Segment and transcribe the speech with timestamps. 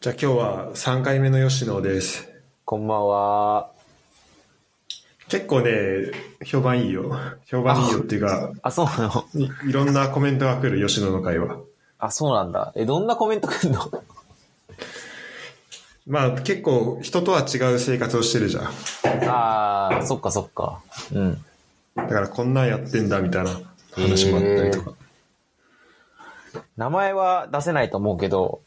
[0.00, 2.26] じゃあ今日は3回目の吉野です。
[2.64, 3.70] こんばんは。
[5.28, 5.70] 結構ね、
[6.44, 7.14] 評判いいよ。
[7.44, 9.24] 評判いいよっていうか、あ、そうなの？
[9.34, 11.58] いいろんなコメントが来る吉野の会は。
[11.98, 12.72] あ、そうなんだ。
[12.76, 13.90] え、どんなコメント来んの？
[16.08, 18.64] まあ結構人とは違う生活をしてるじゃん。
[19.28, 20.80] あー、そっかそっか。
[21.12, 21.44] うん。
[21.94, 23.50] だからこんなんやってんだみたいな
[23.92, 24.92] 話もあったりとか。
[26.78, 28.62] 名前は出せないと思うけど、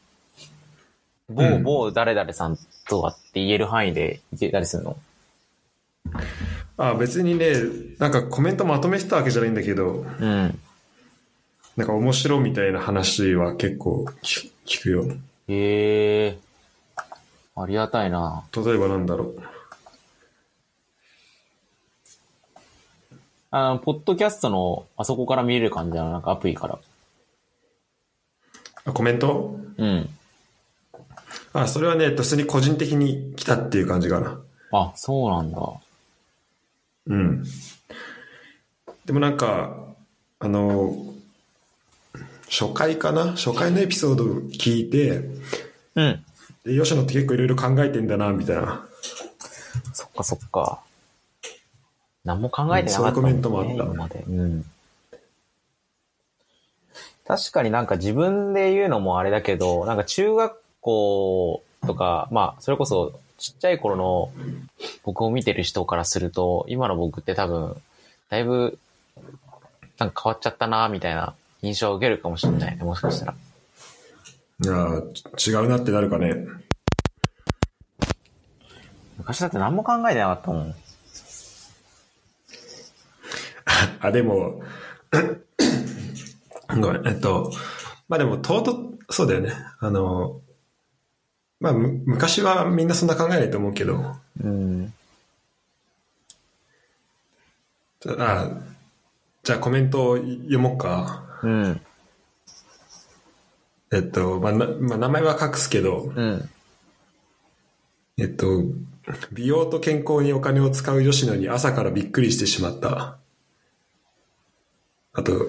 [1.34, 2.58] 某、うん某誰々さん
[2.88, 4.96] とかって言える範囲で言えたりするの？
[6.78, 7.54] あ別にね、
[8.00, 10.60] なんかコメントまとめてたわけじゃないんだけど、うん。
[11.76, 15.06] なんか面白みたいな話は結構聞聞くよ。
[15.48, 17.62] へえー。
[17.62, 18.44] ありがたいな。
[18.56, 19.40] 例えばなんだろう。
[23.52, 26.80] あの、ポッドキャストの、あそこから見れる感じなのなんかアプリから。
[28.86, 29.60] あコメント？
[29.78, 30.10] うん。
[31.54, 34.42] あ、それはね、普通に個人的に来たっていう感じかな。
[34.72, 35.74] あ、そうなんだ。
[37.06, 37.44] うん。
[39.06, 39.78] でもなんか、
[40.40, 40.96] あの、
[42.50, 43.34] 初回かな？
[43.34, 45.30] 初回のエピソードを聞いて、
[45.96, 46.26] うん。
[46.64, 48.88] で吉野って結構いろいろ考えてんだな、みたいな。
[49.94, 50.82] そっかそっか。
[52.24, 54.24] 何も考えてなかったね、うんそういうコメントもあった今まで。
[54.28, 54.66] うん。
[57.26, 64.32] 確かになんか自分で言うのもあれだけど、なんか中学校とか、まあ、それこそちっちゃい頃の
[65.04, 67.76] 僕を見てる人からすると、今の僕って多分、
[68.30, 68.78] だいぶ、
[69.98, 73.34] なんか変わっちゃったな、みたいな印象を受けるかもしれないね、もしかしたら。
[73.34, 76.46] いやー違うなってなるかね。
[79.18, 80.76] 昔だって何も考えてなかったもん。
[84.00, 84.62] あ、でも、
[86.70, 87.52] ごめん、えっと、
[88.10, 89.54] まあでも、とうと、そうだよね。
[89.80, 90.40] あの、
[91.64, 94.94] まあ、む昔はみんなそんな考えないと思うけど、うん。
[98.20, 98.50] あ
[99.44, 101.24] じゃあコメントを読もうか。
[101.42, 101.82] うん。
[103.94, 106.50] えっと、まあ、なまあ、名前は隠すけど、うん。
[108.18, 108.46] えっと、
[109.32, 113.20] 美容と健康にお金を使う吉野に朝からびっくりしてしまった。
[115.14, 115.48] あと、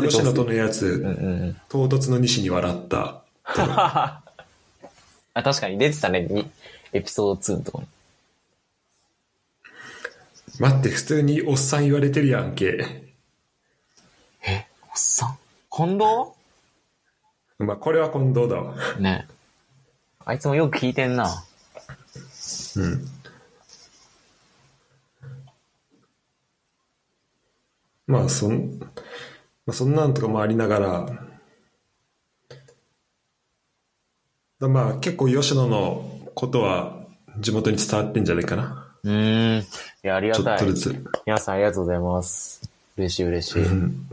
[0.00, 1.10] 吉野とのやつ、うんう
[1.50, 1.56] ん。
[1.68, 3.24] 唐突の西に笑った。
[5.34, 6.50] あ、確かに出てたね、に
[6.92, 7.86] エピソード2のとこに。
[10.58, 12.84] 待って、普通におっさん言われてるやんけ。
[14.46, 15.38] え、おっさん？
[15.70, 16.04] 近藤？
[17.58, 18.74] まあ、これは近藤だわ。
[18.98, 19.26] ね
[20.24, 21.44] あいつもよく聞いてんな。
[22.76, 23.06] うん。
[28.06, 28.86] まあ、そん、ま
[29.68, 31.14] あ、そんなんとかもありながら、だ
[34.68, 36.04] まあ、結構吉野の
[36.34, 36.98] ことは
[37.38, 38.86] 地元に伝わってんじゃないかな。
[39.02, 39.62] うーん。
[39.62, 39.66] い
[40.02, 40.56] や、ありがちょたい。
[40.56, 41.04] っとずつ。
[41.26, 42.62] 皆さんありがとうございます。
[42.98, 43.62] 嬉しい嬉しい。
[43.64, 44.06] うん。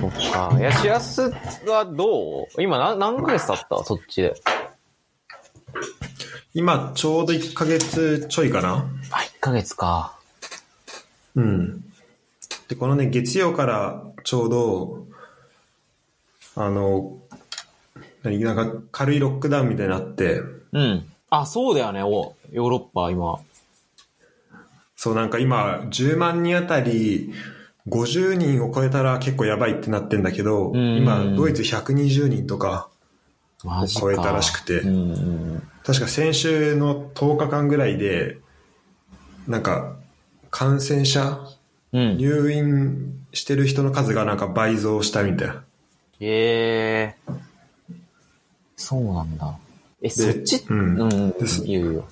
[0.00, 0.56] そっか。
[0.58, 1.22] いや、しらす
[1.66, 2.62] はどう？
[2.62, 3.84] 今何、何ヶ月経った？
[3.84, 4.34] そっちで。
[6.54, 8.86] 今、ちょうど1ヶ月ちょいかな。
[9.10, 10.18] あ、1ヶ月か。
[11.36, 11.84] うん。
[12.68, 15.06] で、このね、月曜からちょうど、
[16.56, 17.18] あの、
[18.24, 20.40] 何、なんか軽いロックダウンみたいになって、
[20.72, 21.06] うん。
[21.30, 23.38] あ、そうだよね、お、ヨーロッパ、今。
[24.96, 27.32] そうなんか今、10万人あたり、
[27.88, 32.88] 50人を超えたら結構やばいってなってんだけど、ん今、ドイツ120人とか。
[33.98, 34.82] 超えたらしくて。
[35.84, 38.38] 確か先週の10日間ぐらいで、
[39.46, 39.96] なんか、
[40.50, 41.40] 感染者、
[41.92, 42.16] うん。
[42.16, 45.64] 入院してる人の数がなんか倍増したみたいな。
[46.20, 47.43] へえー。
[48.84, 49.56] そうなんだ。
[50.02, 51.34] え、そっち、うんうん、
[51.64, 52.04] 言うよ。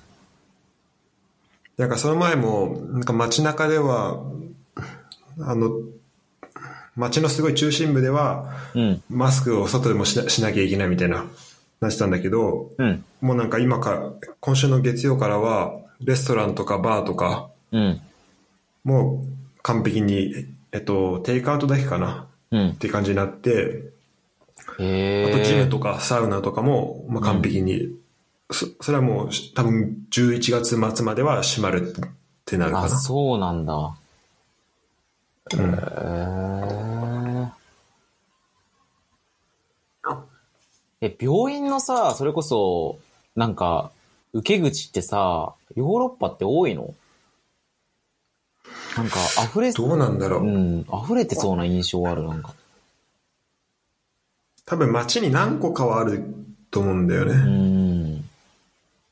[1.77, 4.23] なんかその前も、なんか街中では、
[5.39, 5.69] あの、
[6.95, 9.03] 街のすごい中心部では、うん。
[9.07, 11.25] マスクを外でもしなしなきゃいけないみたいな、
[11.79, 13.05] なってたんだけど、うん。
[13.21, 18.01] もうなんか今か、今週の月曜からは、レストランとかバーとか、うん。
[18.83, 22.27] もう完璧に、えっと、テイクアウトだけかな？
[22.49, 22.75] うんっ。
[22.75, 23.91] ていう感じになって、
[24.79, 25.33] へえ。
[25.33, 27.89] あとジムとかサウナとかも、まあ、完璧に、
[28.51, 32.01] そそれはもう多分11月末までは閉まるっ
[32.45, 32.89] てなるかあ、な。
[32.89, 33.95] そうなんだ。
[35.53, 35.77] うんへ
[41.01, 41.07] え。
[41.07, 42.97] え、病院のさ、それこそ、
[43.35, 43.91] なんか、
[44.31, 46.95] 受け口ってさ、ヨーロッパって多いの？
[48.95, 50.43] なんか、溢れ、どうなんだろう。
[50.43, 52.53] うん、溢れてそうな印象ある、なんか。
[54.65, 56.23] 多分街に何個かはある
[56.71, 57.33] と思うんだよね。
[57.33, 57.37] う
[58.19, 58.29] ん。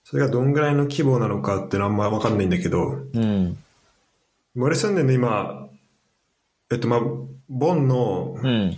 [0.03, 3.57] それがどんぐらいの規模なのかってのはあんまわかんないんだけど、うん。
[4.57, 5.69] 俺住んでるの今、
[6.71, 6.99] えっとまあ、
[7.49, 8.77] ボンの、うん。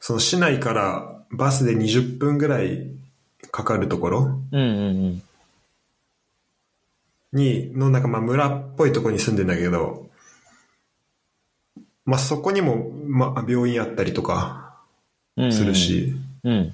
[0.00, 2.90] その市内からバスで20分ぐらい
[3.50, 4.60] かかるところうん。
[4.60, 5.22] うん。
[7.32, 10.08] に、のなんかまあ村っぽいところに住んでんだけど、
[12.04, 14.61] まあそこにも、まあ病院あったりとかうん。
[15.36, 15.74] する。
[15.74, 16.14] し、
[16.44, 16.72] うん。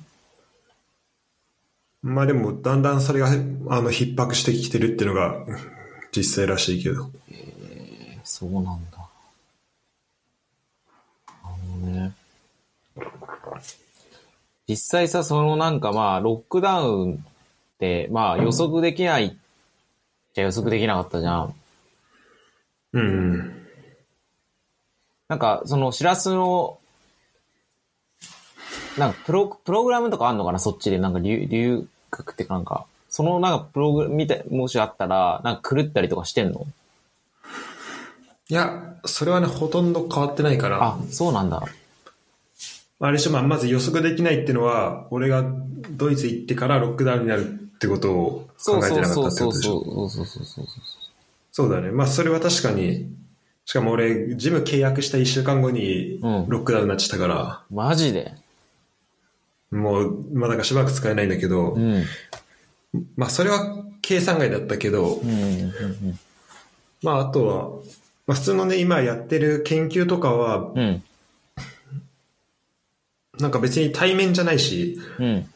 [2.02, 5.44] まあでもだんだんそれがあの逼迫してきてるっていうのが
[6.14, 7.10] 実際らしいけど。
[8.25, 8.99] そうなんだ。
[11.44, 12.12] なるほどね。
[14.69, 17.16] 実際さ、そのなんかまあ、ロックダウンっ
[17.78, 19.37] て、まあ予測できない
[20.34, 21.54] じゃ予測できなかったじゃん。
[22.93, 23.66] うんうん。
[25.28, 26.78] なんか、その、しらすの、
[28.99, 30.59] なんか、プロ、プログラムとかあんのかな？
[30.59, 30.99] そっちで。
[30.99, 36.67] なんか留、留学ってなんか、そのなんか、プログラムみたい、もしあったら、なんか狂ったりとかしてんの？
[38.50, 40.83] いや、それはね、ほとんど変わってないから。
[40.83, 41.62] あ、そうなんだ。
[43.00, 45.45] あれでしょ、まあ、まず予測できないっていうのは、俺が
[45.91, 50.09] ドイツ行ってからロックダウンになるってことをそうそう考えてなかったそうってそうことでしょ。
[50.09, 50.85] そうそうそうそうそう。
[51.53, 51.93] そうだね。
[51.93, 53.09] まあ、それは確かに、
[53.67, 58.33] しかも俺、ジム契約した1週間後にうんロックダウンになっちゃったから、マジで？
[59.70, 62.05] もう、まあ、なんかしばらく使えないんだけど、うん。
[63.17, 65.31] まあ、それは計算外だったけど、うん。
[65.31, 66.19] うん。
[67.03, 67.69] まあ、あとは、
[68.26, 71.03] まあ、普通のね、今やってる研究とかは、うん。
[73.38, 75.49] なんか別に対面じゃないし、うん。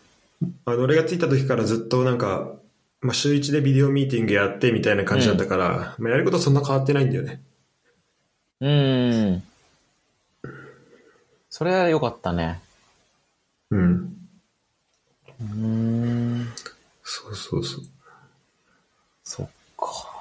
[0.64, 2.52] あの、俺が着いた時からずっとなんか、
[3.00, 7.40] まあ、週一でビデオミーティングやってみたいな感じだったから、まあ、やることそんな変わってないんだよね。
[8.60, 9.42] うん。
[11.50, 12.61] それは良かったね。
[13.72, 14.16] うん。
[15.40, 16.48] うん。
[17.02, 17.84] そうそうそう。
[19.24, 20.12] そっか。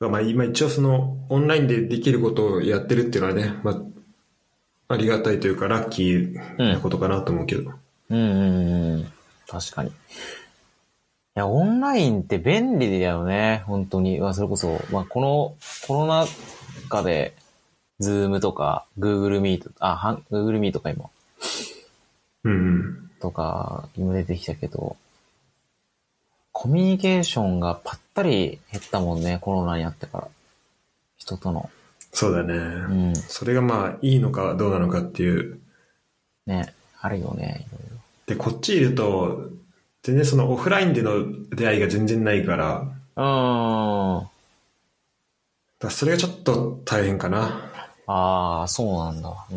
[0.00, 7.70] まあ、今一応その、オンラインでできることをやってるっていうのはね、まあ、ありがたいというか、ラッキーなことかなと思うけど。
[8.10, 9.12] うんうんうん。
[9.46, 9.90] 確かに。
[9.90, 9.92] い
[11.34, 13.62] や、オンラインって便利だよね。
[13.66, 14.18] 本当に。
[14.18, 16.26] まあ、それこそ、まあ、このコロナ
[16.88, 17.34] 禍で、
[18.00, 21.10] ズームとか、Google Meet、あ、はん Google Meet とか今、
[22.44, 23.10] うんうん。
[23.20, 24.96] とか、今出てきたけど、
[26.52, 30.28] コミュニケーションがぱったり減ったもんね、コロナになってから。
[31.16, 31.70] 人との。
[32.12, 32.54] そうだね。
[32.54, 33.14] うん。
[33.14, 35.60] それがまあ、いいのかどうなのかっていう。
[36.46, 37.96] ね、あるよね、いろいろ。
[38.26, 39.50] で、こっちいると、
[40.02, 41.12] 全然そのオフラインでの
[41.50, 44.28] 出会いが全然ないから、うーん。
[45.80, 47.70] らそれがちょっと大変かな。
[48.06, 49.28] ああ、そうなんだ。
[49.50, 49.56] うー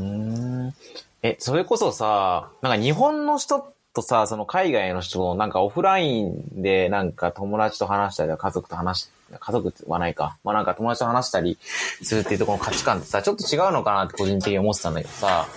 [0.68, 0.74] ん。
[1.23, 9.09] え、それこそさ、なんか日本の人とさ、その海外の人となんかオフラインでなんか友達と話したり家族と話し、
[9.39, 10.38] 家族はないか。
[10.44, 15.47] まあなんか友達と話したりするっていうところの価値観ってさ、ちょっと違うのかなって個人的に思ってたんだけどさ、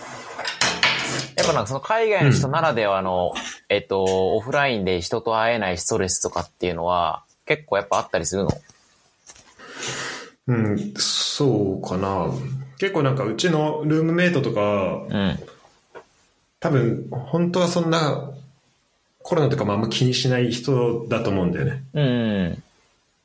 [1.37, 3.33] やっぱなんかその海外の人ならではの、
[3.69, 8.51] えっと、オフラインで人と会えないストレスとかっていうのは結構やっぱあったりするの？
[10.47, 12.27] うん、そうかな。
[12.79, 15.39] 結構なんかうちのルームメイトとか、うん。
[16.65, 18.31] 多分、本当はそんな
[19.19, 21.85] コロナとかもあんま気にしない人だと思うんだよね。
[21.93, 22.63] うん。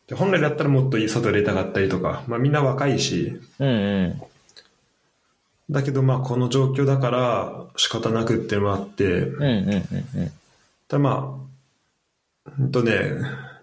[0.08, 4.22] で本来だったらもっと外出たかったりとか、まあみんな若いし、うんうん。
[5.70, 10.32] だけどまあこの状況だから仕方なくっていうのもあって、うんうんうんうん。
[10.90, 11.40] ただま
[12.46, 12.92] あ、ほんとね、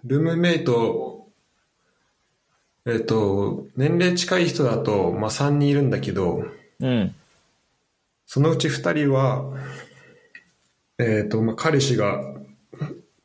[0.05, 1.27] ルームメイト、
[2.87, 6.45] えっ、と、年齢近い人だと、まあ3人いるんだけど、
[6.79, 7.13] うん。
[8.27, 9.53] そのうち2人は、
[10.99, 12.21] えっ、と、まあ彼氏が、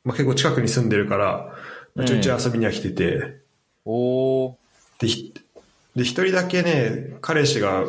[0.05, 1.55] まあ結構近くに住んでるから、
[1.95, 3.41] まあちょいちょい遊びには来てて、
[3.85, 4.55] おー。
[5.01, 5.35] で、ひ
[5.97, 7.85] で、一人だけね、彼氏が、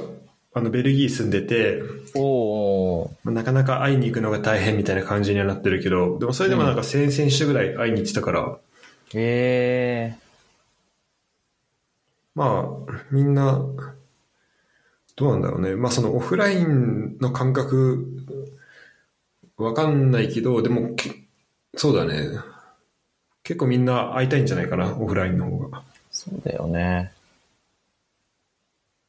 [0.56, 1.84] あの、ベルギー住んでて、
[2.16, 3.10] おー。
[3.24, 8.58] まあなかなか会いに行くのが大変みたいな感じにはなってるけど、でもそれでもなんか先々週ぐらい会いに行ってたから、
[9.14, 10.16] え
[12.34, 13.64] まあ、みんな、
[15.16, 15.76] どうなんだろうね。
[15.76, 18.08] まあそのオフラインの感覚、
[19.58, 21.12] わかんないけど、でも、け
[21.76, 22.40] そうだね。
[23.44, 25.80] 結構みんな会いたいんじゃないかな、オフラインの方が。
[25.80, 25.82] ー。
[26.12, 27.12] そうだよね。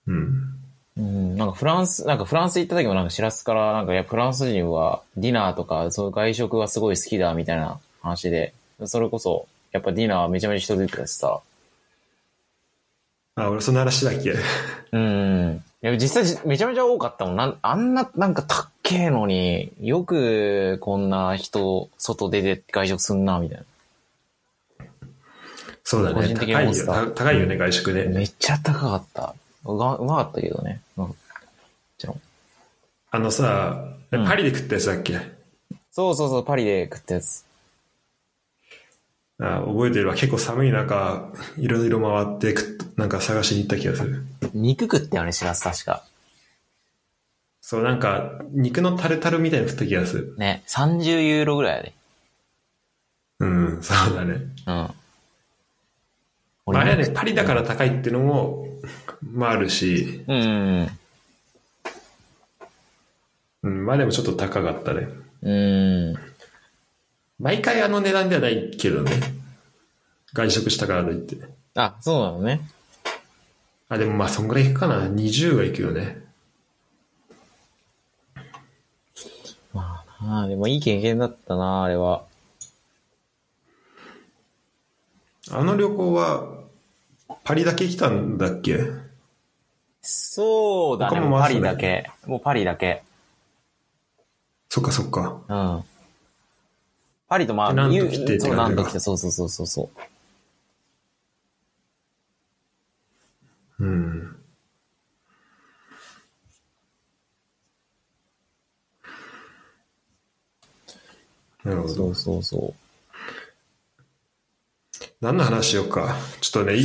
[0.06, 0.54] うん。
[0.96, 1.37] うん。
[1.37, 8.52] なんかフランス、なんかフランス行った時もなんかしらすから、なんかいや、フランス人はディナーとか、そういう外食がすごい好きだみたいな話で、
[8.84, 11.40] それこそ、やっぱディナーはめちゃめちゃ人出てたしさ。
[13.37, 14.35] あ、俺その話だっけ
[14.93, 15.64] うん。
[15.83, 17.37] いや、実際めちゃめちゃ多かったもん。
[17.37, 23.64] なんあんな、なんかた、けえのに、よくこんな人、外出て外食すんな、みたい個
[25.85, 26.35] そうだね。
[26.35, 28.00] 高いよ高いよね、外食な。
[28.03, 28.09] ね。
[28.09, 29.35] めっちゃ高かった。
[29.64, 30.81] うがうまかったけどね。
[30.97, 31.14] うん。
[33.11, 35.19] あのさ、うんパリで食ったやつだっけ、
[35.91, 37.45] そうそうそう、パリで食ったやつ。
[39.41, 40.14] あ覚えてるわ。
[40.14, 44.25] 結構寒い中、いろいろ回って食っなんか探しに行った気がする。
[44.53, 46.05] 肉食ったよね、しらす確か。
[47.61, 50.35] そう、なんか、肉のタルタルみたいに食った気がする。
[50.37, 51.95] ね、30ユーロぐらいやで。
[53.41, 54.35] うん、そうだね。
[54.35, 54.45] うん。
[54.67, 54.95] ま
[56.67, 58.67] あ、あれはね、パリだから高いっていうのも、
[59.23, 60.99] まああるし、うんうん
[63.62, 65.09] うん、まあでもちょっと高かったね。
[65.43, 66.14] うん。
[67.41, 67.45] うん。
[67.45, 69.12] 毎回あの値段ではないけどね。
[70.33, 71.37] 外食したからといって。
[71.76, 72.61] あ、そうなのね。
[73.88, 75.03] あ、でもまあそんぐらいいくかな。
[75.07, 76.25] 20はいくよね。
[79.73, 82.25] まあなあ、でもいい経験だったな、あれは。
[85.50, 86.64] あの旅行は、
[87.45, 88.81] パリだけ来たんだっけ？
[90.00, 92.11] そうだねパリだけ。
[92.26, 93.03] もうパリだけ。
[94.69, 95.41] そっかそっか。
[95.49, 95.85] うん。
[97.35, 99.91] パリとまあ、来てってそう、感じか何度来て、そうそうそうそうそ
[103.81, 103.85] う。
[103.85, 104.37] うん。
[111.64, 112.14] なるほどそう。
[112.14, 112.75] そうそ
[115.00, 115.05] う。
[115.21, 116.14] 何の話しようか。
[116.41, 116.85] ちょっとね、い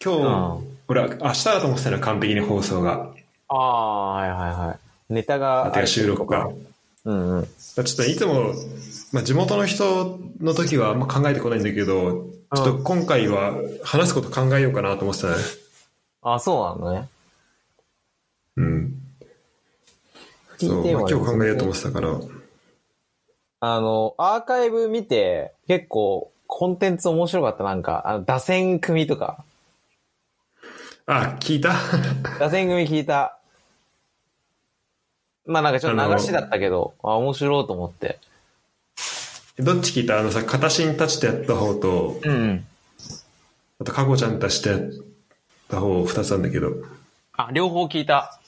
[0.00, 3.12] 今日、うん俺は明日だと思ってたの、完璧に放送が。
[3.48, 4.78] ああ、はいはいは
[5.10, 5.12] い。
[5.14, 5.72] ネタが。
[5.88, 6.48] 収録が。
[7.04, 7.46] うんうん。
[7.46, 8.52] ちょっといつも、
[9.12, 15.34] まあ、地元の人の時はあんま考えてこないんだけど、ちょっと今回は話すこと考えようかなと思ってたね。
[16.22, 17.08] あそうなのね。
[18.56, 18.94] うん。
[20.58, 22.18] そう、まあ、今日考えようと思ってたから。
[23.60, 27.64] あの、アーカイブ見て、結構、コンテンツ面白かった。
[27.64, 29.44] なんか、あの、打線組とか。
[31.06, 31.74] あ、聞いた？
[32.40, 33.38] 打線組聞いた。
[35.46, 38.18] まあなんかちょっと流しだったけど、あ面白いと思って。
[39.58, 40.18] どっち聞いた？
[40.18, 42.66] あのさ、片新たちとやった方と、うんうん。
[43.80, 44.80] あと、かこちゃんたちとやっ
[45.68, 46.72] た方、二つなんだけど。
[47.32, 48.38] あ、両方聞いた。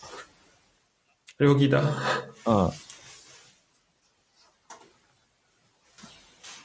[1.38, 1.81] 両方聞いた？
[1.81, 1.83] う
[2.69, 2.71] ん。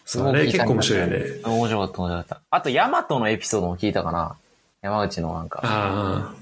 [0.06, 1.24] それ結構面白いよね。
[1.44, 2.42] 面白かった、面白かった。
[2.52, 4.36] あと、ヤマトのエピソードも聞いたかな。
[4.82, 5.62] 山内のなんか。
[5.64, 6.36] あ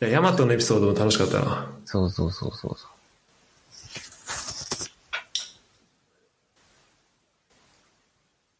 [0.00, 0.06] あ。
[0.06, 1.70] ヤマトのエピソードも楽しかったな。
[1.84, 2.90] そうそうそうそうそう。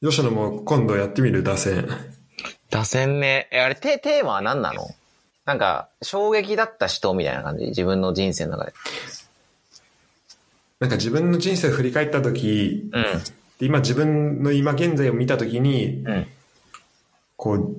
[0.03, 1.43] 吉野も今度やってみる？
[1.43, 1.89] 打線。
[2.71, 3.49] 打線ね。
[3.51, 4.89] え、あれ、テテーマは何なの？
[5.45, 7.67] なんか、衝撃だった人みたいな感じ？
[7.67, 8.73] 自分の人生の中で。
[10.81, 13.03] なんか自分の人生を振り返った時、うん。
[13.59, 16.27] で今自分の今現在を見た時に、うん。
[17.37, 17.77] こう、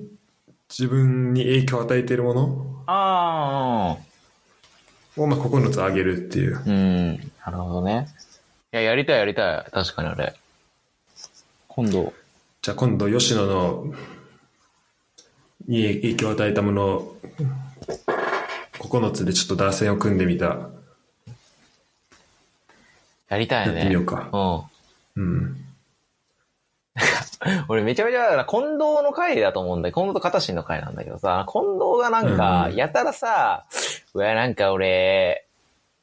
[0.68, 2.82] 自分に影響を与えているもの？
[2.86, 5.20] ああ。
[5.20, 6.60] を、まあ、9つあげるっていう。
[6.66, 7.16] うん。
[7.46, 8.08] なるほどね。
[8.72, 9.70] いや、やりたいやりたい。
[9.70, 10.34] 確かにあれ。
[11.78, 12.12] 今度。
[12.60, 13.84] じゃあ今度、吉野の、
[15.68, 17.16] に影響を与えたものを、
[18.80, 20.70] 9つでちょっと打線を組んでみた。
[23.28, 23.74] やりたいね。
[23.74, 24.66] やってみようか。
[25.16, 25.22] うん。
[25.22, 25.56] うん。
[27.68, 29.94] 俺めちゃめちゃ、近藤の回だと思うんだよ。
[29.94, 33.66] 近藤と片新の回なんだけどさ、近藤がなんかう、んやたらさ、
[34.14, 35.46] うわ、なんか俺、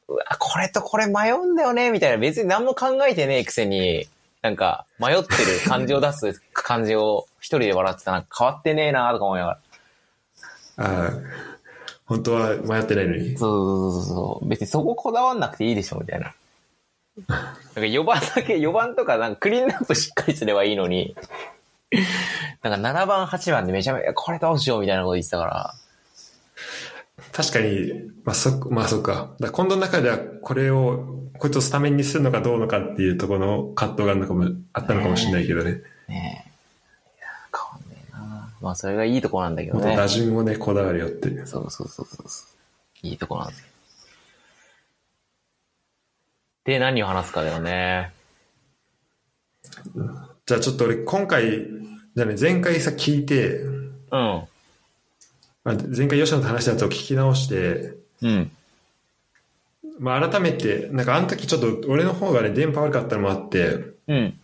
[0.08, 2.16] うわ、これとこれ迷うんだよね、みたいな。
[2.16, 4.08] 別に何も考えてねえくせに、
[4.46, 9.58] なんか、迷ってる感じを出す感じを一人で笑ってたなんか変わってねえなとか思いなが
[10.76, 10.84] ら。
[10.84, 11.10] ああ、
[12.04, 13.36] 本当は迷ってないのに。
[13.36, 14.48] そうそうそうそう。
[14.48, 16.32] 別にそここだわんなくていいでしょ、みたいな。
[17.28, 21.16] なんか4番だけ、4番とかなんかクリーンアップしっかりすればいいのに、
[22.62, 25.74] なんか7番、8番でめちゃめちゃ、これどうしようみたいなこと言ってたから。
[27.32, 29.34] 確かに、まあそ、まあそっか。
[29.40, 35.82] だ今度の中ではこれを、こいつをスタメンにするのかどうのかっていうところの葛藤があるのかも、あったのかもしれないけどね。
[36.08, 36.50] ねえ。
[37.18, 38.52] いや、変わんねえな。
[38.60, 39.84] まあそれがいいとこなんだけどね。
[39.84, 41.46] もっと打順をね、こだわるよっていう。
[41.46, 42.26] そうそうそうそう。
[43.02, 43.58] いいとこなんだよ。
[46.64, 48.12] で、何を話すかだよね。
[50.46, 54.48] じゃあちょっと俺今回、じゃあね、前回さ聞いて、うん。
[55.64, 58.50] まあ、前回吉野と話したやつを聞き直して、うん。
[59.98, 64.38] まあ、改めて、なんかあの時ちょっと俺の方がね、電波悪かったのもあって、うん。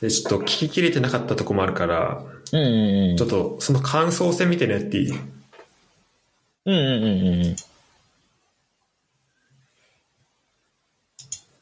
[0.00, 7.56] で、ちょっと聞ききれてなかったとこもあるから、うんうんうん、ちょっとその感想戦みたいなやっていいうんうんうんうん。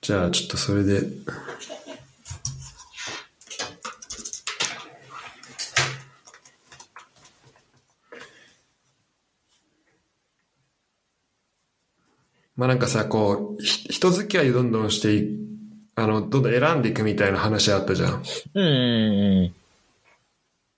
[0.00, 1.07] じゃあ、ちょっとそれで。
[12.62, 15.37] まあなんかさ、こう、ひ人付き合いをどんどんしてい
[15.97, 18.23] あの、どんどん選んでいくみたいな話あったじゃん。
[18.54, 19.54] うんうんうん。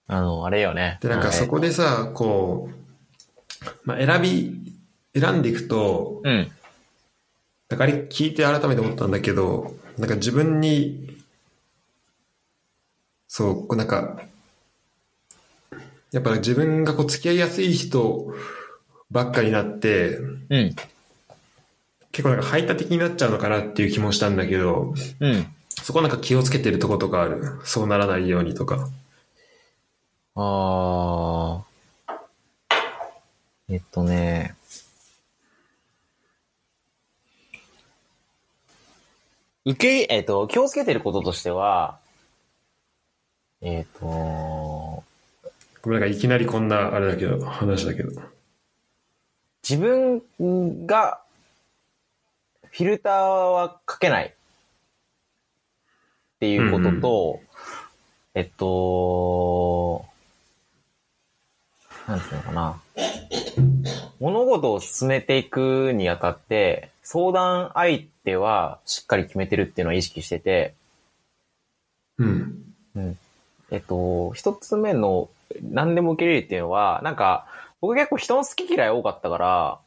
[0.07, 0.99] あの、あれよね。
[1.03, 4.73] で、なんかそこでさ、こう、まあ選び、
[5.15, 6.51] 選んでいくと、うん。
[7.69, 11.19] なんかあれ聞いて改めて思ったんだけど、なんか自分に、
[13.29, 14.23] そう、こうなんか、
[16.13, 18.33] やっぱ自分がこう付き合いやすい人
[19.11, 20.17] ばっかになって、
[20.49, 20.77] うん。
[22.15, 25.47] 結構なんか排他的になっちゃうのかなっていう気もしたんだけど、うん。
[25.83, 27.59] そこなんか気をつけてるとことかある？
[27.65, 28.89] そうならないようにとか。
[30.37, 32.15] あー。
[33.69, 34.55] えっとね。
[39.65, 41.99] 受け、えっと、気をつけてることとしては、
[43.61, 45.05] えっと、ご
[45.87, 48.23] めんなんかいきなりこんなあれだけど、話だけど。
[49.69, 50.23] 自分
[50.87, 51.24] が、
[52.77, 54.27] フィルターはかけない。
[54.27, 54.31] っ
[56.41, 57.41] ていうことと、
[58.35, 60.05] えっと、
[62.09, 62.81] なんていうのかな。
[64.19, 70.75] 物事を進めていくにあたって、相談相手はしっかり決めてるっていうのは意識してて、
[72.19, 72.75] うん。
[73.71, 75.29] えっと、一つ目の
[75.63, 77.47] 何でも受け入れるっていうのは、なんか、
[77.81, 79.79] 僕結構人の好き嫌い多かったから、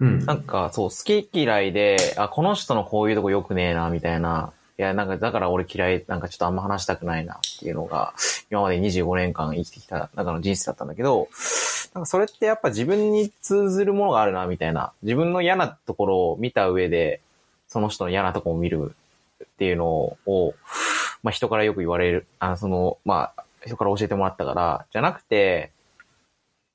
[0.00, 4.52] なんか、そう、好き嫌いで、あ、この人のこういうとこ良くねえな、みたいな。
[4.78, 8.14] いや、なんか、だから俺嫌い、なんかちょっとあんま話したくないな、っていうのが、
[8.48, 11.28] 今まで25年間生きてきた中の人生だったんだけど、
[11.94, 14.92] なんかそれってやっぱ自分に通ずるものがあるな、みたいな。
[15.02, 17.20] 自分の嫌なところを見た上で、
[17.66, 18.94] その人の嫌なところを見る
[19.42, 20.54] っていうのを、
[21.24, 25.72] まあ人からよく言われる、あの、その、まあ、人から教えてもらったから、じゃなくて、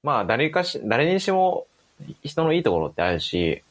[0.04, 1.68] まあ誰かし、誰にしても
[2.24, 3.62] 人のいいところってあるし、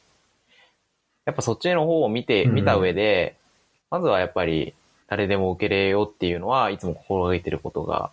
[1.25, 3.35] やっぱそっちの方を見て、うん見た上で、
[3.89, 4.73] まずはやっぱり
[5.07, 8.11] 誰でも受け入れようっていうのはいつも心がけてることが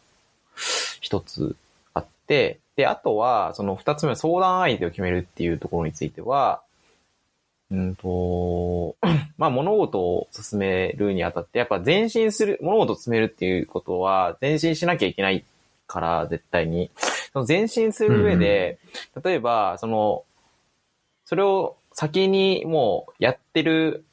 [1.01, 1.57] 一つ
[1.95, 6.63] あって、で、あとは、その二つ目の相談相手を決めるっていうところについては、
[7.71, 8.97] うんと、
[9.39, 15.45] まあ物事を進めるにあたって、やっぱ前進する、物事を進めるっていうことは前進しなきゃいけない
[15.87, 16.91] から、絶対に。
[17.33, 18.79] その前進する上で、
[19.23, 20.25] 例えば、その、
[21.25, 24.05] それを先にもうやってる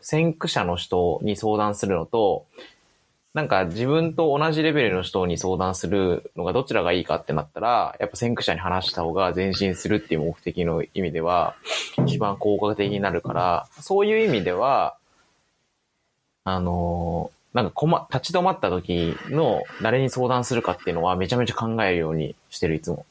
[0.00, 2.46] 先駆者の人に相談するのと、
[3.32, 11.56] なんか自分と同じレベルの人に相談するのがどちらがいいかってなったら、やっぱ先駆者に話した方が前進するっていう目的の意味では、
[12.06, 14.96] 一番効果的になるから、そういう意味では、
[16.44, 23.06] あのーなんかこま、立ち止まった時の誰に相談するかっていうのはめちゃめちゃ考えるようにしてる、いつも。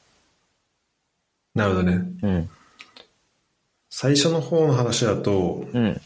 [1.54, 2.02] なるほどね。
[2.22, 2.50] うん。
[3.88, 5.94] 最初の方の話だと、うん。
[5.94, 6.02] だか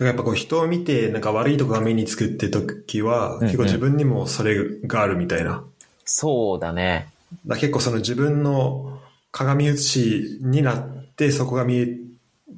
[0.00, 5.64] らやっぱこう人を見てなんか悪いとこが目につくって時は、ん結構自分にもそれがあるみたいな。
[6.04, 7.08] そうだね。
[7.46, 11.96] ら結構その自分の鏡写しになってそこが見え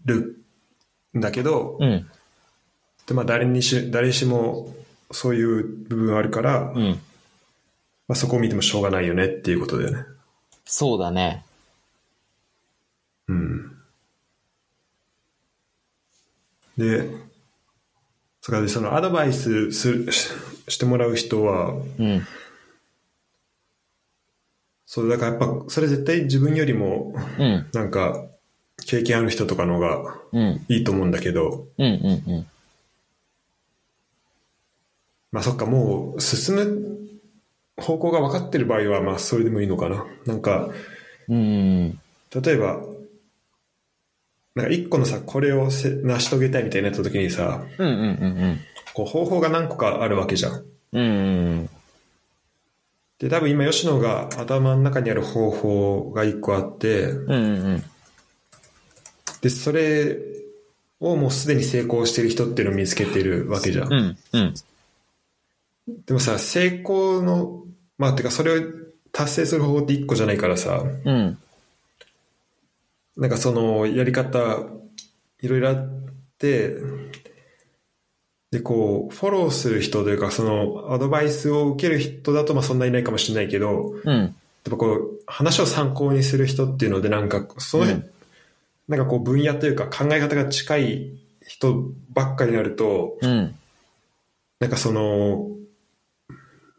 [0.06, 0.42] る
[1.16, 2.10] んだけど、うん。
[3.06, 4.74] でまあ誰にし、誰しも
[5.10, 7.00] そういう部分あるから、うん。
[8.08, 10.04] まあ、そこを見てもしょうがないよねっていうことだよね。
[10.64, 11.44] そうだね。
[13.28, 13.76] うん。
[16.76, 17.08] で、
[18.40, 20.28] そっかでそのアドバイスするし
[20.68, 22.26] してもらう人は、うん。
[24.86, 27.66] そう、だからやっぱ、それ絶対自分よりも、うん。
[27.72, 28.26] なんか、
[28.84, 30.66] 経験ある人とかの方がうん。
[30.68, 31.86] いいと思うんだけど、うん。
[31.86, 32.32] うん。
[32.32, 32.46] うん。
[35.33, 36.99] まあそっか、もう進む
[37.79, 40.07] 方向が分かってる場合は、まあそれでもいいのかな。
[40.27, 40.68] なんか、
[41.29, 41.90] うん。
[41.90, 42.81] 例えば、
[44.55, 47.88] なんか一個のさ、これをせ成し遂げたいみたいになった時にさ、うん。
[47.88, 47.95] うん。
[47.95, 48.61] うん。
[48.92, 50.64] こう方法が何個かあるわけじゃん。
[50.92, 51.71] うん。
[53.18, 57.33] で、多分今吉野が頭の中にある方法が一個あって、うん。
[57.33, 57.37] う
[57.77, 57.85] ん。
[59.40, 60.18] で、それ
[61.01, 63.92] をもうすでに成功してる人っていうのを見つけてるわけじゃん。
[63.92, 64.18] うん。
[64.33, 64.55] うん。
[65.88, 67.64] でもさ、成功の、
[67.99, 68.62] まあ、てかそれを
[69.12, 71.38] 達成する方法って一個じゃないからさ、うん。
[73.16, 74.59] なんかそのやり方、
[75.40, 75.90] いろいろあっ
[76.38, 76.77] て、
[78.51, 84.18] で、こう、フォローする人というか、そのアドバイスを受ける人だとまあそんなにいないかもしれないけど、うん。
[84.18, 84.33] やっ
[84.71, 88.12] ぱこう、話を参考にする人っていうので、なんか、その、うん
[88.88, 91.12] なんかこう分野というか考え方が近い
[91.47, 93.55] 人ばっかりになると、うん。
[94.61, 95.49] なんかその、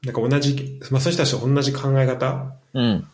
[0.04, 3.08] なんか同じ、まあそういう人たちと同じ考え方うん。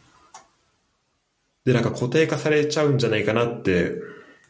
[1.65, 3.91] でなんか固定化されちゃうんじゃないかなって、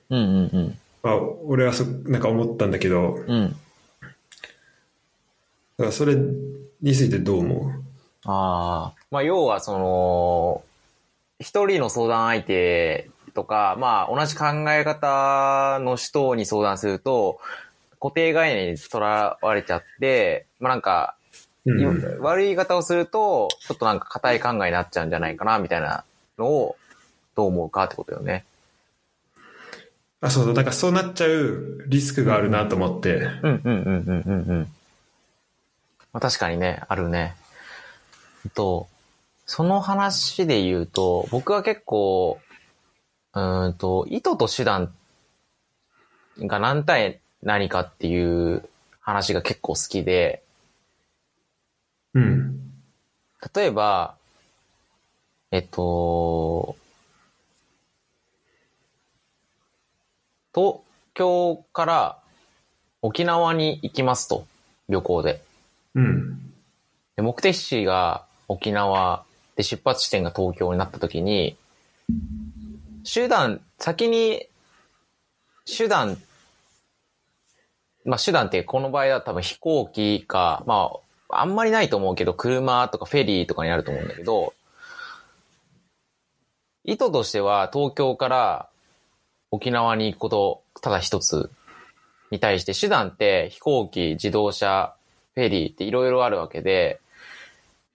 [0.09, 0.77] うんうんうん。
[1.03, 3.55] まあ俺はそなんか思ったんだけど、だうん。
[5.77, 7.83] からそれについてどう思う？
[8.25, 8.99] ああ。
[9.11, 10.61] まあ、要はその、
[11.39, 17.39] 一人の相談相手とか、まあ、同じ考え方の人に相談すると、
[17.99, 21.15] 固定概念にとらわれちゃって、まあなんか、
[21.71, 22.21] うん。
[22.21, 26.03] 悪い言い方をすると、ちょっとなんか硬い考えになっちゃうんじゃないかな、みたいな
[26.37, 26.77] のを、
[27.35, 28.45] どう思うかってことよね。
[30.21, 34.73] あ、そうそう、なんかそうなっちゃうリスクがあるなと思って、うんうんうんうんうんうん。
[36.11, 37.35] まあ、確かにね、あるね。
[38.53, 38.87] と、
[39.45, 42.39] その話で言うと、僕は結構、
[43.33, 44.93] うーんと、意図と手段
[46.39, 48.67] が何対何かっていう
[48.99, 50.43] 話が結構好きで、
[52.19, 52.59] うん。
[53.55, 54.15] 例えば、
[55.51, 56.75] えっと、
[60.53, 60.79] 東
[61.13, 62.19] 京から
[63.01, 64.45] 沖縄に行きますと、
[64.89, 65.41] 旅行で。
[65.95, 66.53] うん。
[67.15, 69.23] で目的地が沖縄
[69.55, 71.55] で出発地点が東京になった時に、
[73.11, 74.45] 手段、先に、
[75.65, 76.17] 手段、
[78.05, 84.53] まあ手段ってこの場合は多分飛行機か、まあ、あんまりないと思うけど、車とかフェリーとかになると思うんだけど、
[86.83, 88.69] 意図としては東京から
[89.51, 91.51] 沖縄に行くこと、ただ一つ
[92.31, 94.95] に対して手段って飛行機、自動車、
[95.35, 96.99] フェリーっていろいろあるわけで、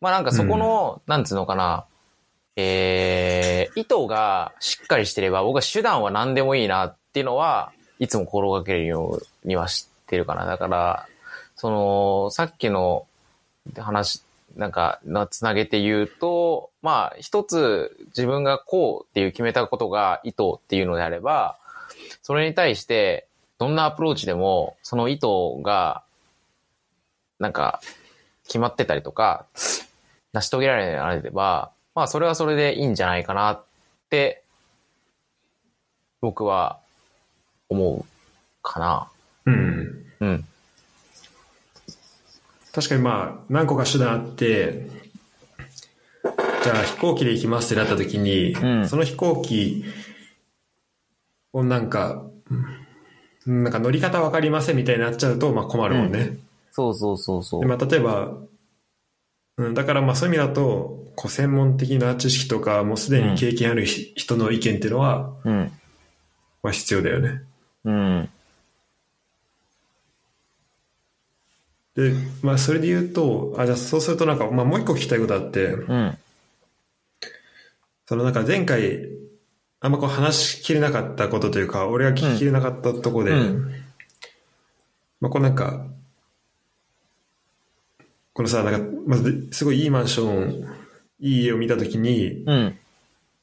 [0.01, 1.87] まあなんかそこの、なんつうのかな、
[2.57, 10.47] えー、意図がしっかりしてれば僕は手段は何でもいいなっていうのは、いつも心がけるようには知ってるかな。
[10.47, 11.09] だから、
[11.57, 13.07] その、さっきの
[13.81, 14.23] 話、
[14.57, 21.59] なんか、なつなげて言うと、まあ、一つ自分がこうっていう決めたことが意図っていうのであれば、
[22.23, 23.27] それに対して、
[23.59, 25.27] どんなアプローチでも、その意図
[25.63, 26.03] が、
[27.39, 27.81] なんか、
[28.45, 29.47] 決まってたりとか、
[30.33, 33.65] 成し遂げられなれば、まあ、それはそれでいいんじゃないかなっ
[34.11, 34.43] て、
[36.21, 36.79] 僕は
[37.69, 38.05] 思う
[38.63, 39.09] かな。
[39.47, 40.07] うん。
[40.21, 40.45] うん。
[42.75, 44.91] 確かにまあ、何個か手段あって、
[46.65, 49.85] じゃあ飛行機で行きますってなった時に、うんその飛行機
[51.53, 56.39] をなんか、うんなんか乗り方わかりませんみたいになっちゃうと、まあ困るもんね。
[56.73, 57.61] そうそうそうそう。
[57.61, 58.39] でまあ、例えば、
[59.59, 65.73] うん、だからまあそういう意味だと、こう専門的な知識とか、もうすでに経験あるひ人の意見っていうのは、うん。
[66.63, 67.43] まあ必要だよね。
[67.85, 68.29] うん。
[71.97, 76.19] で、まあそれで言うと、あ、じゃあそうするとなんか、まあもう一個聞きたいことあって、うん。
[78.07, 79.09] そのなんか前回、
[79.81, 83.85] あんまこう話しきれなかったことというか、俺が聞ききれなかったところで、うん
[85.21, 85.87] まあこうなんか、
[88.35, 90.67] このさ、なんか、まずすごいいいマンション、
[91.21, 92.79] いい家を見たときに、うん。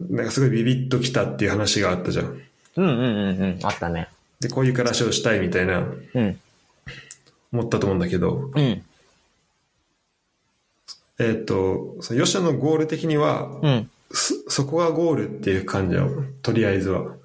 [0.09, 2.25] なんかすごいビビッときたっていう話があったじゃん。
[2.75, 3.59] うんうんうんうん。
[3.63, 4.09] あったね。
[4.41, 6.39] で、こういう暮らしをしたいみたいな、うん。
[7.53, 8.83] 思ったと思うんだけど、うん。
[11.19, 13.89] えっ、と、その吉野のゴール的には、うん。
[14.11, 16.09] そ、そこがゴールっていう感じよ。
[16.41, 17.15] とりあえずは。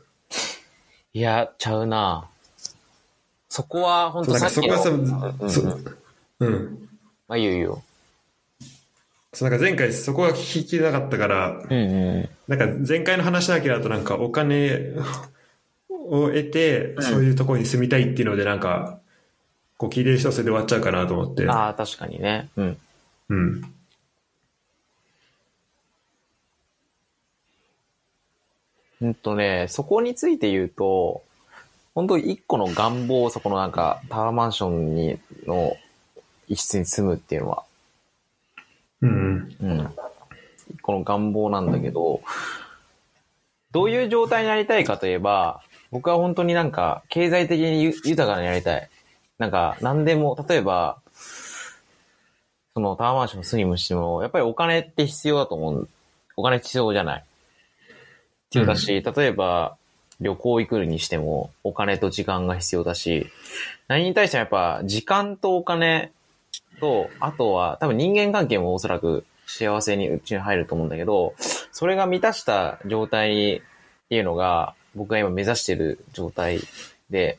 [1.12, 2.28] いや、ちゃうな
[3.48, 4.60] そこは、本当さっきの。
[4.60, 5.96] そこはさ、うんそうん
[6.40, 6.88] うん。
[7.28, 7.82] まあ、言うよ。
[9.32, 12.28] そう、なんか前回そこが聞ききれなかったから、うんうん。
[12.48, 14.94] なんか前回の話だけだとなんかお金
[15.88, 19.00] を得て、んそういうところに住みたいっていうのでなんか、
[19.76, 21.48] こう聞いてる人はそれで終わっちゃうかなと思って。
[21.48, 22.48] ああ、確かにね。
[22.56, 22.78] うん。
[23.28, 23.72] うん。
[29.02, 31.22] うんとね、そこについて言うと、
[31.94, 35.76] 本当一個の願望、そこのなんか、タワーマンションに、の
[36.48, 37.64] 一室に住むっていうのは、
[39.02, 39.56] うん。
[39.60, 39.90] うん。
[40.70, 42.22] 一個の願望なんだけど、
[43.72, 48.88] どういう状態になりたいかといえば、僕は本当になんか、経済的にゆ豊かになりたい。
[49.38, 50.98] なんか、何でも、例えば、
[52.74, 55.88] そのタワーマンション住むしても、やっぱりお金って必要だと思う。
[56.36, 57.24] お金必要じゃない。
[58.50, 59.76] 必要だし、例えば、
[60.20, 63.26] 旅行行くにしても、お金と時間が必要だし、
[63.88, 66.12] 何に対してもやっぱ、時間とお金
[66.80, 71.34] と、あとは、多分人間関係もおそらく幸せにうちに入ると思うんだけど、
[71.72, 73.60] それが満たした状態っ
[74.08, 76.60] ていうのが、僕が今目指してる状態
[77.10, 77.38] で、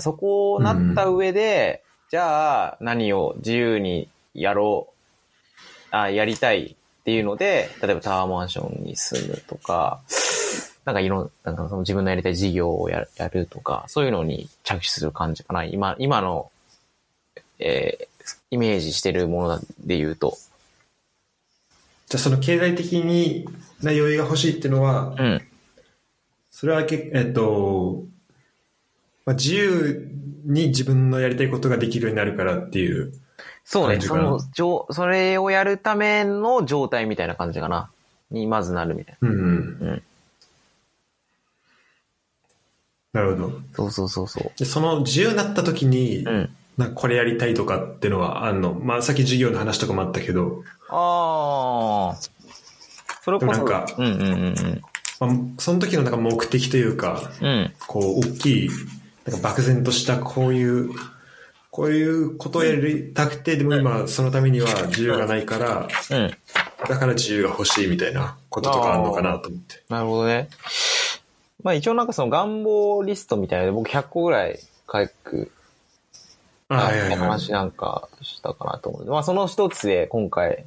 [0.00, 4.88] そこをなった上で、じゃあ何を自由にやろ
[5.92, 10.00] う、あ、やりたいっていうので、例えばタワーマンションに住むとか、
[10.84, 15.64] なんかいろんなんかその自分のやりたい事業をややるとか、そういうのに着手する感じかな。
[15.64, 16.50] 今、今の、
[17.58, 18.12] えー
[18.50, 20.36] イメージしてるもので言うと。
[22.08, 23.46] じゃあその経済的に
[23.80, 25.42] な余裕が欲しいっていうのは、うん。
[26.50, 28.04] それはけ、えっと、
[29.24, 30.08] まあ、自由
[30.44, 33.12] に自分のやりたいことができるようになるからっていう。
[33.64, 34.00] そうね。
[34.00, 37.90] その、じょそれをやるための状態みたいな感じかな？
[38.30, 39.78] にまずなるみたいうんうん。
[39.80, 39.92] な。
[39.92, 40.02] うん。
[43.12, 43.52] なるほど。
[43.74, 46.30] そうそうそうそでその自由になった時に、う。
[46.30, 46.56] うん。
[46.78, 48.72] なんかこれやりたいとかっていうのはあんの？
[48.74, 52.16] まあさっき授業の話とかもあったけど、ああ。
[53.22, 53.52] それこそ。
[53.52, 54.82] なんかうんうんうん
[55.20, 57.46] まあ、その時のなんか目的というか、うん。
[57.46, 57.72] うん。
[57.86, 58.70] こう大きい、
[59.26, 60.90] なんか漠然としたこういう、
[61.70, 66.30] こういうことをやりたくて、でも今そのためには自由がないから、うん。
[66.88, 69.82] だから自由が欲しいみたいなこととかあるのかなと思って。
[69.88, 70.48] なるほどね。
[71.62, 74.58] まあ一応なんかその願望リストみたいなので僕100個ぐらい
[74.90, 75.52] 書く
[76.68, 77.18] あはいはいはい。
[77.18, 79.06] 話なんかしたかなと思う。
[79.06, 80.64] まあその一つで今回、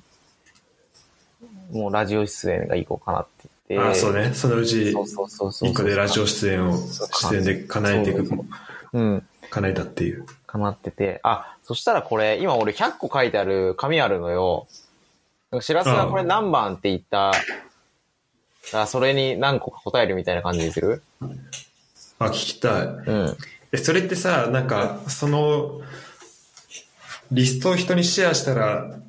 [1.71, 3.27] もうラジオ出演がいこうかなっ
[3.67, 3.89] て言って。
[3.91, 4.33] あそうね。
[4.33, 4.91] そのうち。
[4.91, 8.45] 一個でラジオ出演を、出演で叶えていくそう、
[8.93, 9.27] うん。
[9.49, 10.25] 叶えたっていう。
[10.47, 11.19] かなってて。
[11.23, 14.67] あ、そしたらこれ、今俺100個書いてある紙あるのよ。
[15.61, 17.31] しらすがこれ何番って言った
[18.73, 21.01] ら、それに何個か答えるみたいな感じにする？
[22.17, 22.85] あ、聞きたい。
[22.85, 23.37] うん。
[23.71, 25.81] え、それってさ、なんか、その、
[27.31, 28.99] リストを人にシェアしたら、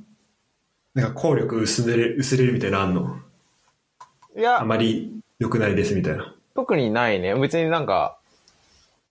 [0.94, 3.20] なんか効力薄れる、薄れるみたいなのあんの？
[4.36, 6.34] いやあ、まり良くないですみたいな。
[6.54, 7.34] 特にないね。
[7.34, 8.18] 別になんか、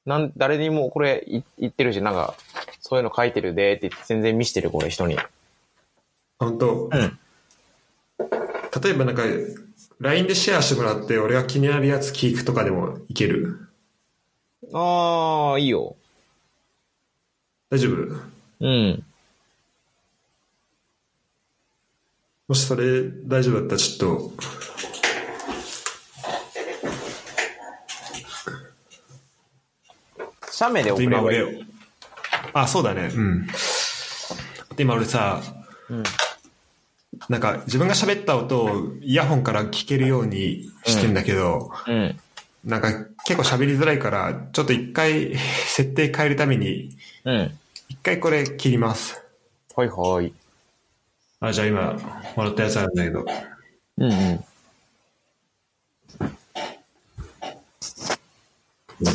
[0.05, 2.35] なん、誰にもこれい言ってるし、なんか、
[2.79, 5.17] そういうの書いてるでって言って全然見してる、これ人に。
[6.38, 7.19] 本当うん。
[8.83, 9.23] 例えばなんか、
[9.99, 13.67] LINE でシェアしてもらって、俺が気になるやつ聞くとかでもいける
[14.73, 15.95] ああ、いいよ。
[17.71, 17.95] 大丈夫？
[18.59, 19.03] うん。
[22.47, 24.31] もしそれ大丈夫だったらちょっと、
[30.56, 31.39] 写メで送ればいい。
[31.39, 31.65] 今俺、
[32.54, 33.12] あ、そうだね。
[33.13, 33.46] うん。
[33.46, 33.54] で、
[34.84, 35.41] 今俺さ、
[35.89, 36.04] うん。
[37.28, 42.18] なんか自分が喋った音をイヤホンから聞けるようにしてんだけど、うん。
[42.63, 45.36] なんか結構喋りづらいから、ちょっと一回
[45.68, 47.60] 設定変えるために、うん。
[47.89, 49.22] 一回これ切ります。
[49.76, 50.32] はいはい。
[51.41, 51.98] あ、じゃあ今、
[52.38, 53.26] もらったやつあるんだけど。
[53.98, 54.38] うんうん。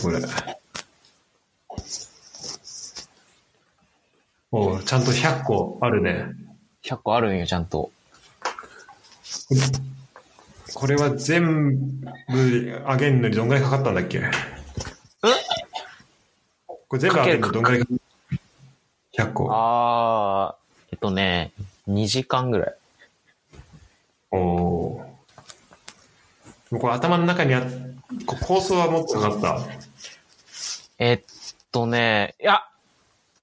[0.02, 0.20] これ。
[4.52, 6.26] おうちゃんと100個あるね。
[6.82, 7.90] 100個あるんよ、ちゃんと。
[10.74, 11.78] これは全
[12.28, 14.22] 部あげんのにどんぐらいかかったんだっけ？
[16.66, 17.98] これ全部あげんのにどんぐらいかかっ
[19.16, 19.48] た？100個。
[19.52, 21.52] あー、えっとね、
[21.88, 22.74] 2時間ぐらい。
[24.32, 26.74] おおー。
[26.74, 27.62] もうこれ頭の中にあ
[28.26, 29.60] 構想はもっとかかった？
[30.98, 31.22] えっ
[31.72, 32.64] とね、いや、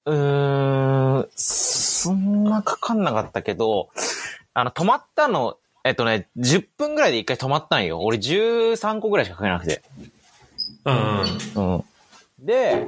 [0.08, 3.90] うーん、そんなかかんなかったけど、
[4.54, 8.00] あの、止まったの、えっとね、10分ぐらいで一回止まったんよ。
[8.00, 9.82] 俺13個ぐらいしか書けなくて。
[10.86, 11.20] うん
[11.56, 11.74] うん。
[11.74, 11.84] うん。
[12.40, 12.86] で、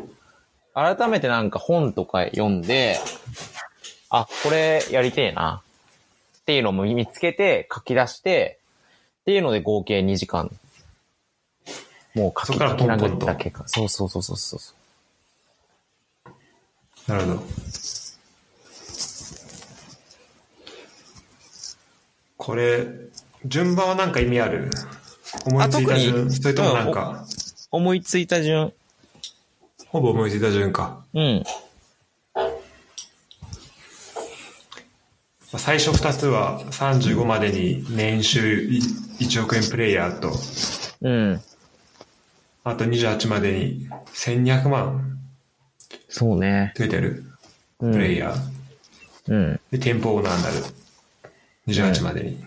[0.75, 2.99] 改めてなんか本とか読んで、
[4.09, 5.63] あ、これやりてえな。
[6.41, 8.59] っていうのも見つけて書き出して、
[9.21, 10.51] っていうので合計2時間。
[12.15, 13.65] もう書き書き殴った結果。
[13.69, 14.80] そうそうそうそうそう。
[17.11, 17.43] なるほど。
[22.37, 22.87] これ、
[23.47, 24.71] 順番はなんか意味ある？
[25.45, 27.27] 思いついた順、にそれともなんか、
[27.73, 28.73] 思いついた順。
[29.89, 31.05] ほぼ思いついた順か。
[31.13, 31.43] うん。
[32.37, 32.45] ま
[35.55, 38.81] あ最初2つは35までに年収い
[39.19, 40.31] 1億円プレイヤーと、
[41.01, 41.41] うん。
[42.63, 45.10] あと28までに1200万
[46.11, 46.75] そうね。
[46.77, 47.25] 増えてる？
[47.79, 48.37] うんプレイヤー？
[49.29, 49.61] うん。
[49.71, 50.57] で、店舗オーナーになる。
[51.69, 52.45] 28までに。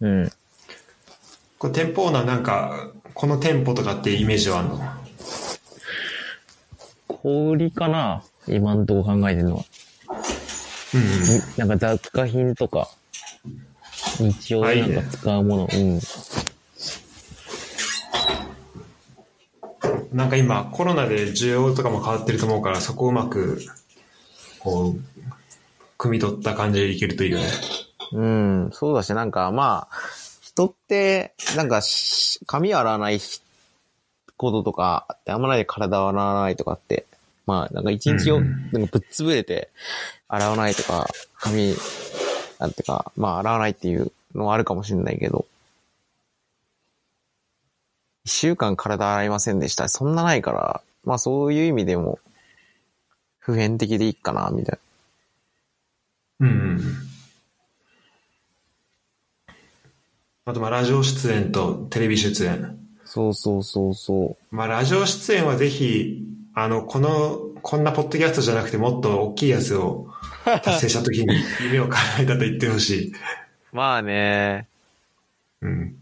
[0.00, 0.32] うん。
[1.58, 4.80] これ店舗オーナーなんか、この店舗とかってイメージはあるの？
[7.06, 8.24] 小売りかな？
[8.48, 9.64] 今んとこ考えてるのは。
[10.94, 11.08] うんうん。
[11.56, 12.90] なんか雑貨品とか、
[14.18, 16.00] 日用でなんか使うもの、うん。
[20.12, 23.60] なんか今コロナで需要とかも変わってると思うから、そこをうまく、
[24.58, 25.00] こう、
[25.98, 27.46] 汲み取った感じでいけるといいよね。
[28.12, 29.96] うん、そうだし、なんかまあ、
[30.42, 33.20] 人って、なんかし、髪洗わない
[34.36, 37.06] こととかあんまないで体洗わないとかって、
[37.46, 39.70] まあ、なんか一日を、うんなんかぶっ潰れて
[40.28, 41.74] 洗わないとか、髪、
[42.58, 45.46] なんていうか、まあ洗わないっていうのはあるかもしれないけど、
[48.24, 49.88] 一週間体洗いませんでした。
[49.88, 52.18] そんなないから、まあそういう意味でも、
[53.38, 54.78] 普遍的でいいかな、みたい
[56.40, 56.46] な。
[56.46, 56.80] うんうん。
[60.44, 62.76] あと、まあ、ラジオ出演とテレビ出演。
[63.04, 64.54] そうそうそうそう。
[64.54, 70.08] まあ、ラジオ出演はぜひ、あの、この、こんなポッドキャストじゃなくてもっと大きいやつを
[70.44, 73.12] 達成したときに 夢を叶えたと言ってほしい。
[73.72, 74.66] まあね、
[75.60, 76.01] うん。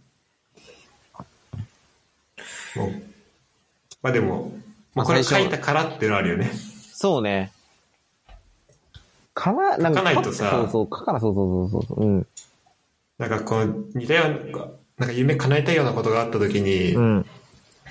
[4.02, 4.52] まあでも、
[4.94, 6.50] まあこれ書いたからっていうのはあるよね。
[6.92, 7.52] そうね。
[9.34, 12.04] かな、なん書かないとさそうそう、書かな、そうそうそうそう。
[12.04, 12.26] うん。
[13.18, 14.66] なんかこう、似たような、
[14.98, 17.26] なんか夢叶えたいようなことがあったときに、うん。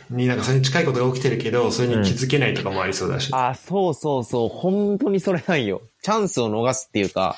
[0.09, 3.29] になんかそれに近いことが起きてるけど、それに気づけないとかもありそうだし。
[3.31, 4.49] あ、そうそうそう。
[4.49, 5.81] 本当にそれなんよ。
[6.01, 7.35] チャンスを逃すっていうか、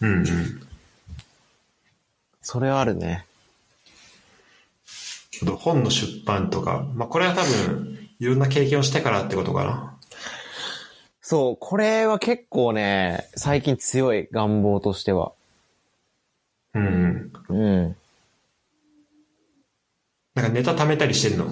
[0.00, 0.26] うんうん。
[2.40, 3.24] それはあるね。
[5.42, 9.98] あと本の出版とか、まあこれは多分、いろんな経験をしてからってことかな。
[11.20, 15.32] そう、これは結構ね、最近強い願望としては。
[16.74, 17.56] うんうん。
[17.56, 17.96] うん。
[20.34, 21.46] なんかネタ貯めたりしてんの？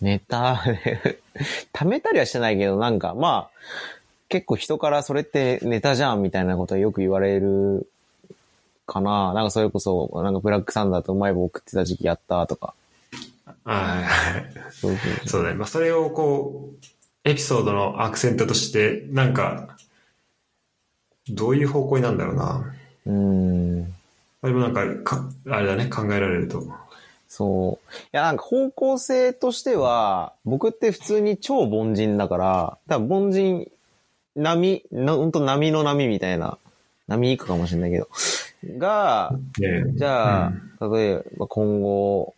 [0.00, 0.62] ネタ、
[1.74, 3.58] 貯めたりはしてないけど、なんか、まあ、
[4.28, 7.90] 結構人からそれってネタじゃんみたいなことはよく言われる
[8.88, 9.32] かな。
[9.34, 12.74] なんかそれこそ、なんかブラックサンダーとうまい棒送ってた時期やったとか。
[13.64, 14.52] はいはい。
[14.70, 14.96] そう
[15.26, 15.54] そうだね。
[15.54, 19.76] まあそれをこう、エピソードのアクセントとして、なんか、
[21.28, 22.74] どういう方向になんだろうな。
[23.06, 23.10] う。
[23.10, 23.80] うん。
[23.82, 23.86] ま
[24.42, 26.64] あでもなんかか、あれだね、考えられると。
[27.28, 27.94] そう。
[27.94, 33.70] いや、なんか方向性としては、僕って普通に超凡人だから、多分凡人、
[34.34, 36.56] 波、な、ほんと波の波みたいな、
[37.06, 38.08] 波行くかもしれないけど、
[38.64, 39.84] が、ね。
[39.94, 42.34] じゃあ、例えば今後、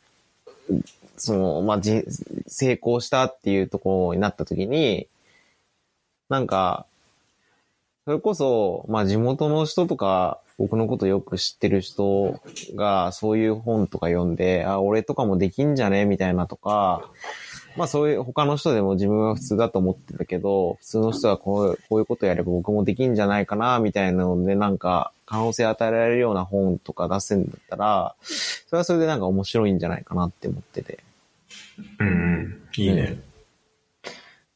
[1.16, 2.04] その、まあ、じ、
[2.46, 5.06] 成功したっていうところになった時に、
[6.28, 6.86] なんか、
[8.04, 12.40] それこそ、まあ、地元の人とか、僕のことよく知ってる人
[12.74, 17.08] が、そういう本とか読んで、あ、俺とかもできんじゃねみたいなとか、
[17.76, 30.98] まあそういう他の人でも自分は普通だと思ってたけど、普通の人はこうこういうことやれば僕もできんじゃないかな、みたいなので、なんか可能性与えられるような本とか出せんだったら、それはそれでなんか面白いんじゃないかなって思ってて。
[31.98, 32.60] うんうん。
[32.76, 33.20] いいね。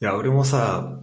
[0.00, 0.98] いや、俺もさ、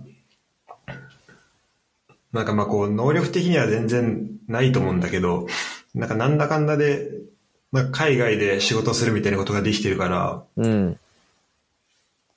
[2.34, 5.47] なんかまあこう、能力的には全然ないと思うんだけど、
[5.93, 7.10] なんかなんだかんだで、
[7.71, 11.00] まあ海外で仕事するみたいなことができてるから、うん。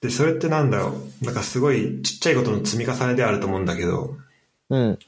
[0.04, 0.88] で、それってなんだろ
[1.22, 1.24] う？
[1.24, 4.18] なんかすごいちっちゃいことの積み重ねではあると思うんだけど、
[4.68, 4.98] うん。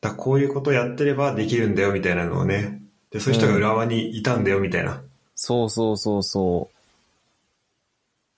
[0.00, 2.82] だこういうことをやってればできるんだよみたいなのをね。
[3.12, 5.00] で、そういう人が浦和にいたんだよみたいな
[5.36, 6.68] そうそうそうそ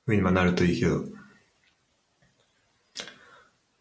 [0.04, 1.04] ふうにまあなるといいけど。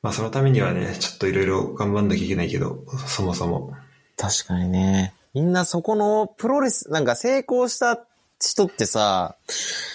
[0.02, 3.74] まあそのためにはね、ちょっといろいろ頑張んなきゃいけないけど、そもそも。
[3.74, 3.76] う。
[4.16, 5.14] 確かにね。
[5.34, 8.00] みんなそこのプロレス、なんか成功した
[8.40, 9.36] 人ってさ、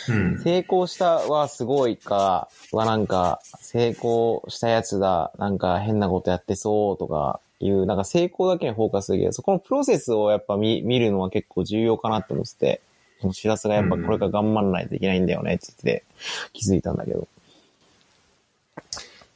[0.08, 0.38] うん。
[0.42, 12.80] 成功したはすごいか、はなんか、成功したやつだ、なんか変なことやってそうとかいう、なんか成功だけにフォーカスするけど、そこのプロセスをやっぱ見見るのは結構重要かなって思ってて、
[13.20, 16.04] その知らせがやっぱこれから頑張らないといけないんだよねって言ってて
[16.52, 17.28] 気づいたんだけど。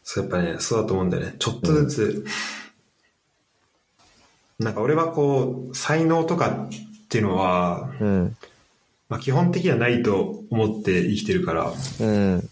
[0.03, 1.35] そうやっぱね、そうだと思うんだよね。
[1.39, 2.27] ちょっとずつ、
[4.59, 6.69] なんか俺はこう、才能とかっ
[7.09, 8.37] ていうのは、うん。
[9.09, 12.51] まあ基本的にはないと思って生きてるから、うん。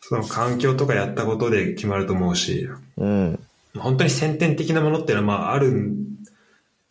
[0.00, 3.40] その環境とかやったことで決まると思うし、うん。
[3.76, 6.24] 本当に先天的なものっていうのはまああるん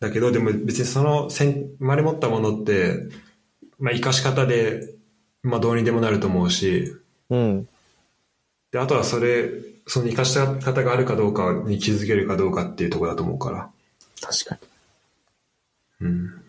[0.00, 2.98] だけど、でも別にその先生まれ持ったものって、
[3.78, 4.90] まあ生かし方で、
[5.42, 6.92] まあどうにでもなると思うし、
[7.30, 7.68] うん。
[8.72, 9.48] で、あとはそれ、
[9.86, 13.70] その生かした方があるかどうかに気づけるかどうかっていうところだと思うから。
[14.20, 14.58] 確か
[16.00, 16.08] に。
[16.08, 16.43] うん。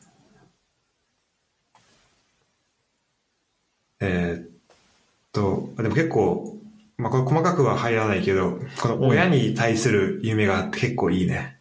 [4.00, 4.48] えー、っ
[5.32, 6.58] と、でも結構、
[6.98, 11.58] まあ、これ細かくは入らないけど、この親に対する夢が結構いいね。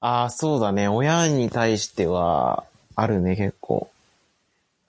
[0.00, 0.88] ああ、そうだね。
[0.88, 2.64] 親に対しては、
[2.94, 3.90] あるね、結構。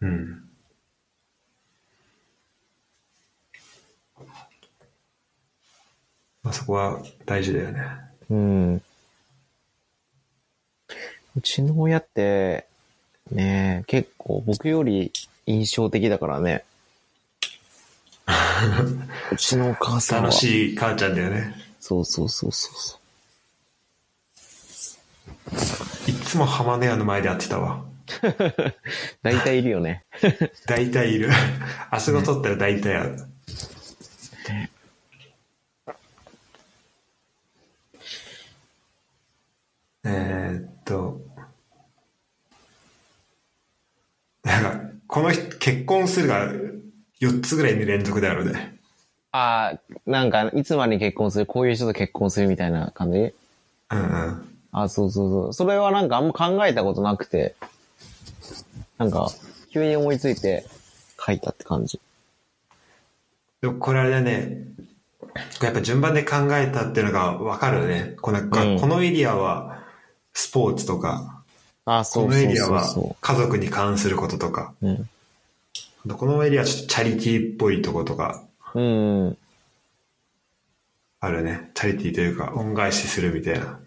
[0.02, 0.44] うん。
[6.44, 7.82] まあ、そこは大事だよね。
[8.30, 8.82] うん。
[11.36, 12.66] うちの親って、
[13.32, 15.12] ね、結構僕より
[15.50, 16.64] 印象的だからね。
[19.34, 20.30] うちのお母さんは。
[20.30, 21.56] 楽しい母ちゃんだよね。
[21.80, 23.00] そうそうそうそうそ
[26.08, 27.84] いっつも浜根屋の前で会ってたわ。
[27.84, 27.84] う。
[29.24, 30.04] 大体いるよね。
[30.68, 31.32] 大体いる。
[31.90, 33.18] あそこ取ったら大体ある。
[40.04, 41.20] えーっと。
[44.44, 46.52] なんか、この人、結婚するが
[47.20, 48.78] 4つぐらいに連続であるね。
[49.32, 53.18] ああ、なんか、いつまでに結婚する、こういう人と結婚するみたいな感じ？
[53.18, 53.34] うん
[53.90, 54.60] うん。
[54.72, 55.54] あそうそうそう。
[55.54, 57.56] それはなんかあんま考えたことなくて、
[59.00, 59.32] なんか、
[59.74, 60.64] 急に思いついて
[61.20, 62.00] 書いたって感じ。
[63.62, 64.60] でもこれあれだね。
[65.62, 68.16] やっぱ順番で考えたっていうのがわかるね。
[68.22, 68.50] この、うん
[68.80, 69.84] このエリアは
[70.34, 71.39] スポーツとか、
[71.98, 72.86] あそこのエリアは
[73.22, 74.88] 家族に関することとか、う。
[74.88, 75.10] うん。
[76.16, 79.38] このエリアはちょっとチャリティーっぽいとことかうん。
[81.20, 81.72] あるね。
[81.74, 83.80] チャリティーというか恩返しするみたいな。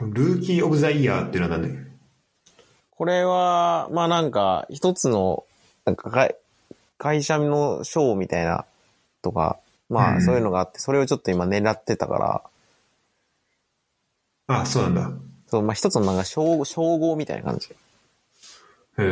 [0.00, 1.78] ルーキー・オブ・ザ・イヤーっていうのは何？
[2.90, 5.44] これは、まあなんか、一つの、
[5.84, 6.36] なんか会、
[6.98, 8.66] 会社の賞みたいな、
[9.22, 9.58] とか、
[9.94, 12.42] まうんあそういうのがあって、それをちょっと今狙ってたから、
[14.46, 15.10] あ、そうなんだ。
[15.46, 17.68] そう、まあ一つのなんか称称号みたいな感じ。
[17.68, 17.74] へ
[18.98, 19.04] え。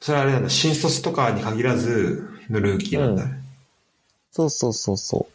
[0.00, 0.50] それはあれなんだ。
[0.50, 3.40] 新卒とかに限らずのルーキーなんだね。
[4.32, 5.26] そうそうそうそ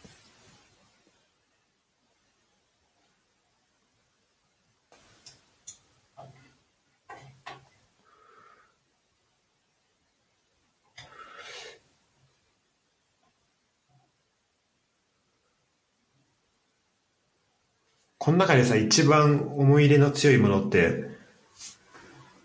[18.24, 21.09] この中でさ、一番思い入れの強いものって、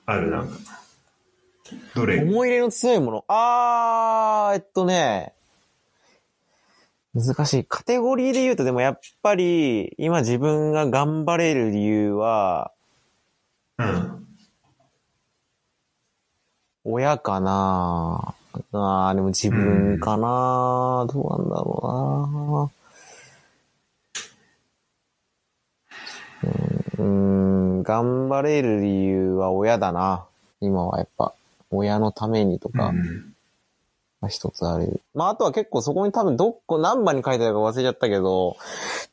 [0.07, 0.31] ある？
[0.31, 0.57] なんか。
[1.95, 2.07] どう。
[2.07, 2.23] れ？
[2.23, 3.25] 思い入れの強いもの？
[3.29, 5.35] あー、えっとね、
[7.15, 7.65] 難しい。
[7.67, 12.73] カテゴリーで言うと、でもやっぱり、今自分が頑張れる理由は、
[13.77, 14.27] うん。
[16.85, 18.35] 親かな？
[18.73, 22.86] あー、でも自分かな、どうなんだろうな
[26.99, 30.27] うーん、頑張れる理由は親だな。
[30.61, 31.35] 今はやっぱ、
[31.71, 32.93] 親のためにとか、
[34.29, 35.01] 一つある。
[35.15, 38.57] まああとは結構そこに多分どっこ、何番に書いてあるか忘れちゃったけど、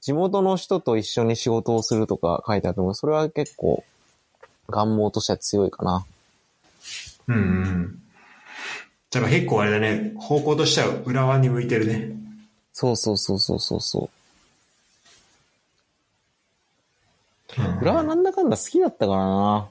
[0.02, 3.84] 地元の人と一緒に仕事をするとか書いてあるけど、それは結構、
[4.70, 6.06] 願望としては強いかな。
[7.28, 8.00] うんうん。
[9.10, 12.16] じゃあ結構あれだね、方向としては浦和に向いてるね。
[12.72, 14.02] そうそうそうそうそうそう。
[14.04, 14.10] うん
[17.82, 19.70] 浦和なんだかんだ好きだったからな。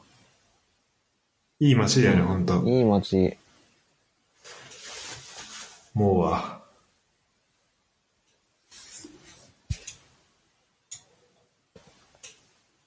[1.60, 2.62] いい街だよね、ほんと。
[2.64, 3.38] いい街。
[5.94, 6.60] もうは。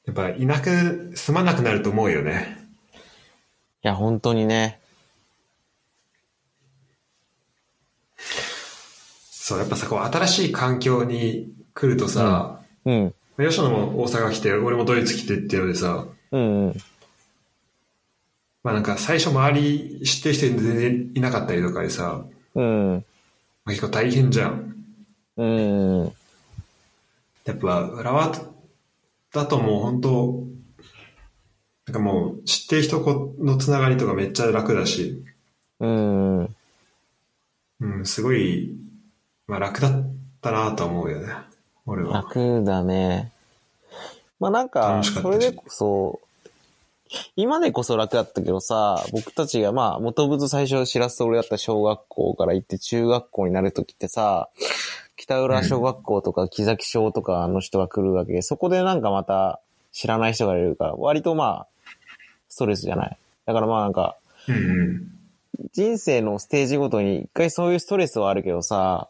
[0.06, 2.58] やっぱいなく、住まなくなると思うよね。
[3.84, 4.80] いや、本当にね。
[8.18, 13.15] そう、やっぱさ、こう新しい環境に来るとさ、うん。
[13.38, 16.76] 吉野も大阪来て、俺もドイツ来てっていうのでさ、うんうん。
[18.64, 22.26] まあなんか最初周り知ってる人全然いなかったりとかでさ、
[22.56, 23.06] うん。
[23.66, 24.76] まあ、結構大変じゃん。
[25.38, 26.14] うん。
[27.46, 28.32] やっぱ浦和
[29.32, 30.44] だともう本当
[31.88, 35.24] なんかもう知ってる人のつながりとかめっちゃ楽だし、
[35.80, 36.40] うん。
[37.82, 38.76] うん、すごい、
[39.48, 41.34] まあ楽だったなとは思うよね。
[41.86, 42.14] 俺は。
[42.14, 43.32] 楽だね。
[44.40, 46.20] まあなんか、それでこそ、
[47.36, 54.50] 今でこそ楽だったけどさ、僕たちがまあ、元々最初知らせて俺だった小学校から行って中学校になるときってさ、
[55.16, 59.60] 北浦小学校とか木崎小とかの人が来るわけで、そこでなんかまた
[59.92, 61.68] 知らない人がいるから、割とまあ、
[62.50, 63.18] ストレスじゃない。
[63.46, 64.18] だからまあなんか、
[64.48, 65.12] うんうん。
[65.74, 69.08] 人生のステージごとに一回そういうストレスはあるけどさ、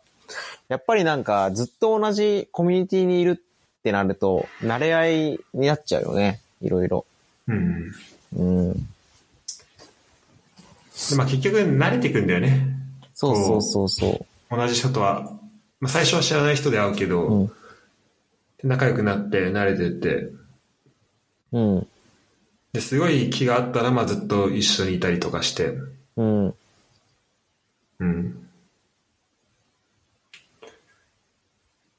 [0.68, 6.42] やっぱりなんかずっと同じコミュニティにいるってなると、慣れ合いになっちゃうよね。
[6.62, 7.06] いろいろ。
[7.48, 7.92] うん
[8.36, 8.74] うん。
[8.74, 8.80] で
[11.18, 12.68] まあ結局慣れていくんだよね。
[13.14, 15.38] そうそうそうそ同じ人とは。
[15.80, 17.34] まあ最初は知らない人で会うけど、う。
[17.42, 17.48] うん。
[17.48, 17.54] で
[18.64, 20.32] 仲良くなって慣れてって、
[21.52, 21.88] うん。
[22.74, 25.78] で、すごい気があったら、まあずっと一緒にいたりとかして、
[26.18, 26.54] うん。
[28.00, 28.45] うん。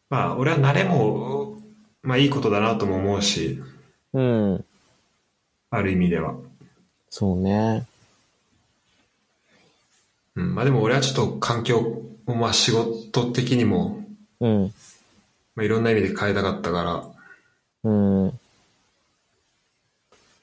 [0.09, 1.59] まあ、俺は慣れも、
[2.02, 3.61] まあいいことだなとも思うし、
[4.12, 4.64] うん。
[5.70, 6.34] ある意味では。
[7.11, 7.86] そうね。
[10.36, 10.54] うん。
[10.54, 11.78] まあでも俺はちょっと環境
[12.26, 14.04] を、まあ仕事的にも、
[14.40, 14.72] うん。
[15.57, 17.92] まあいろんな意味で変えたかったから、う
[18.28, 18.40] ん。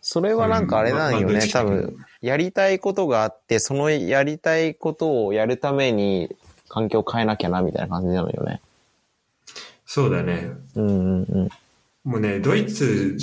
[0.01, 1.47] それはなんかあれなんよね。
[1.47, 6.35] 多分、やりたいことがあって、そのやりたいことをやるために
[6.67, 8.59] 環境を変えなきゃな、みたいな感じなのよね。
[9.93, 10.49] そうだね。
[10.73, 11.49] うんうんうん。
[12.03, 13.15] もうね、ドイツ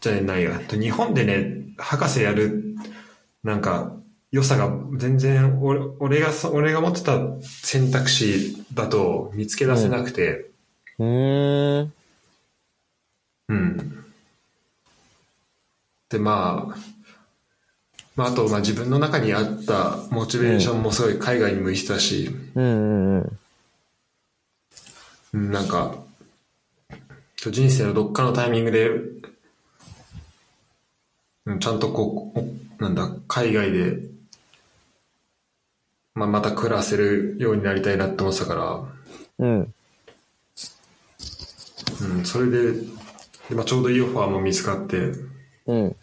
[0.00, 2.74] じゃないや、日本でね、博士やる、
[3.42, 3.94] なんか、
[4.32, 10.46] 良さが全然俺、俺がそ、俺が持ってた選択肢だと見つけ出せなくて、
[10.98, 11.92] うーん。
[13.50, 14.04] うん。
[16.08, 16.76] で、まあ、
[18.16, 23.20] まあ、あと、まあ自分の中にあったモチベーションもすごい海外に向いてたし、うんうんうん。
[23.24, 23.38] うん
[25.34, 25.96] なんか、
[27.50, 28.88] 人生のどっかのタイミングで、
[31.46, 33.98] うんちゃんとこう、おなんだ、海外で、
[36.14, 39.74] まあ、また暮らせるようになりたいなって思ってたから、うん。
[42.00, 45.12] うん、それで、でまあ、ちょうどいいオファーも見つかって、
[45.66, 45.96] うん。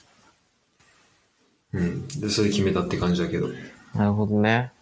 [1.72, 3.48] うん、で、それで決めたって感じだけど。
[3.96, 4.74] なるほどね。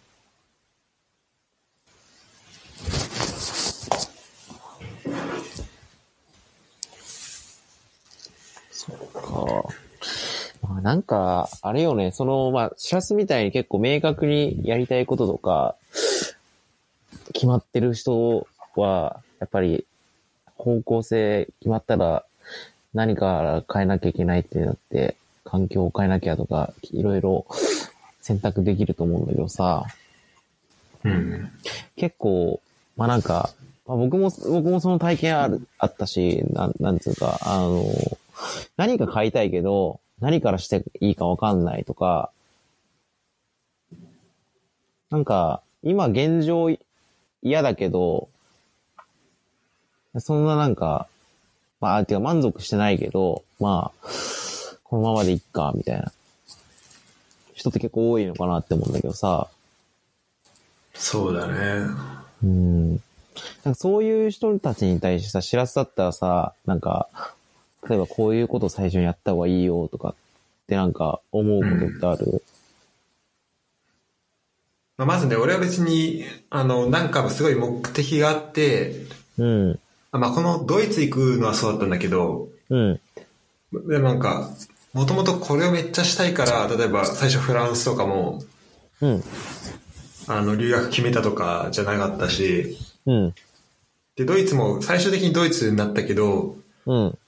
[8.80, 9.29] そっか。
[10.62, 15.76] まあなんか、あれよね、その、まあ、シラスみたいに結構明確にやりたいこととか、
[17.32, 19.86] 決まってる人は、やっぱり、
[20.56, 22.24] 方向性決まったら、
[22.92, 27.46] 何か変えなきゃいけないってなって、環境を変えなきゃとか、いろいろ
[28.20, 29.86] 選択できると思うんだけどさ、
[31.04, 31.50] うん。
[31.96, 32.60] 結構、
[32.96, 33.50] まあなんか、
[33.86, 37.84] まあ、僕も、僕もその体験ある、あったし、なん、なんつうか、あの、
[38.76, 42.30] 何か買いたいけど、何からしていいかわかんないとか、
[45.10, 46.68] なんか、今現状
[47.42, 48.28] 嫌だけど、
[50.18, 51.08] そんななんか、
[51.80, 54.08] まあ、てか満足してないけど、まあ、
[54.84, 56.12] このままでいっか、みたいな。
[57.54, 59.48] 人って結構多いのかなって思うんだけどさ、
[60.94, 61.86] そうだね。
[62.42, 62.90] うん。
[62.92, 63.00] なん
[63.64, 67.08] かそういう人たちに対してさ、知らせだったらさ、なんか、
[67.88, 70.14] 例えばこういうこと最初にやった方がいいよとかっ
[70.66, 72.44] てなんか思うことってある、
[75.00, 79.06] まあ、まずね、俺は別に、あの、なんかすごい目的があって、
[79.38, 79.80] うん、
[80.12, 83.00] あまあ、このドイツ行くのはそうだったんだけど、うん、
[83.88, 84.50] でもなんか、
[84.92, 88.42] もともとこれをめっちゃしたいから、例えば最初フランスとかも、
[89.00, 89.22] うん、
[90.26, 92.76] あの、留学決めたとかじゃなかったし、
[93.06, 93.34] うん、
[94.16, 97.18] で、ドイツも最終的にドイツになったけど、うん、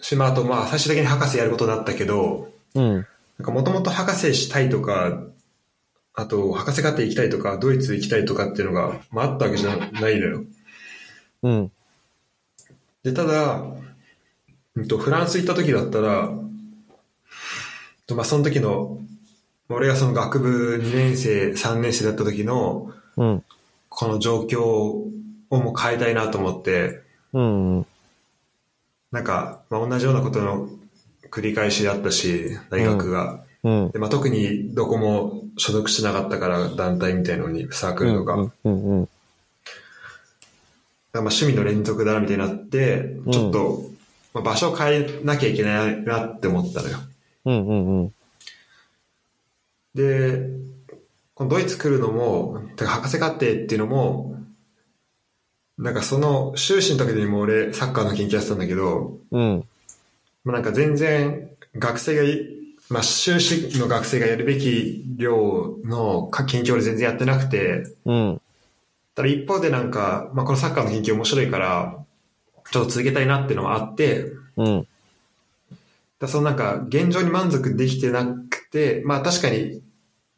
[0.00, 3.04] しまあ、あとまあ、最終的に博士やることになったけど、うん、なん
[3.44, 5.22] かもともと博士したいとか、
[6.14, 10.44] あと、博士課程行きたいとか、ドイツ行きたいとかっていうのが、まあ、あったわけじゃないのよ。
[11.42, 11.72] うん、
[13.04, 13.62] で、ただ、
[14.74, 16.30] うんと、フランス行った時だったら、
[18.06, 18.98] とまあ、その時の、
[19.68, 23.44] 俺がその学部2年生、3年生だった時の、うん、
[23.88, 25.10] この状況を
[25.50, 27.86] もう変えたいなと思って、うん、
[29.12, 30.68] なんか、まあ、同じようなことの
[31.30, 33.44] 繰り返しだったし、大学が。
[33.64, 38.36] うん、でまあ、特にどこも所属してなかったから、団体みたいのに、サークルとか。
[38.36, 39.08] だかうん、うん、
[41.12, 43.90] らまあ趣味の連続だなみたいになって、ちょっと、
[44.34, 46.98] まあ、場所を変えなきゃいけないなって思ったのよ。
[47.46, 48.12] うん、うん、うん、
[49.94, 50.50] で、
[51.34, 54.37] このドイツ来るのも、てか博士課程っていうのも、
[55.78, 59.64] なんかその修士の時にも俺サッカーの研究やってたんだけど、うん、
[60.44, 62.48] まあ、なんか全然学生がい、
[62.90, 68.40] まあ修士の学生がやるべき量の研究俺全然やってなくて、うん、
[69.14, 72.04] ただ一方でなんか、まあこのサッカーの研究面白いから、
[72.70, 74.86] ちょっと続けたいなっていうのもあって、うん、
[76.18, 79.80] だそのなんか現状に満足できてなくて、まあ確かに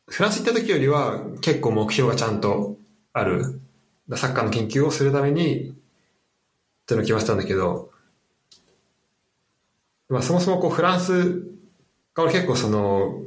[0.07, 2.77] フランス行った時よりは結構目標がちゃんと
[3.15, 3.61] ある。
[4.11, 7.91] だサッカーの研究をするためにっていうのを決まってたんだけど、
[10.09, 11.43] まあそもそもこうフランス
[12.15, 13.23] が俺結構その、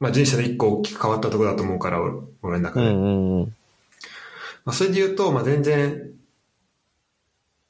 [0.00, 2.92] まあ人生の一個大きく変わったところだと思うから、俺俺の中で。
[4.64, 6.10] まあそれで言うと、まあ全然、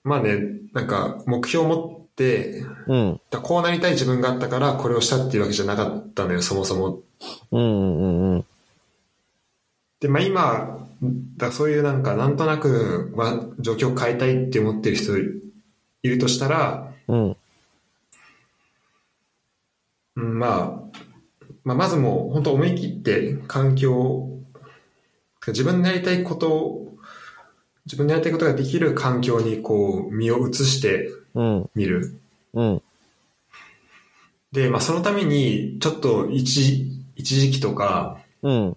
[0.02, 0.38] まあね、
[0.72, 3.20] なんか目標を持って、うん。
[3.30, 7.00] だこうなりたい自分があったからこれをしたっていうわけじゃなかったのよ、そもそも。
[7.52, 8.44] うんうんうん。
[10.00, 10.88] で、まあ今、
[11.36, 15.22] だそういうなんかなんとなく、まあ、状況を変えたいって思ってる人い
[16.02, 17.36] るとしたら、うん。
[20.16, 20.98] うんまあ、
[21.64, 24.40] まあ、まずもう本当思い切って環境を
[25.46, 26.94] 自分のやりたいことを
[27.86, 31.70] 自分のやりたいことができる環境にこう身を移してうん。
[31.74, 32.18] みる。
[32.54, 32.82] うん。
[34.52, 38.76] で、まあそのためにちょっと一一時期とか、うん。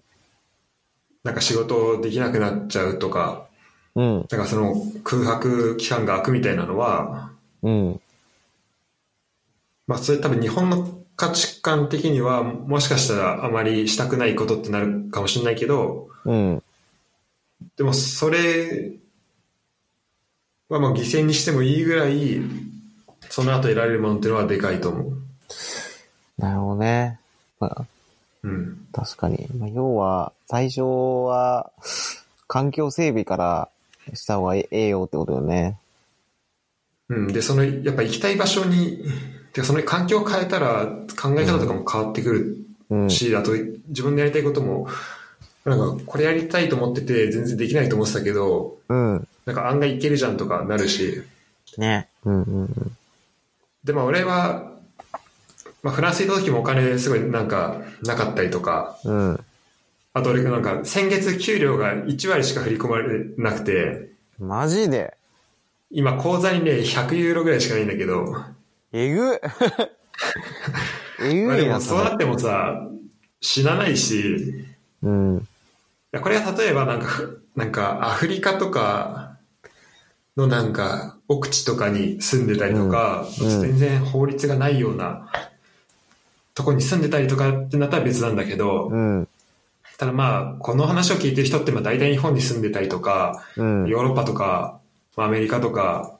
[1.24, 3.46] なんか仕事できなくなっちゃうとか、
[3.94, 4.26] うん。
[4.30, 7.30] なんかその空白期間が空くみたいなのは、
[7.62, 8.00] うん。
[9.86, 16.62] まあそれ多分日本の価値観的にはもしかしたらあまりしたくないことってなるかもしれないけど、うん。
[17.76, 18.92] でもそれ
[20.68, 22.40] はまあ犠牲にしてもいいぐらい、
[23.28, 25.12] その後得られるものっていうのはでかいと思う。
[26.38, 27.20] なるほどね。
[27.60, 27.86] まあ、
[28.42, 28.86] うん。
[28.92, 29.48] 確かに。
[29.58, 30.82] まあ、要は、最初
[31.26, 31.70] は、
[32.48, 33.68] 環境整備から
[34.14, 35.78] した方がええよってことよね。
[37.08, 37.32] うん。
[37.32, 39.04] で、その、やっぱ行きたい場所に、
[39.52, 40.86] てかその環境を変えたら
[41.20, 42.56] 考え方とかも変わってくる
[42.90, 43.10] うん。
[43.10, 43.52] し、あと
[43.88, 44.88] 自分でやりたいことも、
[45.64, 49.28] なんかこれやりたいと思ってて全然できないと思ってたけど、うん。
[49.46, 51.22] なんか案外いけるじゃんとかなるし、
[51.78, 52.08] ね。
[52.24, 52.96] うんうんうん。
[53.84, 54.71] で、まあ俺は、
[55.82, 59.44] まあフランス行った時もお金すごいなんかなかったりとか、うん。
[60.14, 65.16] あと俺なんか先月給料が1割しか振り込まれなくて、マジで？
[65.90, 68.34] 今口座にね、100ユーロぐらいしかないんだけど、
[68.92, 69.40] えぐえ
[71.44, 71.80] まあでもぐいな、れ。
[71.80, 72.88] そうなってもさ、
[73.40, 74.64] 死なないし、い
[75.02, 75.48] うん。
[76.12, 77.06] やこれは例えばなんか、
[77.56, 79.36] なんかアフリカとか
[80.36, 83.46] のなんか奥地とかに住んでたりとか、うん。
[83.46, 85.30] うん全然法律がないような
[86.54, 89.28] とこに住んでたりとかってなったら別なんだけど、うん。
[89.98, 93.86] ただまあ、この話を聞いてる人ってまあ大体日本に住んでたりとか、うん。
[93.86, 94.80] ヨーロッパとか、
[95.16, 96.18] まあアメリカとか、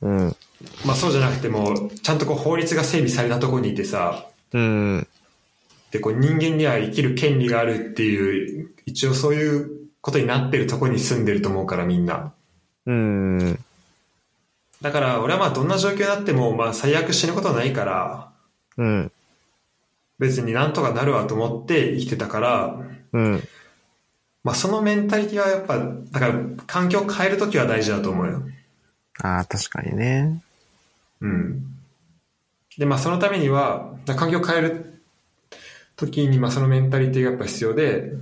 [0.00, 0.36] うん。
[0.84, 5.06] まあそうじゃなくても、ちゃんとこう法律が整備されたところにいてさ、うん。
[5.90, 12.32] で、こう人間には生きる権利があるっていう、一応そういうことになってるところに住んでると思うからみんな。
[12.86, 13.58] うん。
[14.80, 18.32] だから俺はまあどんな状況になっても、まあ最悪死ぬことはないから、
[18.76, 19.12] うん。
[20.20, 22.78] 別になんとかなるわと思って生きてたから、
[23.12, 23.42] うん。
[24.44, 26.34] まあそのメンタリティはやっぱ、だから
[26.66, 28.42] 環境を変えるときは大事だと思うよ。
[29.22, 30.42] ああ、確かにね。
[31.22, 31.64] うん。
[32.76, 35.02] で、まあそのためには、環境を変える
[35.96, 38.12] ときに、まあそのメンタリティがやっぱ必要で、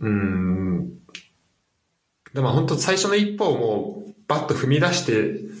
[0.00, 0.98] うん。
[2.34, 5.59] でも本当最初の一歩をもうバッと踏み出して、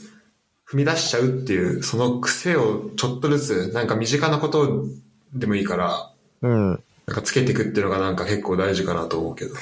[0.70, 4.86] 踏み出しちゃうっていう、その癖をちょっとずつ、なんか身近なこと
[5.34, 6.12] でもいいから、
[6.42, 6.68] うん。
[6.68, 9.54] なんかつけていくっていうのがなんか結構大事かなと思うけど。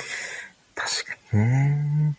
[0.75, 2.19] 確かにね。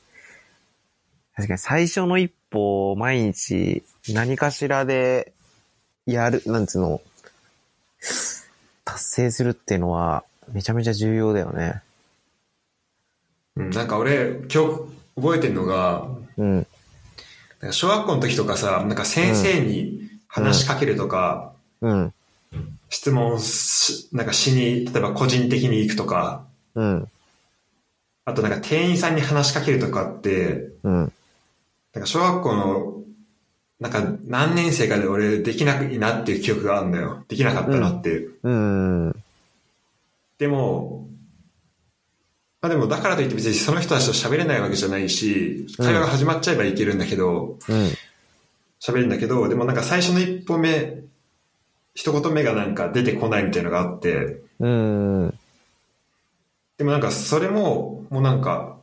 [1.35, 5.33] 確かに最初の一歩を毎日何かしらで
[6.07, 7.01] やる、なんつうの、
[8.85, 11.83] 達成するっていうのはめちゃめちゃ重要だよね。
[13.55, 14.81] うん、なんか俺、今日
[15.15, 16.67] 覚えてるのが、うん。
[17.61, 22.13] なんか小学校の時とかさ、なんか先生に話しかけるとか、うん。
[22.89, 26.45] 質問し、なんかしに、例えば個人的に行くとか、
[26.75, 27.07] うん。
[28.25, 30.93] あとなんか店員さんに話しかけるとかって、うん。
[31.93, 32.93] なんか小学校の、
[33.79, 37.23] なんか何年生かで俺できないなっていう記憶があるんだよ。
[37.27, 38.35] できなかったなっていう。
[38.43, 39.15] うん。
[40.37, 41.08] でも、
[42.61, 47.89] まあでもだからといって別にその人たちと喋れないわけじゃないし、会話が始まっちゃえばいけるんだけど、うん。
[48.81, 51.03] 喋るんだけど、でもなんか最初の一歩目、
[51.95, 55.33] 一言目がなんか出てこないみたいなのがあって、うん。
[56.77, 58.77] でもなんかそれも、もうなんか、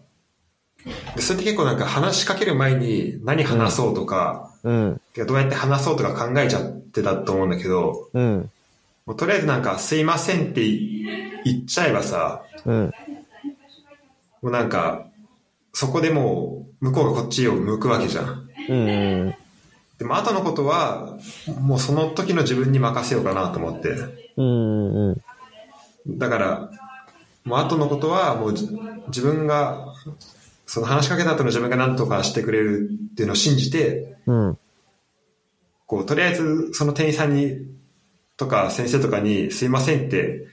[1.15, 5.01] でそれって結構なんか話しかける前に何話そうとか、うん。
[5.15, 8.51] どうやって話そうとか考えちゃってたと思うんだけど、うん。
[9.05, 10.67] もうとりあえずなんかすいませんって
[11.45, 12.95] 言っちゃえばさ、うん。
[14.43, 15.07] もうなんか、
[15.73, 18.49] そこでもう向こうがこっちを向くわけじゃん。
[18.69, 19.35] うん。
[19.99, 21.19] でも後のことは、
[21.61, 23.89] もうその時の自分に任せようかなと思って。
[24.37, 25.09] うん。
[25.09, 26.19] うん。
[26.19, 26.71] だから、
[27.45, 28.69] もう後のことはもうじ
[29.09, 29.93] 自分が、
[30.67, 34.59] その話しかけた後の自分が何とかしてくれるっていうのを信じて、うん。
[35.87, 37.67] こう、とりあえずその店員さんに、
[38.37, 40.47] とか先生とかにすいませんって、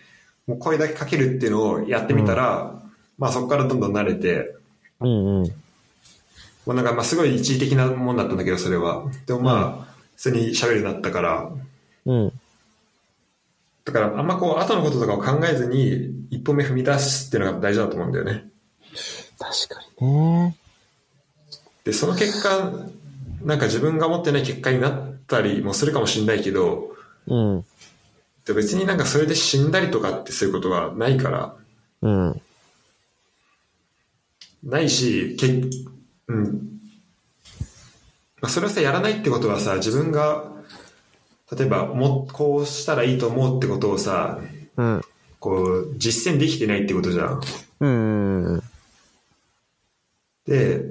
[0.47, 2.82] もう声だけかけるっていうのをやってみたら、
[3.23, 4.53] まあそこからどんどん慣れて、
[4.99, 5.43] うん。
[5.43, 5.47] うん。
[6.65, 9.05] まあなんかまあすごい一時的なもんだったんだけど、それは。
[9.25, 11.49] でもまあ、普通に喋るようになったから、
[12.05, 12.33] うん。
[13.85, 18.43] だからあんまこう、後のこととかを考えずに、一歩目踏み出すっていうのが大事だと思うんだよね。
[19.39, 20.57] 確かにね。
[21.85, 22.73] で、その結果、
[23.41, 26.93] なんか自分が思ってない結果になったりもするかもしれないけど、
[27.27, 27.65] うん。
[28.43, 31.55] で別になんかそれで死んだりとかってそういうことはないから、
[32.01, 32.41] うん。
[34.63, 35.47] ないし、け
[36.27, 36.79] うん。
[38.41, 40.51] まあ、それをさ、やらないってことはさ、自分が、
[41.51, 44.39] 例えば、も、こうしたらいいと思うってことをさ、
[44.77, 45.01] うん。
[45.39, 47.41] こう、実践できてないってことじゃん。
[47.81, 48.63] うん。
[50.47, 50.81] で、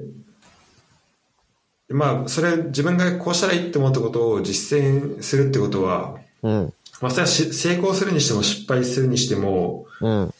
[1.89, 6.73] まあ、それ、自分がこうしたらいいって思ったことを実践するってことは、うん。
[7.01, 10.33] まあ、それはし成功するにしても失敗するにしても、うん。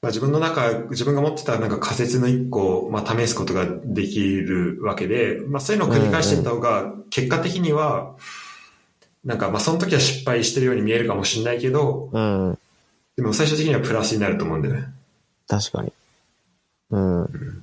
[0.00, 8.14] まあ、自分の中、自分が持ってたなんか仮説の一個を、まあ、試すことができるわけで、まあ、そういうのを繰り返していった方が、結果的には、
[9.24, 12.58] なんか、まあ、その時は失敗してるように見えるかもしれないけど、うん。
[13.16, 14.86] でも最終的にはプラスになると思うんだよね。
[15.48, 15.92] 確かに。
[16.90, 17.20] うん。
[17.22, 17.62] なる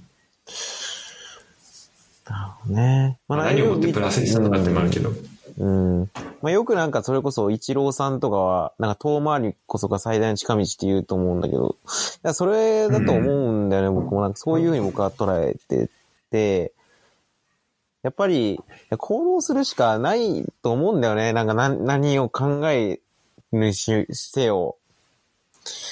[2.59, 3.17] ほどね。
[3.29, 5.09] まあ、何をもってプラスにしたのかってのもあるけど。
[5.09, 5.15] うん。
[5.57, 15.89] まあ、よくなんかそれこそ、イチローさんとかは、なんか遠回りこそが最大の近道って言うと思うんだけど、いやそれだと思うんだよね、僕もなんかそういうふうに僕は捉えて
[16.29, 16.73] て、
[18.03, 18.59] やっぱり、
[18.97, 21.33] 行動するしかないと思うんだよね。
[21.33, 22.99] なんか何何を考え
[23.51, 24.77] るしせよ。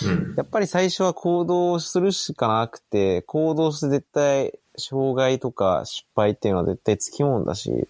[0.06, 0.36] うん。
[0.38, 7.88] やっぱり最初は行動するしかなくて、行動して絶対、障害とか失敗っていうのは絶対つきもんだし、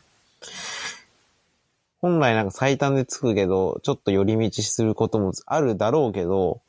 [2.03, 6.59] 本来なんか最短でつくけど、ちょっと寄り道することもあるだろうけど、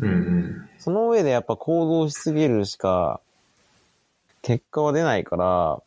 [0.00, 0.68] うんうん。
[0.76, 3.20] その上でやっぱ行動しすぎるしか、
[4.42, 5.80] 結果は出ないから、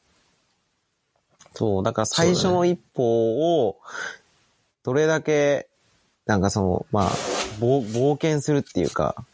[1.53, 3.79] そう、だから最初の一歩を、
[4.83, 5.67] どれだけ、
[6.25, 7.09] なんかその、まあ、
[7.59, 9.25] 冒冒険するっていうか、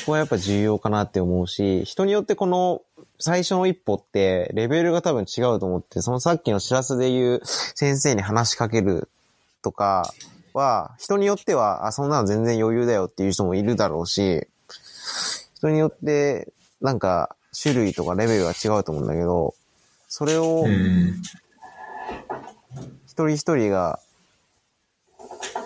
[0.00, 2.80] そこはやっぱ重要かなって思うし、人によってこの
[3.22, 9.08] 最初の一歩ってレベルが多分違うと思って、そのさっきの知らせで言う先生に話しかける
[9.62, 10.12] とか
[10.52, 14.46] は、人によっては、あ、そんなの全然余裕だよっていう人もいるだろうし、
[15.54, 19.54] 人によってなんか種類とかレベルが違うと思うんだけど、
[20.08, 20.66] それを。
[23.06, 24.00] 一人一人が、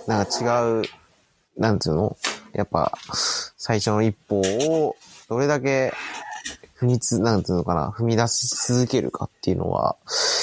[0.08, 0.44] なんか違
[0.80, 0.82] う、
[1.56, 2.16] なんつうの？
[2.52, 2.92] やっぱ、
[3.56, 4.96] 最初の一歩を、
[5.28, 5.92] どれだけ、
[6.78, 9.96] 踏みつ、なんつうのかな、踏み出し続けるかっていうのは、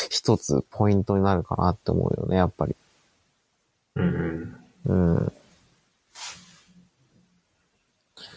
[0.10, 2.76] 一つポイントになるかなって思うよね、やっぱり。
[3.96, 4.56] うん
[4.86, 5.16] うん。
[5.16, 5.34] うん。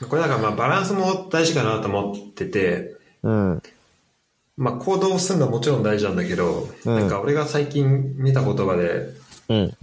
[0.09, 3.63] これなんかまあバランスも大事かなと思ってて、うん。
[4.57, 9.11] まあ行動するのはもちろん大事なんだけど、うんなんか俺が最近見た言葉で、
[9.49, 9.77] うん。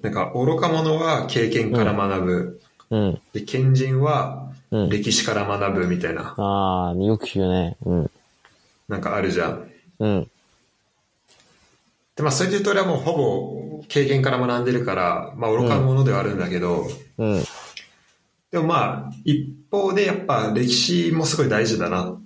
[0.00, 2.60] なんか愚か者は経験から学ぶ、
[2.92, 3.20] うん。
[3.32, 4.88] で、賢人はうん。
[4.88, 7.76] 歴史から学ぶみたいな、ああ、よく言うね。
[7.84, 8.10] うん。
[8.88, 9.70] なんかあるじゃん。
[9.98, 10.30] うん。
[12.16, 13.16] で、まあそれで言うと俺はもうほ
[13.78, 16.86] ぼ経験から学んでるから、まあ愚か者ではあるんだけど、
[17.18, 17.42] うん。
[18.50, 22.20] でもまあ一方でやっぱ歴史もすごい大事だなっ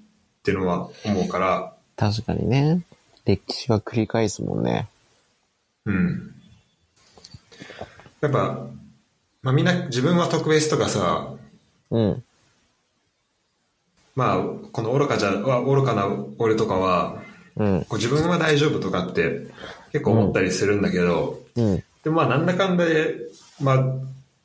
[0.45, 2.83] ていうのは思うから、確かにね。
[3.25, 4.87] 歴史は繰り返すもんね。
[5.85, 6.33] うん。
[8.21, 8.67] やっぱ、
[9.47, 11.33] まあみんな自分は特別とかさ、
[11.93, 12.25] うん。
[14.17, 14.39] まあ
[14.73, 17.23] この愚かじゃ、は愚かな俺とかは、
[17.55, 17.81] うん。
[17.83, 19.47] こう自分は大丈夫とかって
[19.93, 21.85] 結構思ったりするんだけど、うん。
[22.03, 23.15] でもまあなんだかんだで、
[23.63, 23.85] まあ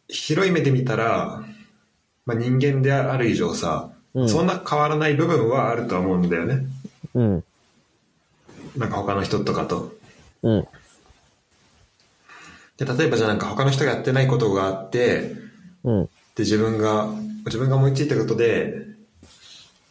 [0.08, 1.44] 広い目で見たら、
[2.28, 6.60] まあ人間である以上さ、うんそんな変わらない部分はあるとは思うんだよね。
[7.16, 7.44] うん。
[8.78, 9.94] なんか他の人とかと。
[10.44, 10.68] うん。
[12.82, 15.36] で、例えばじゃあなんか他の人がやってないことがあって、
[15.84, 16.06] うん。
[16.06, 16.10] で、
[16.40, 17.10] 自分が、
[17.46, 18.88] 自分が思いついたことで、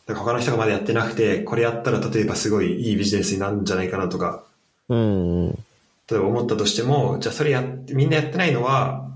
[0.08, 4.42] なんか他の人がまだやってなくて、これやったら例えばすごいいいビジネスになるんじゃないかなとか、
[4.88, 5.50] うん。
[5.50, 5.56] 例
[6.12, 9.08] えば思ったとしても、じゃあそれやって、みんなやってないのは、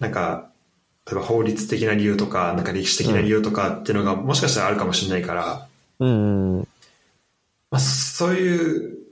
[0.00, 0.50] なんか、
[1.06, 5.68] 例えば法律的な理由とか、なんか歴史的な理由とかっていうのがもしかしたらあるかもしれないから、
[6.00, 6.58] うん。
[7.70, 9.03] まあそういう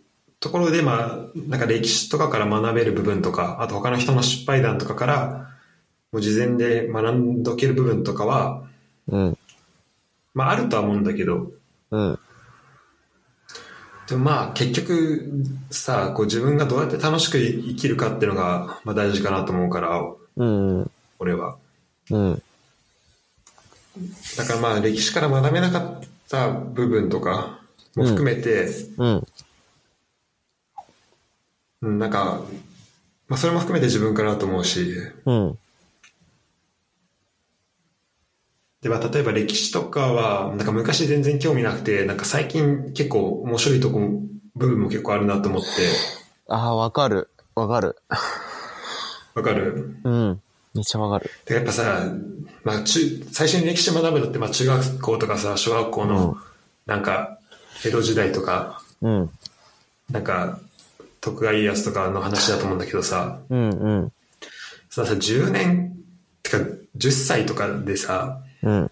[0.42, 5.48] ところで、まあ、なんか歴史とかから学べる部分とか、あと他の人の失敗談とかから、
[6.10, 8.64] もう事前で学んどける部分とかは、
[9.06, 9.38] うん。
[10.34, 11.52] まああるとは思うんだけど、
[11.92, 12.18] うん。
[14.08, 15.30] でもまあ結局
[15.70, 20.02] さ、こう自分がどうやって楽しく生きるかっていうのが、まあ大事かなと思うから、
[20.36, 20.90] うん。
[21.20, 21.56] 俺は。
[22.10, 22.42] うん。
[24.36, 27.60] だからまあ歴史から学べなかった部分とか
[27.94, 28.66] も含めて、
[28.98, 29.06] うん。
[29.06, 29.26] うん、
[31.82, 32.42] なんか、
[33.28, 34.94] まあそれも含めて自分かなと思うし、
[35.26, 35.58] うん。
[38.80, 43.98] で、まあ例えば歴史とかは、なんか昔全然興味なくて、なんか最近結構面白いとこ、
[44.54, 45.68] 部分も結構あるなと思って、
[46.48, 47.30] ああ、わかる。
[47.54, 47.96] わかる。
[49.34, 49.96] わかる？
[50.04, 50.40] うん。
[50.74, 51.30] めっちゃわかる。
[51.46, 52.12] で、やっぱさ、
[52.64, 56.36] まあ中、最初に歴史学ぶのって、まあ中学校とかさ、小学校うんの、
[56.86, 57.38] なんか、
[57.84, 59.30] 江戸時代とか、うん。
[60.10, 60.58] なんか、
[61.22, 64.12] 徳川家康とかの話だと思うんだけどさ、うんうん。
[64.90, 65.96] さ、さ、10年、
[66.42, 66.58] てか、
[66.98, 68.90] 10歳とかでさ、うん。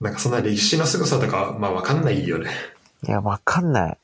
[0.00, 2.50] なんかそんな歴史の凄さとか、まあわかんないよね。
[3.06, 3.98] いや、わかんない。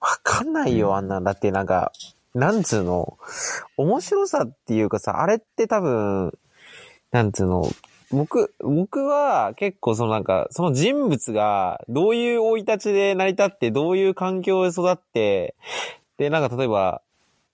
[0.00, 1.20] わかんないよ、あんな。
[1.20, 1.92] だってなんか、
[2.34, 3.16] なんつうの、
[3.76, 6.36] 面白さっていうかさ、あれって多分、
[7.12, 7.70] なんつうの、
[8.10, 15.54] 僕、僕は結構そのなんか、その人物がどういう生い立ちで成り立って、どういう環境で育って、
[16.16, 17.02] で、なんか例えば、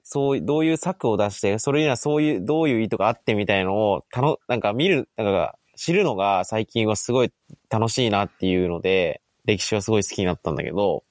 [0.05, 7.32] そう、どういう策を出して、それにはそういう、どういう意図があってみたいのを、たの、なんか見る、なんか知るのが最近はすごい
[7.70, 11.03] 楽しいなっていうので、歴史はすごい好きになったんだけど、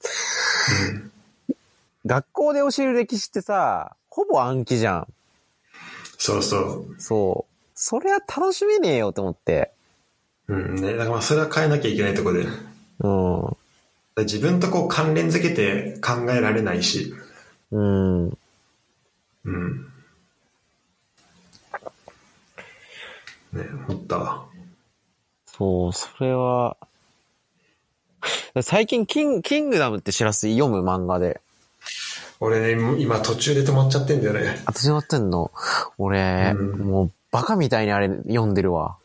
[2.06, 5.08] 学校で教える歴史ってさ、ほぼ暗記じゃん。
[6.18, 6.94] そうそう。
[6.98, 7.51] そう。
[7.84, 9.72] それは楽しめねえよと思って。
[10.46, 10.92] うんね。
[10.92, 12.46] だからまあそれは変えなきゃいけないところで。
[13.00, 14.22] うん。
[14.24, 17.12] 自分とこう関連づけて考えられないし。
[17.72, 18.26] うん。
[18.28, 18.30] う
[19.50, 19.88] ん。
[23.52, 24.46] ね、思ったわ。
[25.44, 26.76] そう、それは、
[28.62, 31.40] 最近、キング、キングダムって知らす読む漫画で。
[32.38, 34.62] 俺ね、今途中で止まっちゃってんだよね。
[34.66, 35.50] あ、始まってんの？
[35.98, 38.96] 俺、うんもう、バカみたいにあれ読んでるわ。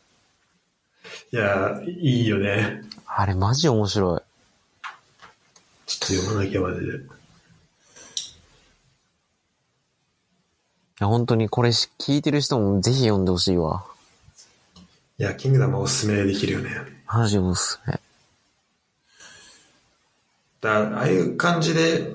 [1.32, 2.82] いや、いいよね。
[3.06, 4.20] あれマジ面白い。
[5.86, 6.92] ちょっと読まなきゃマジで。
[6.92, 7.00] い
[11.00, 13.84] や、本当にこれし聞いてる人もぜひ読んでほしいわ。
[15.18, 16.70] いや、キングダムおすすめできるよね。
[17.06, 17.98] マジおすすめ。
[20.60, 22.12] だああいう感じで、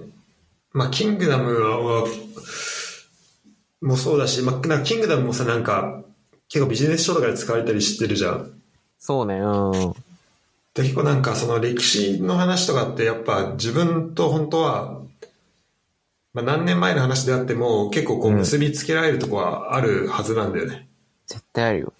[0.74, 2.06] まあ、キングダムは、
[3.84, 6.04] もそうだし、まあ、なんかキングダムもさ、なんか、
[6.48, 8.62] 結構ビジネス書とかで使われたりしてるじゃん。
[8.98, 9.94] そうね、うん。
[10.74, 15.02] で、結構なんかその歴史の話とかってやっぱ自分と本当は、
[16.34, 20.88] まあ、何年前の話であっても結構こううん結びつけられるとこはあるはずなんだよね。
[21.28, 21.94] 絶対あるよ。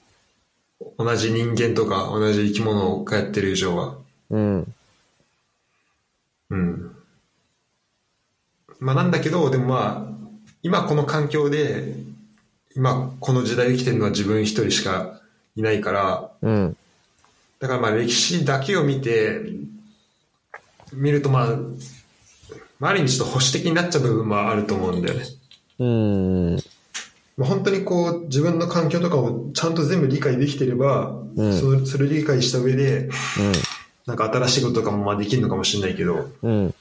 [0.98, 3.98] 同じ人間とか同じ生き物がやってる以上は。
[4.30, 4.74] うん。
[6.50, 6.96] うん。
[8.80, 10.13] まあなんだけど、でもまあ、
[10.64, 11.94] 今この環境で、
[12.76, 15.20] 今この時代を生きてるのは自分一人しか
[15.56, 16.78] いないから、うん。
[17.60, 19.42] だからまあ歴史だけを見て、
[20.94, 21.48] 見るとまあ、
[22.80, 25.26] まあ、ある意味ちょっと保守的になっちゃう部分もあると思うんだよね。
[25.80, 26.56] うん。
[27.36, 33.10] まあ、本当にこう自分の環境とかをちゃんと全部理解できてれば、うんそそれを理解した上で、
[34.06, 36.74] なんか新しいこととかもまあできるのかもしれないけど、うん。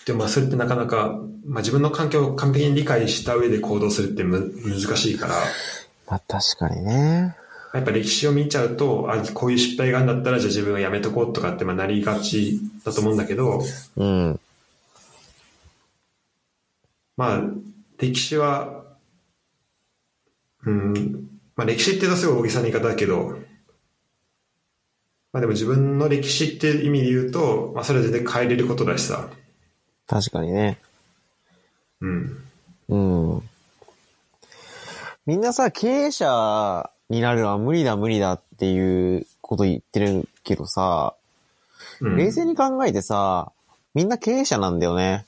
[0.00, 0.04] うん。
[0.06, 5.34] でもまあそれってなかなか、まあ、自分の環境を完璧に理解した上で行動するってむ難しいから、
[6.08, 7.36] まあ確かにね。
[7.72, 13.62] やっぱ歴史を見ちゃうと、あ、こういう失敗があるんだったらじゃあ自分はやめとこうとかってまあなりがちだと思うんだけど、
[13.96, 14.40] うん。
[17.16, 17.42] まあ、
[17.98, 18.84] 歴史は、
[20.64, 23.38] うん、まあ歴史って言うとすごい大げさな言い方だけど、
[25.32, 29.28] まあでも自分の歴史っていう意味で言うと、まあそれは全然変えれることだしさ、
[30.10, 30.76] 確かにね。
[32.00, 32.44] うん。
[32.88, 32.96] う
[33.36, 33.48] ん。
[35.24, 41.14] みんなさ、経営者になるのは無理だ無理だっていうこと言ってるけどさ、
[42.00, 43.52] うん、冷静に考えてさ、
[43.94, 45.26] みんな経営者なんだよね。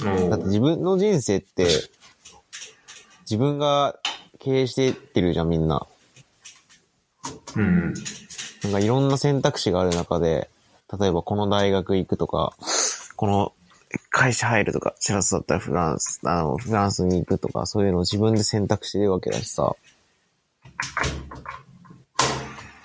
[0.00, 1.66] だって自分の人生って、
[3.22, 3.98] 自分が
[4.38, 5.86] 経営していってるじゃん、みんな。
[7.56, 7.94] うん。
[8.64, 10.50] なんかいろんな選択肢がある中で、
[11.00, 12.54] 例えばこの大学行くとか、
[13.16, 13.52] この
[14.10, 19.74] 会社入るとか、シラスだったらフランス、あの、フランスに行くとか、そういうのを自分で選択してるわけだしさ。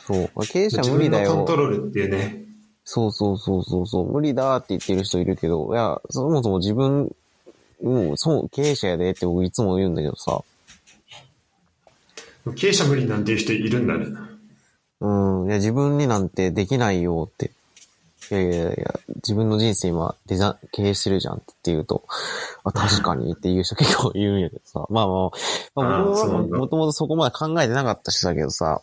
[0.06, 0.48] そう。
[0.48, 1.56] 経営者自無理だよコント。
[1.56, 2.44] ロールっていうね、
[2.84, 4.12] そうそうそうそうそう。
[4.12, 7.16] 無理だって言ってる人いるけど、いや、そもそも自分、
[7.84, 10.42] もう、そう、経営者やでって僕いつも言うんだけどさ。
[12.56, 14.08] 経営者無理なんていう人いるんだね。
[15.02, 15.48] うん。
[15.48, 17.52] いや、自分になんてできないよって。
[18.32, 22.04] いやいやいや、自分の人生今デザ経営してるじゃんって言うと、
[22.64, 24.86] あ、確かにっていう人結構言うんやけどさ。
[24.90, 25.30] まあまあ、
[25.76, 28.82] まあ、僕そうなんだももともとそこまで考えてなかった人だけどさ、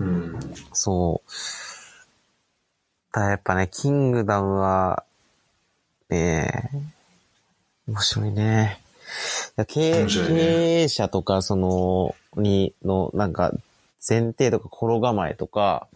[0.00, 0.32] うん。
[0.72, 1.30] そう。
[3.12, 5.04] ただやっぱね、キングダムは、
[6.10, 6.78] ねえ、
[7.88, 8.80] 面白いね。
[9.68, 13.52] 経営ね経営者とか、その、に、の、なんか、
[14.06, 15.88] 前提とか心構えとか、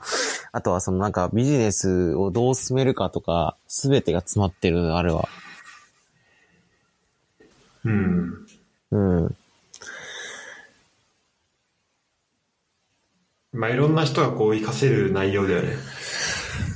[0.52, 5.28] あとはそのなんかビジネスをどう進めるかとか、すべてが詰まってる、あれは。
[7.84, 8.46] うん。
[8.90, 9.36] うん。
[13.52, 15.76] まあ、いろんな人がこう、活かせる内容だよね。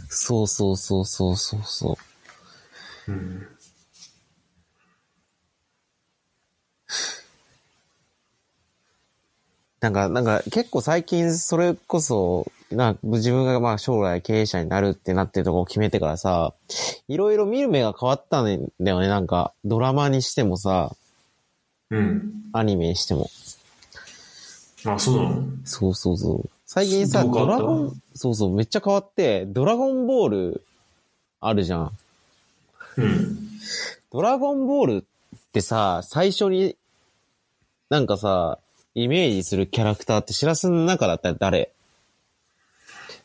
[0.09, 1.99] そうそうそうそうそうそ
[3.09, 3.12] う。
[3.12, 3.49] うん。
[9.85, 16.55] なんか、なんか結構最近それこそ、な自分がまあ将来経営者になるってなってるとこを決めてからさ、
[17.07, 19.09] いろいろ見る目が変わったんだよね。
[19.09, 20.97] なんかドラマにしてもさ、
[21.91, 22.32] うん。
[22.55, 23.28] アニメにしても。
[24.87, 25.45] あ、そうなの？
[25.66, 26.51] そうそうそう。
[26.64, 30.64] 最近さ、ドラゴン、そうそう、めっちゃ変わって、ドラゴンボール
[31.41, 31.91] あるじゃん。
[32.97, 33.39] うん。
[34.11, 35.05] ドラゴンボール
[35.37, 36.74] ってさ、最初に、
[37.91, 38.59] なんかさ、
[38.97, 41.73] イメージするキャラクターってシラスの中だったら誰？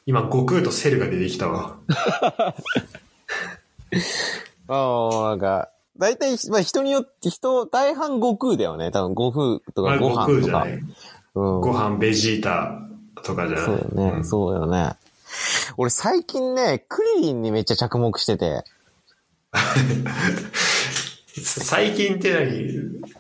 [0.08, 1.78] 今、悟空とセルが出てきたわ。
[4.68, 8.90] ああ、なんか、大体、まあ人によって、人、大半悟空だよね。
[8.90, 10.66] 多分悟空とまあ、かご飯とか。
[10.66, 10.96] ん。
[11.36, 12.82] ご飯、ベジータ
[13.22, 13.66] とかじゃない。
[13.66, 14.96] そうだよね、んそうだよね。
[15.78, 18.64] 俺最近ね、クリリンにめっちゃ着目してて。
[21.38, 23.19] 最近って何？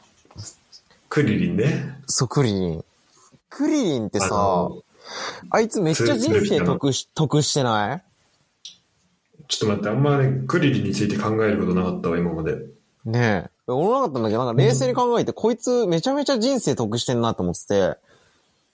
[1.10, 1.98] クリリンね。
[2.06, 2.86] そう、クリリン。
[3.50, 4.84] クリリンってあさの、
[5.50, 8.04] あいつめっちゃ人生得し、得してない？
[9.48, 12.58] ちょっと待って、あんまね、クリリンについて考えることなかったわ、今まで。
[13.06, 13.50] ねえ。
[13.72, 17.98] 俺なかったんだけど、なんか冷静に考えて、こいつめちゃめちゃ人生得してんなと思ってて。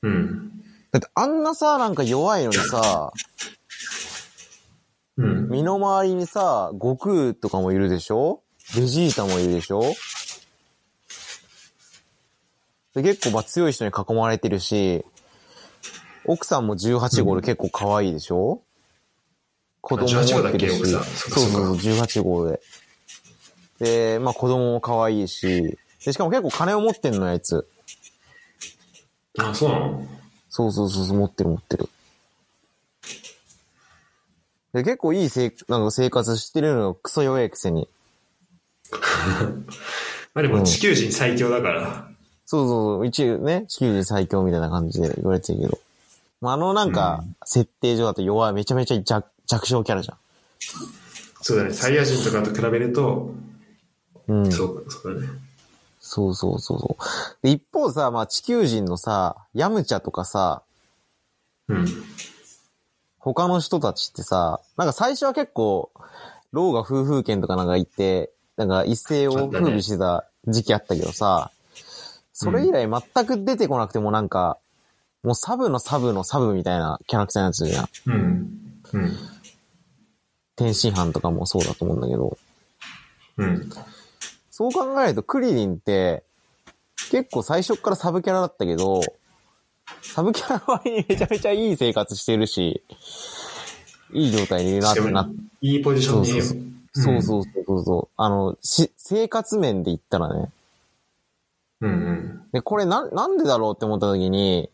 [0.01, 0.51] うん。
[0.91, 3.13] だってあんなさ、なんか弱いのにさ、
[5.17, 5.47] うん。
[5.49, 8.41] 身の回りにさ、悟空とかもいるでしょ？
[8.75, 9.81] ベジータもいるでしょ？
[12.95, 15.05] で結構まあ強い人に囲まれてるし、
[16.23, 18.61] 奥さんも18号で結構可愛いでしょ、
[19.81, 20.91] 子供も18号だっけ持ってるし。
[20.91, 22.61] そうそうそう、そっか18号で。
[23.79, 27.67] で、まあ子供も可愛いし、で、しかも結構金を持ってんのよ、あいつ。
[29.37, 30.07] あ、そうなの？
[30.49, 31.89] そうそうそうそう、持ってる持ってる。
[34.73, 37.89] で、結構いいせいなんか生活してるのよ、クソ弱いくせに。
[40.33, 42.14] まあでも地球人最強だから。
[42.45, 45.79] そうそうそう、一応ね、地球人最強みたいな感じで言われてるけど。
[46.41, 50.17] まあ、あのなんか、設定上だと弱い、めちゃめちゃ弱弱小キャラじゃ
[51.41, 53.33] そうだね、サイヤ人とかと比べると、
[54.27, 54.45] ん。
[54.45, 54.51] うん。
[54.51, 55.27] そう、そうだね。
[55.99, 57.03] そうそうそうそう。
[57.41, 60.61] で一方さ、まあ地球人のさ、ヤムチャとかさ、
[61.67, 61.85] うん。
[63.17, 65.91] 他の人たちってさ、なんか最初は結構、
[66.51, 71.51] 老が夫婦権とかなんか言って、なんか一世を風靡してた時期あったけどさ、
[72.37, 74.57] それ以来全く出てこなくてもなんか、
[75.23, 77.87] もうサブのサブのサブみたいなキャラクターになってるじゃん。
[78.13, 78.71] うん。
[78.91, 79.17] うん。
[80.57, 82.37] 天津飯とかもそうだと思うんだけど。
[83.37, 83.69] うん。
[84.51, 86.23] そう考えるとクリリンって、
[87.09, 89.01] 結構最初っからサブキャラだったけど、
[90.01, 92.83] サブキャラの割にめちゃめちゃいい生活してるし、
[94.11, 96.41] いい状態にいるなってなっいいポジションに。
[96.91, 98.13] そうそうそうそうそう。
[98.17, 100.49] あの、し、生活面で言ったらね。
[101.81, 102.41] うんうん。
[102.51, 104.69] で、これな、なんでだろうって思った時に、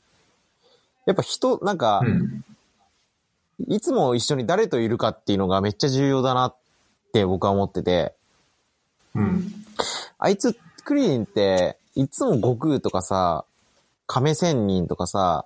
[1.06, 2.43] やっぱ人、なんかう、ん。
[3.68, 6.56] いつも一緒に誰といるかっていうのがめっちゃ重要だなっ
[7.14, 8.14] て僕は思ってて、
[9.14, 9.52] うん。
[10.18, 13.45] あいつ、クリリンって、いつも悟空とかさ、
[14.08, 15.45] 亀仙人とかさ、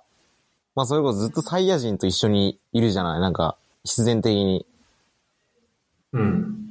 [0.74, 3.20] まあそれこそずっとサイヤ人と一緒にいるじゃない？
[3.20, 4.66] なんか、必然的に。
[6.12, 6.68] うん。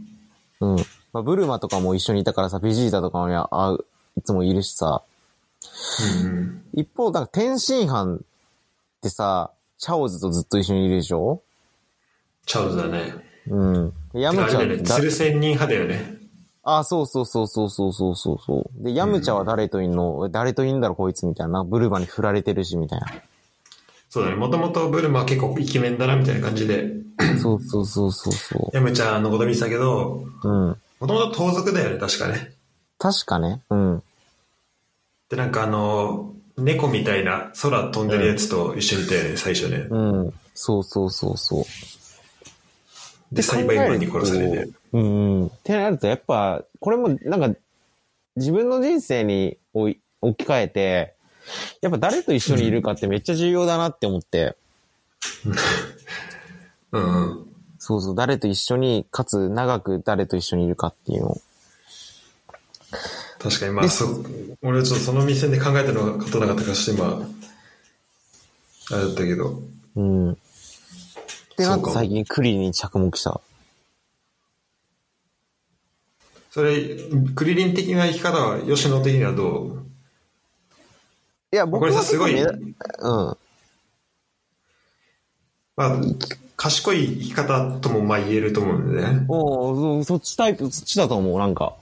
[0.62, 0.76] うん。
[1.12, 3.86] まあブルマとかも一緒にいたからさ、ベジータとかには会う、
[4.18, 5.04] いつもいるしさ。
[6.74, 8.20] 一方、だから天津飯っ
[9.02, 11.42] てさ、チャオズとずっと一緒にいるでしょ？
[12.46, 13.14] チャオズだね。
[13.48, 13.94] うん。
[14.14, 14.82] ヤムチャは、ね。
[14.82, 16.16] 鶴仙人派だよね。
[16.64, 18.84] あ、そうそうそうそうそうそうそう。
[18.84, 21.64] で、ヤムチャは誰といんの、うん、誰といんだろこいつみたいな。
[21.64, 23.08] ブルマに振られてるしみたいな。
[24.10, 24.36] そうだね。
[24.36, 26.92] もともとブルマ結構イケメンだなみたいな感じで。
[27.42, 28.76] そうそうそうそうそう。
[28.76, 30.68] ヤムチャのこと見てたけど、うん。
[31.00, 32.54] もともと盗賊だよね、確かね。
[32.98, 33.62] 確かね。
[33.70, 34.04] うん。
[35.30, 39.88] で、なんかあの、猫みたいな空飛んでるやつと一緒にいたよね、最初ね。
[39.90, 40.34] うん。
[40.54, 41.66] そうそうそうそう。
[43.36, 44.70] で、裁判員に殺されて。
[44.94, 45.48] うんうん。
[45.48, 47.60] ってなると、やっぱ、これも、なんか、
[48.36, 50.00] 自分の人生に置
[50.38, 51.16] き換えて、
[51.82, 54.56] やっぱ誰と一緒にいるかってめっちゃ重要だなって思って、
[56.92, 57.56] うんうん。
[57.80, 61.42] そうそう、誰と一緒に、かつ長く誰と一緒にいるかっていうのを。
[63.46, 64.26] 確かに、まあ、そ、
[64.64, 67.22] 俺はちょっとその目線で考えたのがことなかったからして、ま
[68.90, 69.62] あ、あれだったけど。
[69.96, 70.34] うん。
[70.34, 70.40] で、
[71.60, 73.40] なんか最近クリに着目した。
[76.50, 76.98] それ、
[77.36, 79.86] クリリン的な生き方は、吉野的にはどう？
[81.54, 82.50] いや、これさ、すごい、うん。
[85.76, 86.02] まあ、
[86.58, 89.26] 賢い生き方ともまあ言えると思うんでね。
[89.28, 91.76] おうそそっちタイプ、そっちだと思う、なんか。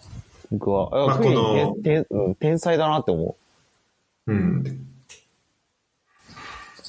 [0.53, 0.89] 僕は。
[1.07, 3.35] まあこの天天うん天才だなって思
[4.27, 4.63] うん。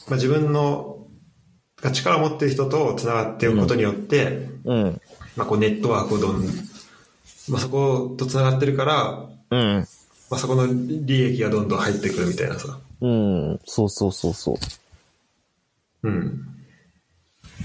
[0.07, 1.07] まあ、自分の
[1.81, 4.75] が力を持っている人と繋がっておくことによって、う。
[4.75, 5.01] うん。
[5.37, 6.45] まあ、こうネットワークをどん、
[7.49, 9.87] まあ、そこと繋がってるから、うん。
[10.31, 12.79] まあ、そこの利益がどんどん入ってくるみたいなさ。
[13.01, 13.61] うん。
[13.65, 14.53] そうそうそうそ
[16.03, 16.09] う。
[16.09, 16.47] うん。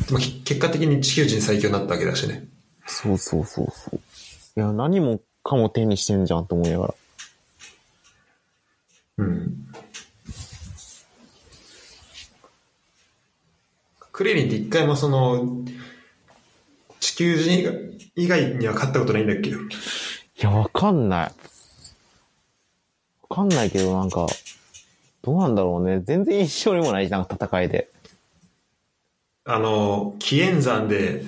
[0.09, 2.47] まあ、き結果的に地球人最強になったわけだしね。
[2.87, 3.95] そうそうそうそう。
[3.95, 3.99] い
[4.59, 5.19] や、何も
[5.49, 6.93] かも手にしてんじゃんと思いながら。
[9.17, 9.65] うん。
[14.11, 15.65] クリリンって一回もその、
[16.99, 19.53] 地球人以外には勝ったことないんだっけい
[20.39, 21.33] や、わかんない。
[23.29, 24.27] わかんないけど、なんか、
[25.23, 26.01] どうなんだろうね。
[26.01, 27.89] 全然印象にもないじゃん、戦いで。
[29.45, 31.23] あの、紀元山で、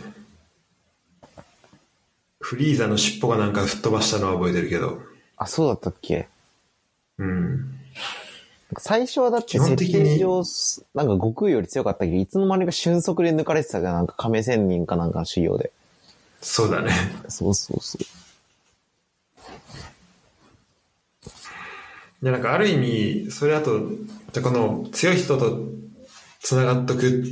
[2.42, 5.00] フリーザの尻尾がなんか吹っ飛ばしたのは覚えてるけど、
[5.38, 6.28] あ、そうだったっけ？
[7.18, 7.78] うん。
[8.78, 10.44] 最初はだって設定上、
[10.96, 13.94] なんか悟空より強かったけど、いつの間にか瞬足で抜かれてたじゃん。
[13.94, 15.72] なんか亀仙人かなんかの修行で。
[16.42, 16.92] そうだね。
[17.28, 18.06] そうそうそう。
[22.24, 23.80] で、なんかある意味、それだと、
[24.32, 25.60] じゃあこの強い人と
[26.40, 27.24] 繋がっとく。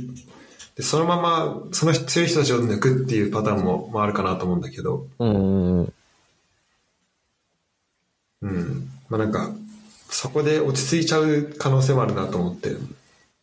[0.80, 5.92] で、そのまま、その強い人たちを抜くっていうパターンも、まあ、あるかなと思うんだけど、うんうんうん。
[8.40, 8.90] うん。
[9.10, 9.50] まあなんか、
[10.08, 12.70] そこで落ち着いちゃう可能性もあるなと思って、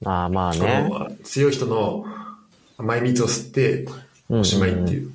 [0.04, 0.90] ああ、まあそね。
[0.90, 2.06] の強い人の
[2.80, 3.88] 前蜜を吸って、
[4.30, 5.12] おしまいっていう。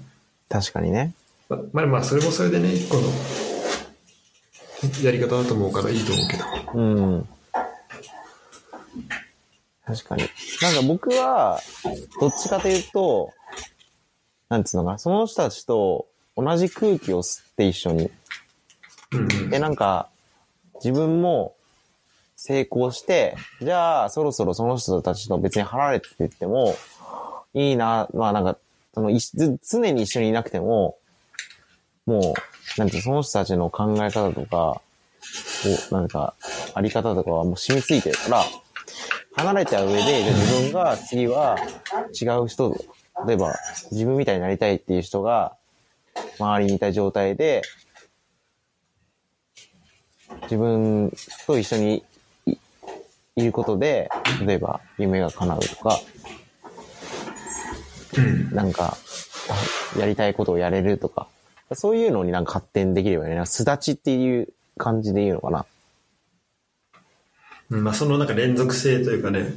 [0.48, 1.14] 確かにね。
[1.48, 3.02] ままあまあ、それもそれでね、一個の
[5.02, 6.44] やり方だと思うからいいと思うけど。
[6.74, 6.82] う
[7.16, 7.28] ん。
[9.84, 10.22] 確かに。
[10.60, 11.60] なんか僕は、
[12.20, 13.32] どっちかというと、
[14.48, 16.06] なんつうのかな、その人たちと
[16.36, 18.10] 同じ空気を吸って一緒に。
[19.50, 20.08] で、なんか、
[20.76, 21.54] 自分も
[22.36, 26.74] 成功して、じゃあ、そろそろその人たちと別に離れてってっても、
[27.54, 28.58] いいな、まあなんか、
[28.94, 30.96] その、いず常に一緒にいなくても、
[32.06, 32.34] も
[32.76, 34.80] う、なんてその人たちの考え方とか、
[35.90, 36.34] おなんか、
[36.74, 38.44] あり方とかはもう染みついてるから、
[39.34, 41.56] 離れた上で、じゃあ自分が次は
[42.20, 42.76] 違う人、
[43.26, 43.54] 例えば
[43.90, 45.56] 自分みたいになりたいっていう人が
[46.38, 47.62] 周りにいた状態で、
[50.42, 51.12] 自分
[51.46, 52.04] と一緒に
[52.46, 52.56] い
[53.36, 54.10] いることで、
[54.44, 56.00] 例えば夢が叶うとか、
[58.52, 58.96] なんか、
[59.96, 61.26] あやりたいことをやれるとか、
[61.72, 63.46] そういうのになんか発展できればいいな。
[63.46, 65.66] すだちっていう感じで言うのかな。
[67.72, 69.50] うんまあ、そのなんか連続性というかね、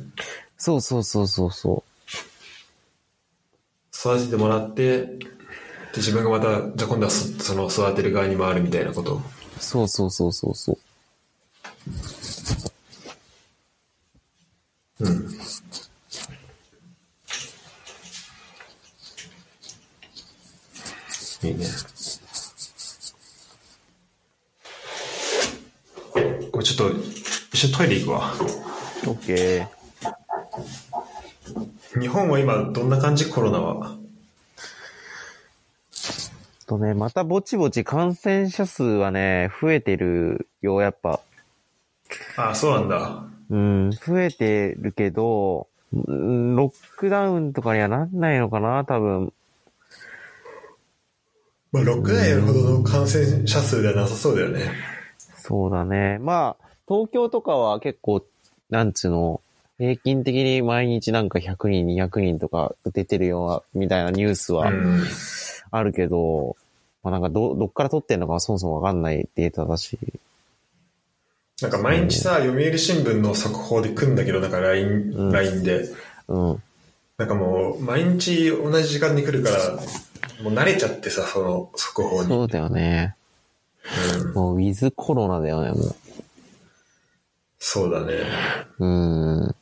[0.57, 1.83] そうそうそうそうそ
[3.93, 5.19] 育ててもらって、で
[5.97, 9.15] 自分がまた、じゃあ今度はそその育てる側に回るみたいなこと。
[9.15, 9.19] う。
[9.59, 10.77] そうそうそうそうそう。
[15.01, 15.29] うん。
[21.43, 21.65] いいね。
[26.51, 27.14] これちょっと、
[27.55, 28.33] 一緒にトイレ行くわ。
[29.07, 32.01] オッケー。
[32.01, 33.29] 日本は今どんな感じ？
[33.29, 33.95] コロナは。
[36.67, 41.21] とね、またぼちぼち感染者数はね、増えてるよ、やっぱ。
[42.35, 43.23] ああ、そうなんだ。
[43.49, 49.31] うん、増えてるけど、うんロックダウンとかにはなんないのかな、多分。
[51.71, 54.69] まあ、6代ほどの感染者数ではなさそうだよね。
[55.37, 56.17] そうだね。
[56.19, 58.25] まあ、東京とかは結構、
[58.69, 59.41] なんつうの、
[59.77, 65.03] 平均的に毎日なんか100人、200人とか出てるような、みたいなニュースはうん。
[65.71, 66.55] あるけど、
[67.03, 69.99] まあなんかど、どっから取ってんのかそもそもわかんないデータだし。
[71.61, 75.89] なんか毎日さ、読売新聞の速報で来るんだけど、なんか LINE、うん LINE で。
[76.27, 76.63] うん。
[77.17, 79.75] なんかもう、毎日同じ時間に来るから、
[80.43, 82.27] もう慣れちゃってさ、その速報に。
[82.27, 83.15] そうだよね。
[84.19, 85.95] うん、もう、ウィズコロナだよね、も
[87.67, 88.13] そうだね。
[88.77, 88.85] う。
[88.85, 89.55] うん。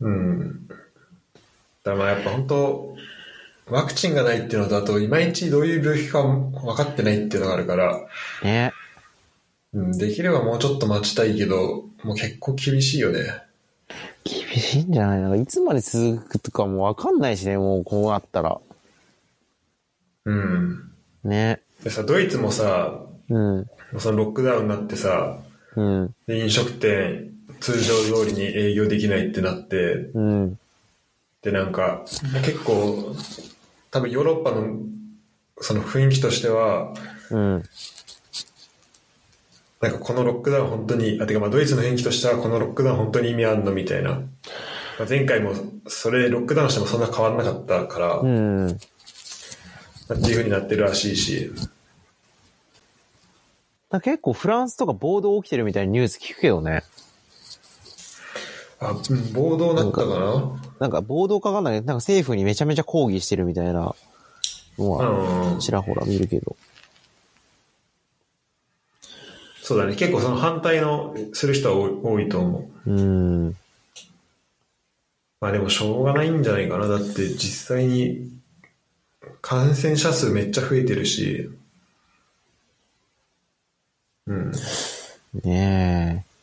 [0.00, 0.66] うん。
[0.66, 2.96] だからまあやっぱ本当、
[3.66, 8.00] ワクチンがないっていうのと、あと、いまいちどういう病気か分かってないっていうのがあるから、
[8.42, 8.72] ね。
[9.74, 13.20] うん、できればもうちょっと待ちたいけど、もう結構厳しいよね。
[14.24, 18.58] 厳しいんじゃないなんかいつまで続くとかもわかんないしね、もうこうなったら。
[20.24, 20.92] うん。
[21.24, 21.60] ね。
[21.84, 23.66] でさ、ドイツもさ、うん。
[23.98, 25.38] そのロックダウンになってさ、
[25.76, 26.14] うん。
[26.26, 27.94] で飲食店通常
[28.24, 30.58] 通りに営業できないってなって、うん。
[31.42, 32.04] でなんか、
[32.44, 33.14] 結構、
[33.90, 34.78] 多分ヨーロッパの
[35.60, 36.92] その雰囲気としては、
[37.30, 37.62] うん。
[39.80, 44.10] なんかこのロックダウン本当に、あ、てかまあドイツの雰囲気としてはこのロックダウン本当に意味あんのみたいな。
[44.10, 45.52] まあ、前回も
[45.86, 48.68] それロックダウンしてもそんな変わんなかったから、うん。
[48.68, 48.76] っ
[50.08, 51.52] ていう風になってるらしいし、
[53.90, 56.82] だ結構フランスとか暴動起きてるみたいなニュース聞くけどね。
[58.80, 60.60] あ、うん暴動なったかな？
[60.80, 63.94] なんか暴動かわかんないけど、なんか政府にめちゃめちゃ抗議してるみたいな
[64.78, 66.56] のは、うんちらほら見るけど。
[69.62, 69.94] そうだね。
[69.96, 72.90] 結構その反対のする人は多い多いと思う。
[72.90, 73.56] うん。
[75.40, 76.86] まあでもしょうがないんじゃないかな。
[76.86, 78.30] だって実際に
[79.40, 81.48] 感染者数めっちゃ増えてるし、
[84.26, 84.52] うん。
[85.44, 86.36] ねえ。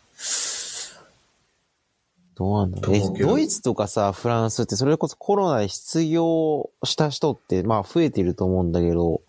[2.35, 3.17] どうなんだろう。
[3.19, 9.21] ドイツとかさ、フランスってそれこそコロナで失業した人って、まあ増えてると思うんだけど、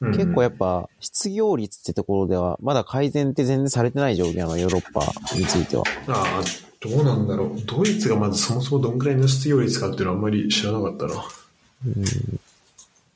[0.00, 5.82] うん結構やっぱ失業率ってところでは、まだ改善って全然されてない状況なの、ヨーロッパについては。
[6.06, 6.42] ああ、
[6.80, 7.60] どうなんだろう。
[7.66, 11.24] ドイツがまずそもそもどんくらいの失業率かっていうのはあんまり知らなかったな。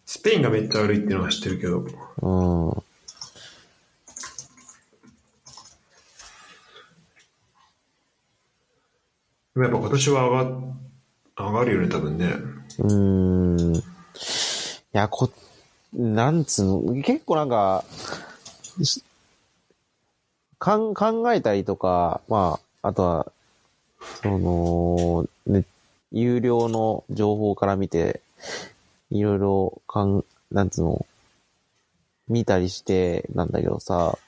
[0.07, 1.87] スペインがめっちゃ悪いっていうのは知ってるけど。
[2.23, 2.69] うん。
[2.69, 2.83] うん。
[9.55, 10.51] でもやっぱ今年は上が
[11.37, 12.27] 上がるよね、多分ね。
[12.79, 13.77] うーん。
[13.77, 13.83] い
[14.93, 15.31] や、こ、
[15.93, 17.85] なんつうの、結構なんか、
[18.83, 19.05] し
[20.59, 23.33] かん考えたりとか、まあ、あとは、
[24.23, 25.65] その、ね、
[26.13, 28.23] 有料の情報から見て、
[29.11, 31.07] いろいろ、かん、なんつうの、
[32.29, 34.19] 見たりして、なんだけどさ、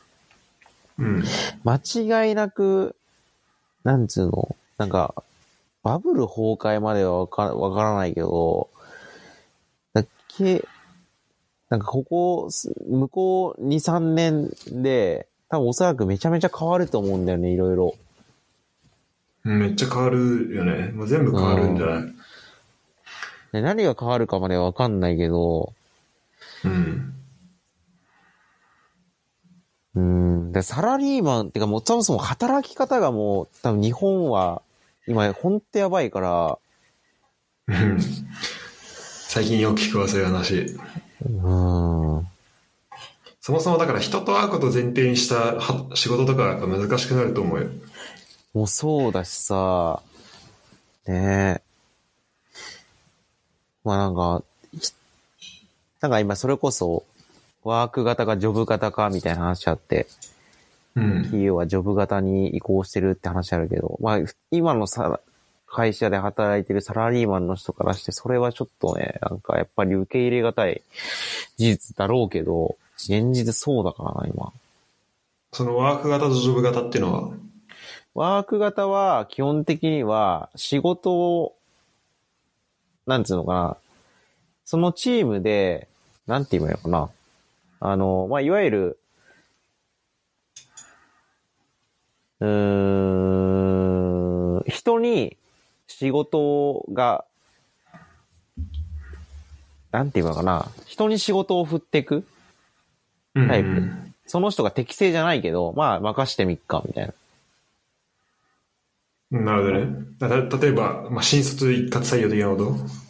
[0.99, 1.25] うん。
[1.65, 2.95] 間違いなく、
[3.85, 5.15] なんつうの、なんか、
[5.83, 8.71] バブル崩壊まではわかわからないけど、
[9.93, 10.65] だっけ、
[11.69, 14.51] なんかここ、す向こう2、3年
[14.83, 17.95] で、多分おそらくめちゃめちゃ変わると思うんだよね、いろいろ。
[19.45, 20.91] うんめっちゃ変わるよね。
[20.93, 22.05] もう全部変わるんじゃない？
[23.53, 25.75] で何が変わるかまではわかんないけど、
[26.65, 27.15] うん。
[29.97, 34.63] うん、で、サラリーマンってかもうそもそも働き方がもう、多分日本は、
[35.07, 36.59] 今、ほんとやばいから、
[37.67, 37.99] うん
[39.35, 40.77] 最近よく聞くわ、そういう話。
[41.27, 41.29] う
[42.21, 42.27] ん、
[43.41, 47.67] そもそもだから人と会うことを前提にしたは仕事とかはやっぱ難しくなると思うよ。
[48.53, 50.01] もうそうだしさ、
[51.09, 51.63] ねえ。
[53.83, 54.93] まあなんか、ひ
[56.01, 57.05] なんか今それこそ、
[57.65, 60.34] ワーク型かジョブ型かみたいな話あって、うん。
[60.95, 64.19] 企業はジョブ型に移行してるって話あるけど、まあ
[64.51, 65.21] 今のさ、
[65.67, 70.83] 会社で働いてるサラリーマンの人からして、それはちょっとね、なんかやっぱり受け入れがたい
[71.57, 74.53] 事実だろうけど、現実そうだからな、今。
[75.53, 77.31] そのワーク型とジョブ型っていうのは、
[78.15, 81.57] ワーク型は基本的には仕事を、
[83.07, 83.77] なんつうのかな。
[84.65, 85.89] そのチームで、
[86.27, 87.11] なんて言えばいいのかな。
[87.81, 88.99] あの、まあ、いわゆる、
[92.41, 92.49] うー
[94.61, 95.37] ん、人に
[95.87, 97.25] 仕事が、
[99.93, 100.69] なんて言えばいいのかな。
[100.87, 102.27] 人に仕事を振っていく
[103.35, 107.13] タイプうんその人が適正じゃないけど、まあ、任してみっか、みたいな。
[109.33, 109.75] うんなるほど
[110.39, 110.49] ね。
[110.63, 112.57] 例えば、まあ、新卒一括採用的なこ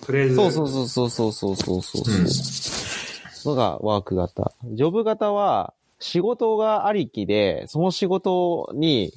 [0.00, 0.06] と？
[0.06, 3.54] とりあえず、そうそうそうそうそうそうそうそう。
[3.54, 4.52] のがワーク型。
[4.64, 5.74] ジョブ型は
[6.04, 9.10] 仕事がありきで、その仕事に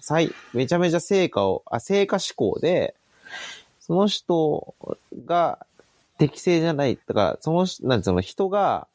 [0.00, 2.94] 最、めちゃめちゃ成果を、あ、成果志向で、
[3.80, 4.74] その人
[5.26, 5.58] が
[6.16, 8.86] 適正じゃない、だから、その人、なんつうの、人が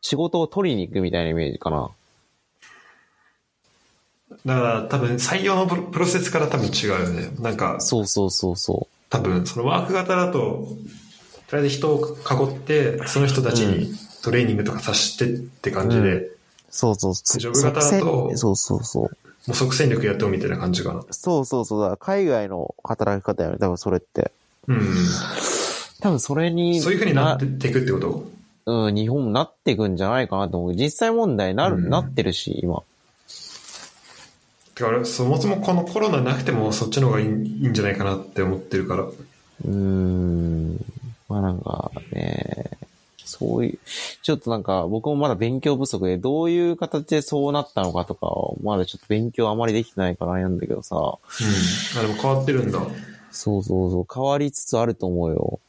[0.00, 1.90] 仕事を取りに行くみたいなイメージかな。
[4.44, 7.30] だから多分採用のプロプロセスから多分違うよね。
[7.38, 10.66] なんか、そうそうそうそ多分そのワーク型だと、
[11.46, 13.94] とりあえず人を囲って、その人たちに
[14.26, 16.36] トレーニングとかさしてって感じで、う。
[16.68, 17.38] そうそうそう。
[17.38, 19.04] ジョブ型だとそうそうそう。
[19.04, 19.08] も
[19.52, 21.04] う即戦力やってもみたいな感じかな。
[21.12, 21.80] そうそうそう。
[21.80, 23.58] だから海外の働き方やね。
[23.58, 24.32] 多分それって。
[24.66, 24.80] うん。
[26.00, 26.80] 多分それに。
[26.80, 28.28] そういう風になっていくってこと？
[28.66, 30.74] うん、日本もなっていくんじゃないかなと思う。
[30.74, 32.82] 実際問題なる、うんなってるし、今。
[34.74, 37.30] てか俺、そもそもこのコロナなくてもそっちの方がいいい
[37.66, 39.04] いんじゃないかなって思ってるから。
[39.04, 40.84] うーん。
[41.28, 42.45] まあなんかね、
[43.26, 43.78] そういう、
[44.22, 51.98] ちょっとなんか僕もまだ勉強不足で、どういう形でそうなったのかとかを、まだちょっと勉強あまりできてないから悩んだけどさ、うん。
[51.98, 52.80] あ、でも変わってるんだ。
[53.30, 55.60] そうそうそう、変わりつつあると思うよ。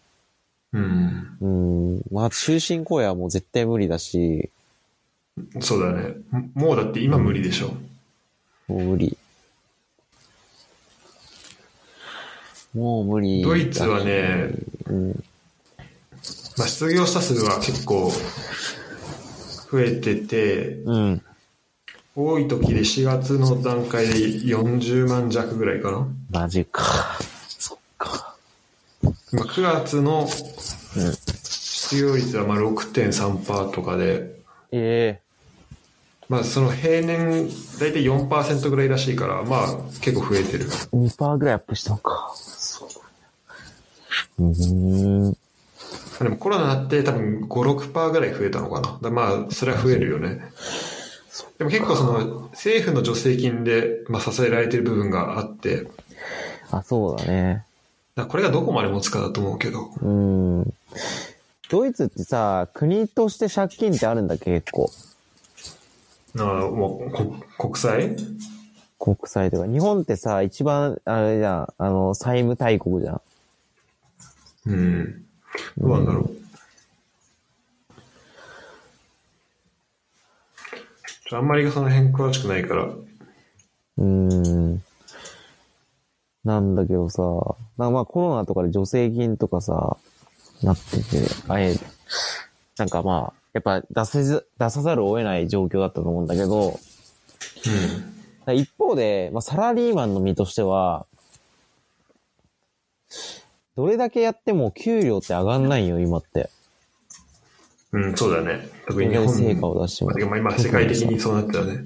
[0.74, 1.38] うん。
[1.42, 2.02] うん。
[2.12, 4.50] まあ終身公演はもう絶対無理だし、
[5.60, 6.16] そうだね。
[6.54, 7.74] もうだって今無理でしょ。
[8.68, 9.18] もう無理。
[12.74, 13.50] もう無理だし。
[13.50, 14.50] ドイツはね、
[14.88, 15.24] うん。
[16.58, 18.12] まあ、失業者数は結構
[19.72, 21.22] 増えてて、うん。
[22.16, 26.08] 多い時で4月の段階で40万弱ぐらいかな。
[26.32, 26.84] マジか。
[27.60, 28.36] そっか。
[29.32, 30.28] 今9月のうん。
[31.88, 34.36] 失業率はまあ6.3%とかで、
[34.72, 35.22] え
[36.28, 37.48] まあその平年
[37.80, 39.68] 大体4%ぐらいらしいから、まあ
[40.02, 40.66] 結構増えてる。
[40.66, 40.68] え
[40.98, 42.34] 2%ぐらいアップしたのか。
[42.36, 42.90] そ
[44.40, 44.44] う。
[44.44, 45.36] ん。
[46.19, 48.99] でもコロナになって多分5、6%ぐらい増えたのかな。
[49.02, 50.41] だまあそれは増えるよね。
[51.57, 55.88] でも結構その政府の助成金でまあ支えられてる部分があって、
[56.72, 57.65] あ、そうだね。
[58.15, 59.91] らこれがどこまで持つかだと思うけど。
[60.02, 60.07] うー
[60.61, 60.73] ん。
[61.69, 64.89] ドイツってさ、国として借金ってあるんだっけ、結構。
[66.39, 68.15] ああ、もうこ国債？
[68.99, 69.68] 国債とか。
[69.68, 73.22] 日本ってさ、一番、あれじゃん、あの、債務大国じゃん。
[74.68, 75.27] うん。
[75.78, 76.38] どうなんだろう。
[81.30, 82.84] ちょあんまりその辺詳しくないから。
[82.84, 84.84] うーん。
[86.44, 87.22] なんだけどさ、
[87.78, 89.98] なんかまあコロナとかで助成金とかさ、
[90.64, 91.76] なってて、あえ、
[92.78, 96.80] なんかまあ、やっぱ出せず、出さざるを得ない状況だったと思うんだけど、
[98.48, 98.56] うん。
[98.56, 101.06] 一方で、まあ、サラリーマンの身としては、
[103.78, 106.49] どれだけやっても給料って上がんないよ、今って。
[107.91, 108.68] うん、そうだね。
[108.88, 110.12] 特に日本成果を出しても。
[110.28, 111.86] まあ、今世界的にそうなったよね。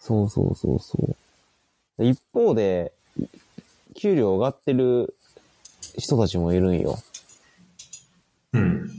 [0.00, 2.02] そうそうそうそう。
[2.02, 2.92] で一方で、
[3.94, 5.14] 給料上がってる
[5.98, 6.98] 人たちもいるんよ。
[8.54, 8.90] うん。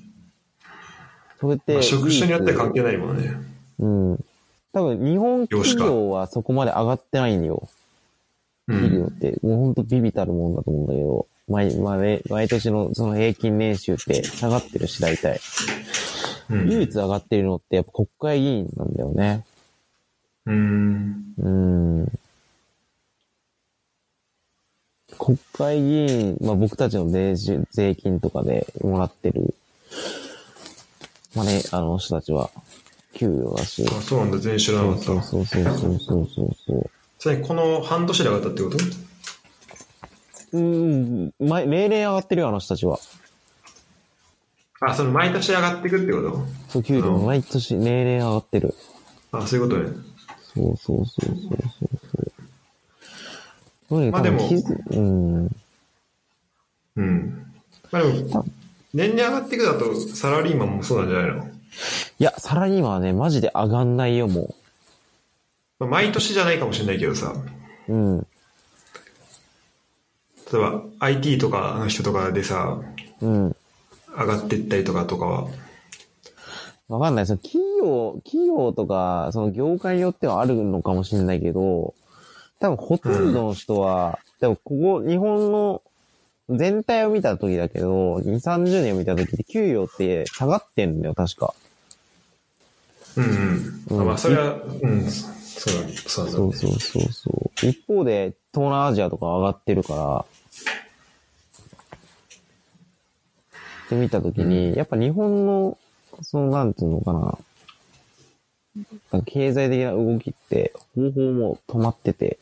[1.40, 3.32] それって、まあ、職種によって関係ないもんね。
[3.80, 4.26] うん。
[4.74, 7.68] 多分、日本企業はそこまで上がってないんよ。
[8.68, 9.12] う企業っん。
[9.20, 9.40] て。
[9.42, 11.28] もうほんとビビたるもんだと思うんだけど。
[11.48, 15.40] 毎、まあね、毎年のその平均年収って下がってるし、大体。
[16.50, 16.70] うん。
[16.70, 19.46] 唯一上がってるのってやっぱ国会議員なんだよね。
[20.46, 21.34] うん。
[21.38, 22.12] うん。
[25.18, 29.54] 国会議員、まあ僕たちの税収税金とかでもらってる、
[31.36, 32.50] まあね、あの人たちは、
[33.14, 33.84] 給与だし。
[33.88, 34.38] あ、そうなんだ。
[34.38, 35.06] 全知らなかった。
[35.06, 36.90] そうそうそうそうそうそうそう。
[37.20, 38.78] それこの半年で上がったってこと？
[40.58, 43.00] うん、ま、命令上がってるよ、あの人たちは。
[44.80, 48.76] あ、その毎年上がってくってことそう、給料毎年命令上がってる。
[49.32, 49.90] あ、そういうことね。
[50.54, 52.00] そうそうそうそうそう
[53.90, 54.12] そう。
[54.12, 54.50] まあでも
[54.92, 55.50] うん。
[56.96, 57.46] うん。
[57.92, 58.46] まあでも、
[58.94, 61.44] 年々上がっていくだとサラリーマンもそうなんじゃないの
[62.20, 64.56] いや、サラリーマンはね、マジで上がんないよ、も
[65.80, 67.34] まあ毎年じゃないかもしれないけどさ、
[67.88, 68.28] うん。
[70.52, 72.80] 例えば IT とかの人とかでさ、
[73.22, 73.56] うん。
[74.18, 75.48] 上がっていったりとかとかは、
[76.88, 77.28] わかんない。
[77.28, 81.94] その企業、企業とか、その業界によってはあるのかもしれないけど、
[82.60, 85.82] 多分ほとんどの人は、でもここ、日本の
[86.50, 91.54] 全体を見た時だけど、2、30年を見た時って給与って下がってんだよ、確か。
[93.18, 93.86] うんうん。
[93.90, 95.12] うんあまあそれは、うん。
[95.12, 95.94] そうだね。
[96.08, 97.68] そうそうそうそう。
[97.68, 100.26] 一方で、東南アジアとか上がってるから、
[103.88, 105.78] って見たときに、やっぱ日本の、
[106.22, 107.38] その、なんていうのかな、
[109.12, 112.38] か経済的な動きって、方法も止まってて、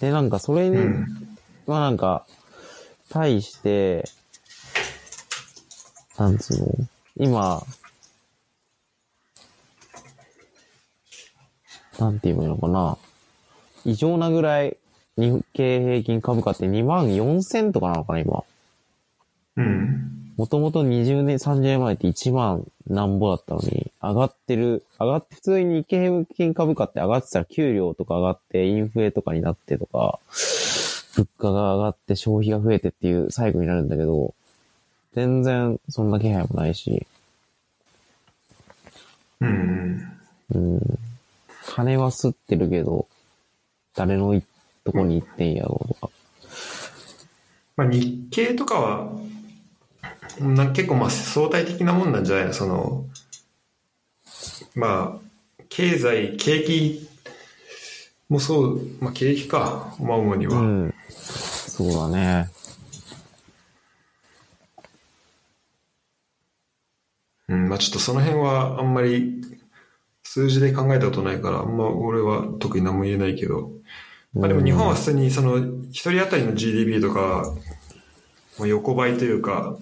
[0.00, 1.06] で、なんかそれに、うん。
[1.66, 2.26] まあなんか、
[3.08, 4.04] 対して、
[6.18, 6.66] なんつうの？
[7.16, 7.62] 今、
[11.98, 12.98] なんて言えばいいのかな。
[13.86, 14.76] 異常なぐらい
[15.16, 18.44] 日経平均株価って2万4000とかなのかな、今。
[19.56, 20.34] うん。
[20.36, 30.18] もともと20年、30年前って1万なんぼだったのに、上がってる、上がって、普通に日経平均株価って上がってたら給料とか上がって、インフレとかになってとか、
[31.14, 34.34] 物価が上がって消費が増えてっていう最後になるんだけど、
[35.14, 37.06] 全然そんな気配もないし、
[39.40, 40.18] うん。
[40.54, 40.80] うん。
[41.66, 43.06] 金は吸ってるけど、
[43.94, 44.42] 誰のい
[44.84, 46.10] とこに行ってんやろうとか。
[47.76, 49.12] まあ、日経とかは、
[50.40, 52.52] な結構まあ相対的なもんなんじゃないの？
[52.52, 53.06] その、
[54.74, 57.08] まあ、経済、景気
[58.28, 60.58] もそう、まあ景気か、まあ主には。
[60.58, 60.94] うん。
[61.08, 62.50] そうだね。
[67.48, 69.42] うん、まあちょっとその辺はあんまり
[70.22, 73.70] 数字で考えたことないから、あんま俺は特に何も言えないけど、
[74.34, 75.58] まあでも日本は普通にその
[75.90, 77.54] 一人当たりの GDP とか、
[78.58, 79.76] まあ、横ばいというか、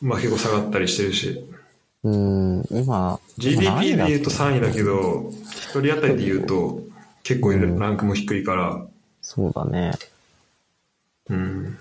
[0.00, 1.44] まあ結構下がったりしてるし、
[2.02, 6.80] うん、今、GDP で言うと何だっ3位だけど、一人当たりで言うと
[7.22, 8.84] 結構ランクも低いから、
[9.20, 9.92] そうだね。
[11.28, 11.78] うん、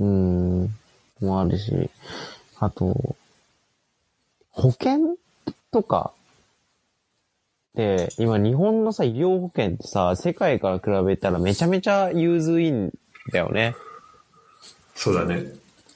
[0.00, 0.74] うん、
[1.20, 1.90] もあるし、
[2.58, 3.16] あと、
[4.50, 5.16] 保険
[5.70, 6.12] とか
[7.78, 12.92] で、今日本のさ、医療保険ってさ、世界から比べたらめちゃめちゃ融通いいん
[13.32, 13.76] だよね。
[14.96, 15.44] そうだね。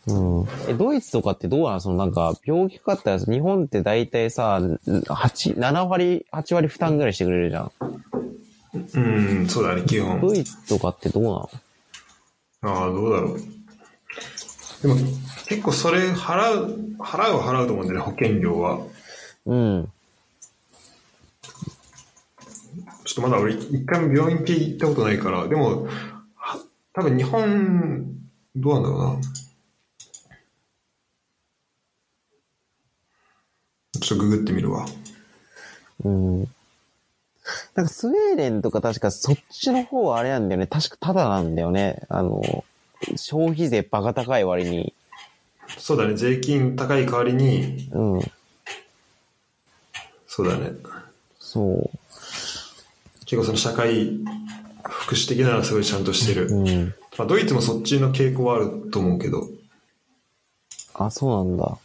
[0.07, 0.47] うん。
[0.69, 1.81] え、ドイツとかってどうなの？
[1.81, 7.73] そのなんか、病気かかったら、日本って大体さ、8、7割、8割負担ぐらいしてくれるじゃん。
[8.75, 8.79] う
[9.41, 10.21] ん、そうだね、基本。
[10.21, 11.51] ドイツとかってどうなの？
[12.63, 13.41] ああ、どうだろう。
[14.83, 14.95] でも、
[15.49, 18.79] 結構それ払う、払うは払うと思うんだよね、保険料は。
[19.47, 19.93] うん。
[23.05, 25.87] ちょっとまだ俺、一回も病院系行ったことないから、でも、
[26.37, 26.59] は
[26.93, 28.15] 多分日本、
[28.55, 29.21] どうなんだろうな。
[34.01, 34.87] ちょっとググってみるわ。
[36.05, 36.41] うん。
[37.75, 40.67] なんかスウェーデンとか確かそっちの方はあれなんだよね。
[40.67, 42.03] 確かタダなんだよね。
[42.09, 42.65] あの、
[43.17, 44.95] 消費税バカ高い割に。
[45.79, 48.21] そうだね、税金高い代わりに、うん。
[50.27, 50.73] そうだね。
[51.39, 51.91] そ
[53.33, 54.11] 結構その社会、
[54.85, 56.49] 福祉的なのはすごいちゃんとしてる。
[56.49, 56.55] う。
[56.55, 56.95] うん。
[57.17, 59.49] まあ、ドイツもそっちの傾向はあると思うけど。
[60.93, 61.79] あ、そうなんだ。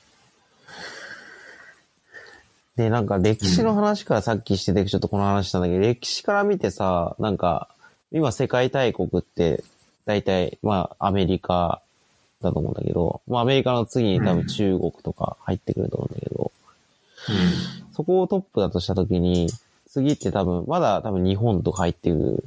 [2.76, 7.70] で、なんか歴史の話からさっきしてて、ちょっとこの話したんだけど、歴史から見てさ、なんか、
[8.12, 9.64] 今世界大国って、
[10.04, 11.82] 大体、まあ、アメリカ
[12.42, 16.52] だと思うんだけど、まあ、アメリカの次に多分中国とか入ってくると思うんだけど、
[17.30, 17.94] うん。
[17.94, 19.50] そこをトップだとしたときに、
[19.90, 22.44] 次って多分、まだ多分日本とか入ってくる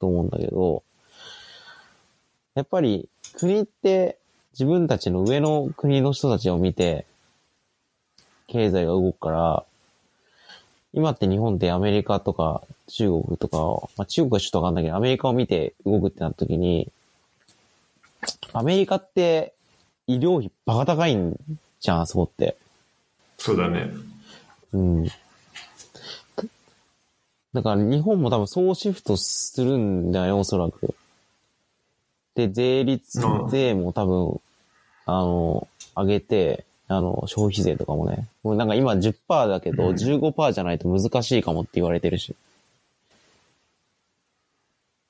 [0.00, 0.82] と思うんだけど、
[2.54, 4.18] やっぱり国って
[4.52, 7.06] 自分たちの上の国の人たちを見て、
[8.46, 9.64] 経済が動くから、
[10.92, 16.90] 今って日本ってアメリカとか中国とかを、まあ中国はちょっとわかんないけど、アメリカを見て動くってなった時に、
[18.52, 19.54] アメリカって
[20.06, 21.36] 医療費バカ高いん
[21.80, 22.56] じゃん、あそこって。
[23.38, 23.90] そうだね。
[24.72, 25.08] うん。
[27.52, 30.94] だから日本も多分そうシフトするんだよ、おそらく。
[32.34, 34.40] で、税率う、ん税も多分、
[35.06, 38.28] あの、上げて、あの、消費税とかもね。
[38.42, 42.36] もうなんか今10%だけど、うん15%じゃないと難しいかもって言われてるし。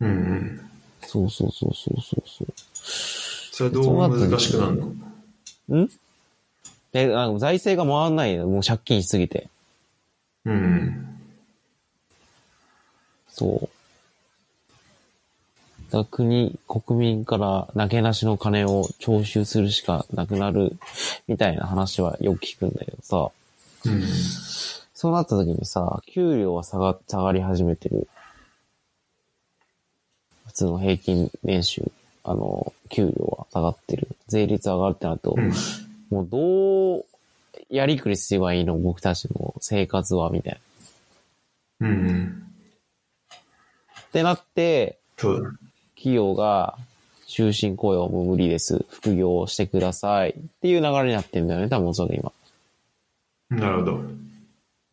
[0.00, 0.60] うんうん。
[1.02, 2.48] そうそうそうそうそうそう。
[3.52, 4.76] それはどう難しくなる
[5.68, 5.76] の？
[5.82, 5.90] ん？
[6.92, 8.46] で、あの財政が回んないの。
[8.46, 9.48] もう借金しすぎて。
[10.46, 11.19] うん。
[13.40, 13.68] そう。
[15.90, 20.76] だから国、国民から投げなしの金を徴収するしかなくなる
[21.26, 23.30] みたいな話はよく聞くんだけどさ、
[23.86, 24.02] うん。
[24.94, 28.06] そうなった時にさ、給料は下が、下がり始めてる。
[30.46, 31.90] 普通の平均年収、
[32.24, 34.08] あの、給料は下がってる。
[34.28, 35.50] 税率上がるってなると、うん。
[36.10, 37.04] もうどう
[37.70, 38.76] やりくりすればいいの？
[38.76, 40.60] 僕たちの生活は、みたい
[41.80, 41.88] な。
[41.88, 42.49] うん。
[44.10, 44.98] ってなって。
[45.94, 46.76] 企業が
[47.28, 48.84] 終身雇用も無理です。
[48.90, 50.30] 副業をしてください。
[50.30, 52.32] っていう流れになってんだよね、多分それ今。
[53.50, 54.00] なるほど。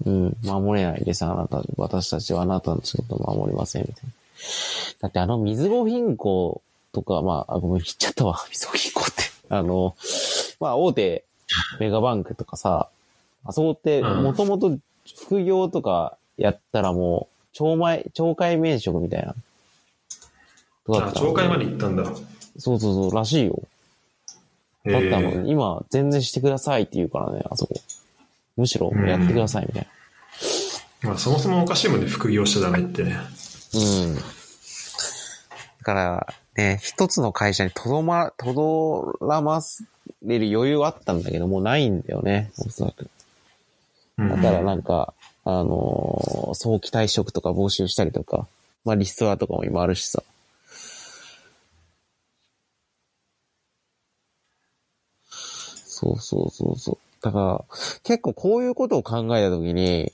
[0.06, 0.38] うん。
[0.44, 1.64] 守れないです、あなた。
[1.78, 4.12] 私たちはあなたの仕事を守りません、みたいな。
[5.02, 6.62] だってあの、水後銀行
[6.92, 8.38] とか、まあ、あごめん、言っちゃったわ。
[8.52, 9.24] 水後銀行って。
[9.50, 9.96] あの、
[10.60, 11.24] まあ、大手
[11.80, 12.90] メガバンクとかさ、
[13.46, 14.78] あそこって、うんもともと
[15.24, 19.34] 副業とかやったらもう、懲戒、懲戒免職みたいな。
[20.90, 22.06] あ、懲戒まで行ったんだ。
[22.60, 23.62] そうそうそう、らしいよ。
[24.86, 27.74] えだったのに、今、全然してくださいって言うからね、あそこ。
[28.56, 29.88] むしろ、やってくださいみたい
[31.04, 33.04] まあ、そもそもおかしいもんね、副業しちゃダメって。
[33.04, 33.10] うん。
[34.16, 34.22] だ
[35.82, 39.62] から、ね、一つの会社にとどま、とどらま
[40.24, 43.02] れる余裕はあったんだけど、もうないんだよね、おそらく。
[44.18, 45.14] うんだからなんか、
[45.50, 48.48] あのー早期退職とか募集したりとか、
[48.84, 50.22] まあリストラとかも今あるしさ。
[55.30, 56.98] そうそうそうそう。
[57.24, 57.66] だから、
[58.04, 60.12] 結構こういうことを考えたときに、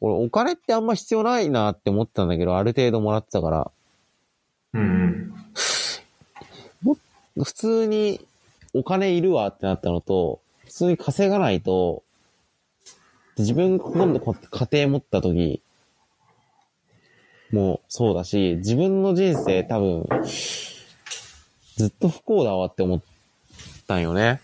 [0.00, 3.70] 俺お金ってあんま必要ないなって思ってたんだけど、ある程度もらってたから、
[4.74, 5.32] うん
[6.84, 6.92] う
[7.40, 7.44] ん。
[7.44, 8.20] 普通に
[8.74, 12.02] お金いるわってなったのと、普通に稼がないと、
[13.38, 15.60] 自分今度こ家庭持った時
[17.52, 20.06] もそうだし、自分の人生多分、
[21.76, 23.00] ずっと不幸だわって思っ
[23.86, 24.40] たんよね。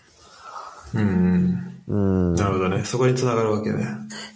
[0.93, 2.29] うんうん。
[2.31, 2.35] うん。
[2.35, 2.83] なるほどね。
[2.85, 3.87] そこに繋がるわけね。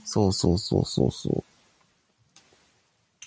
[0.05, 1.43] そうそうそうそうそ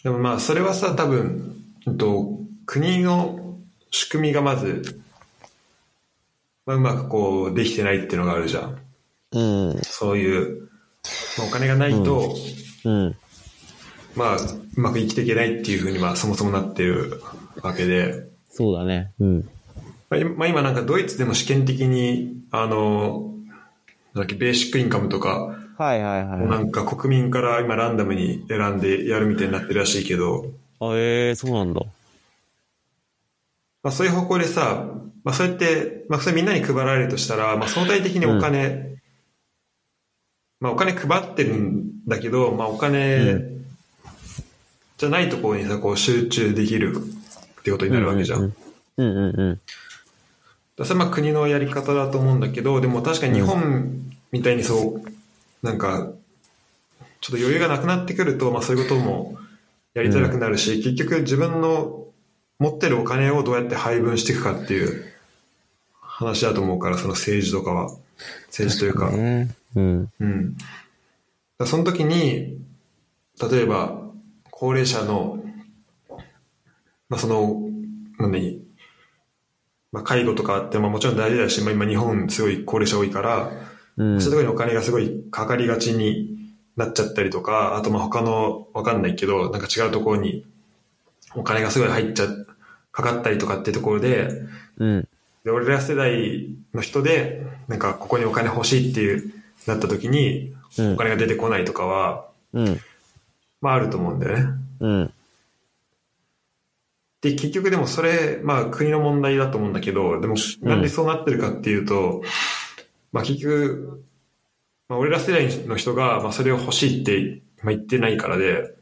[0.02, 3.59] でもまあ、それはさ、多分、うんと、国の
[3.90, 5.02] 仕組みがまず、
[6.66, 8.78] まあ、うまくこう、できてないっていうのがあるじゃん。
[9.32, 9.39] う。
[9.39, 9.78] うん。
[9.82, 10.70] そういう、
[11.39, 12.37] まあ、お金がないと、
[12.85, 13.17] うん。
[14.17, 14.41] まあ、う
[14.81, 17.23] まく生きていけないっていうふうに、まあ、そもそもなってる
[17.63, 19.13] わけで、そうだね。
[19.21, 19.49] うん。
[20.11, 23.35] まあ、今まあ今なんかドイツでも試験的に、あの、
[24.15, 26.47] なんだっけ、ベーシックインカムとか、はいはいはい。
[26.47, 30.47] なんか国民から今ランダムに選んでやるみたいになってるらしいけど、
[30.81, 31.81] あ、ええそうなんだ。
[33.83, 34.91] まあそういう方向でさ、
[35.25, 38.97] まあそうやって、まあそれみんなに配られるとしたら、まあ相対的にお金、
[40.61, 43.65] まあお金配ってるんだけど、まあお金う
[44.99, 48.41] じゃないところにさ、こう集中できるってことになるわけじゃん。
[48.43, 48.55] うん
[48.99, 49.61] うんうん。
[50.77, 56.12] だそれはまあ国のやり方だと思うんだけど、でも確かに日本みたいにそう、なんか、
[57.23, 59.39] ちょっと余裕がなくなってくると、まあそういうことも
[59.95, 62.05] やりづらくなるし、結局自分の
[62.59, 65.11] 持ってるお金をどうやって配分していくかっていう
[66.03, 67.91] 話だと思うから、その政治とかは。
[68.47, 69.11] 政治というか。
[69.11, 69.55] ね。
[69.77, 70.13] うん。
[70.21, 70.57] うん。
[71.65, 72.59] その時に、
[73.51, 74.03] 例えば、
[74.51, 75.43] 高齢者の、
[77.09, 77.63] まあ、その、
[78.19, 78.63] 何、
[79.93, 83.51] まあ、介護とかあって、まあ、もちろん大事だし、まあ、今日本すごい高齢者多いから、
[83.97, 84.21] うん。
[84.21, 86.41] そういうところにお金がすごいかかりがちに
[86.77, 90.45] なっちゃったりとか、あとまあ他のわかんないけど、なんか違うところに
[91.35, 92.27] お金がすごい入っちゃ、
[92.93, 94.29] かかったりとかっていうところで、
[94.79, 95.09] うん。
[95.45, 99.33] で、俺ら世代の人で、なんかここにお金欲しいっていう、
[99.67, 102.81] なった時に、うんお金が出てこないとかは、うん。
[103.61, 104.45] まああると思うんだよね。
[104.79, 105.12] うん。
[107.23, 112.23] で、結局でもそれ、まあ国の問題だと思うんだけど、でもなんでそうなってるかっていうと、
[113.12, 114.05] まあ結局、
[114.89, 118.75] まあ俺ら世代の人が、まあそれを欲しいって、まあ言ってないからで、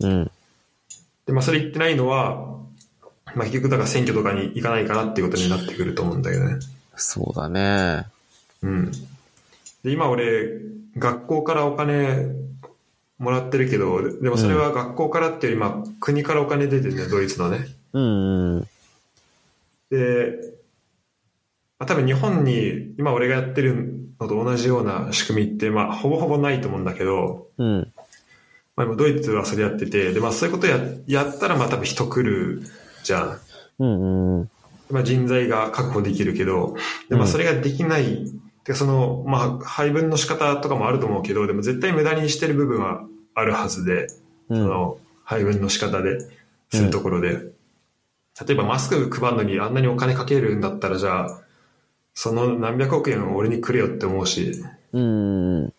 [0.00, 0.30] うん。
[1.26, 2.51] で、まあそれ言ってないのは、
[3.34, 6.56] まあ結局だから選挙とかに行かないかなっていうことになってくると思うんだけどね。
[6.96, 8.06] そうだね。
[8.62, 8.90] うん。
[9.82, 10.60] で、今俺、
[10.96, 12.26] 学校からお金
[13.18, 17.66] もらってるけど、でもそれは学校からっていうより、まあ国からお金出てるね、ドイツのね。
[17.92, 18.56] うん。
[18.56, 18.68] うん。
[19.90, 20.38] で、
[21.78, 27.92] まあ、多分日本に今俺がやってるのと同じような仕組みって、まあほぼほぼないと思うんだけど、うん。
[28.76, 32.62] まあ今ドイツはそれやってて、で、まあそういうことややったらまあ多分人来る
[33.02, 33.40] じゃん。
[33.78, 34.38] うん。
[34.38, 34.50] うん。
[34.90, 36.76] まあ人材が確保できるけど、
[37.08, 38.26] で、まあそれができない、
[38.64, 43.04] てかその、まあ配分の仕方とかもあると思うけど、でも絶対無駄にしてる部分は
[43.34, 44.06] あるはずで、
[44.48, 44.62] うん。
[44.62, 46.18] その配分の仕方で
[46.70, 47.52] するところで、
[48.46, 51.40] 例えばマスク配るのにあんなにお金かけるんだったらじゃあ、
[52.14, 54.62] その何百億円を俺にくれよって思うし、
[54.92, 55.72] うん。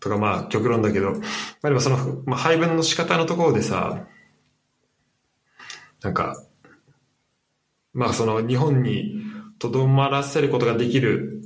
[0.00, 1.18] とかまあ極論だけど、ま
[1.62, 4.06] あでもその、まあ、配分の仕方のところでさ、
[6.02, 6.42] なんか、
[7.92, 9.22] まあその日本に
[9.58, 11.42] とどまらせることができる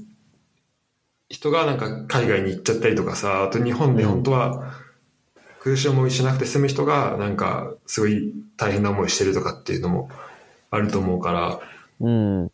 [1.28, 4.74] 人がなんか海外に行っちゃったりとかさ、あと日本で本当は
[5.60, 10.10] 苦しい思いしなくて済む人がなんかすごい大変な思いしてるとかっていうのも
[10.70, 11.60] あると思うから、
[12.00, 12.46] うん。
[12.48, 12.52] で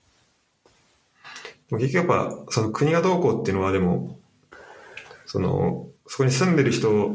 [1.70, 4.19] も結局やっぱその国がどうこうっていうのはでも、
[5.27, 7.15] その、そこに住んでる人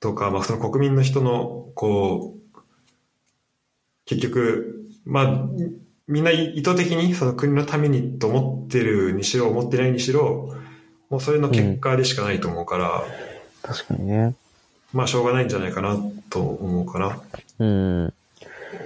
[0.00, 2.37] とか、まあその国民の人の、こう、
[4.08, 5.48] 結局、まあ、
[6.06, 10.56] みんな意図的にその国のためにと思ってるにしろ、思ってないにしろ、
[11.10, 13.04] もうそれの結果でしかないと思うから、
[13.62, 14.34] 確かにね。
[14.94, 15.96] まあしょうがないんじゃないかな
[16.30, 17.20] と思うかな。
[17.58, 18.14] うん。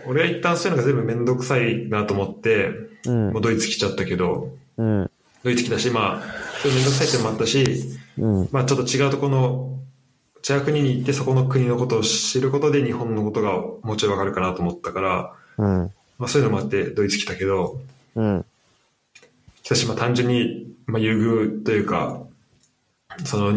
[0.07, 2.71] 俺は一旦そういうのが全部めんどくさいなと思って、
[3.07, 3.43] うんもう。
[3.43, 5.11] ドイツ来ちゃったけど、うん。
[5.45, 6.23] ドイツ来たし、まあ、
[6.61, 7.65] それめんどくさいってのもあったし、
[8.19, 8.49] うん。
[8.51, 9.79] まあちょっと違うとこの、
[10.49, 13.53] 違う国に行ってそこの国のことを知ることで日本のことが
[13.83, 15.93] もうちょいわかるかなと思ったから、うん。
[16.19, 17.81] まあそういうのもあってドイツ来たけど、
[18.17, 18.45] うん。
[19.63, 22.23] 来たし、まあ単純に、まあ優遇というか、
[23.25, 23.53] その、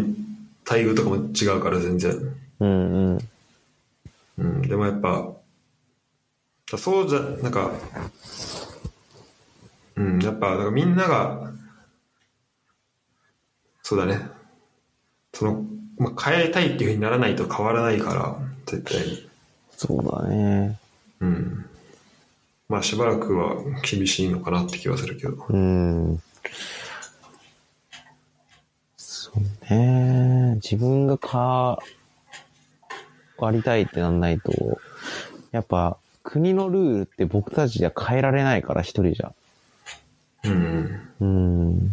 [0.68, 2.36] 待遇とかも違うから全然。
[2.60, 2.70] うん。
[2.70, 3.30] うん。
[4.38, 5.32] うん、でもやっぱ、
[6.78, 7.72] そうじゃ、なんか、
[9.96, 11.52] うん、やっぱ、なんかみんなが、
[13.82, 14.28] そうだね。
[15.34, 15.64] その、
[15.98, 19.30] まあ、変えたいっていうふうにならないと変わらないから、絶対に。
[19.72, 20.80] そうだね。
[21.20, 21.66] うん。
[22.68, 25.46] まあしばらくは厳しいのかなって気はするけど。
[25.50, 26.22] うん。
[28.98, 30.56] そうね。
[30.56, 31.80] 自分が変わ
[33.52, 34.80] りたいってなんないと、
[35.52, 39.32] やっぱ国のルールって僕たちじゃ変えられないから一人じゃ。
[40.44, 41.10] うん。
[41.20, 41.92] うん。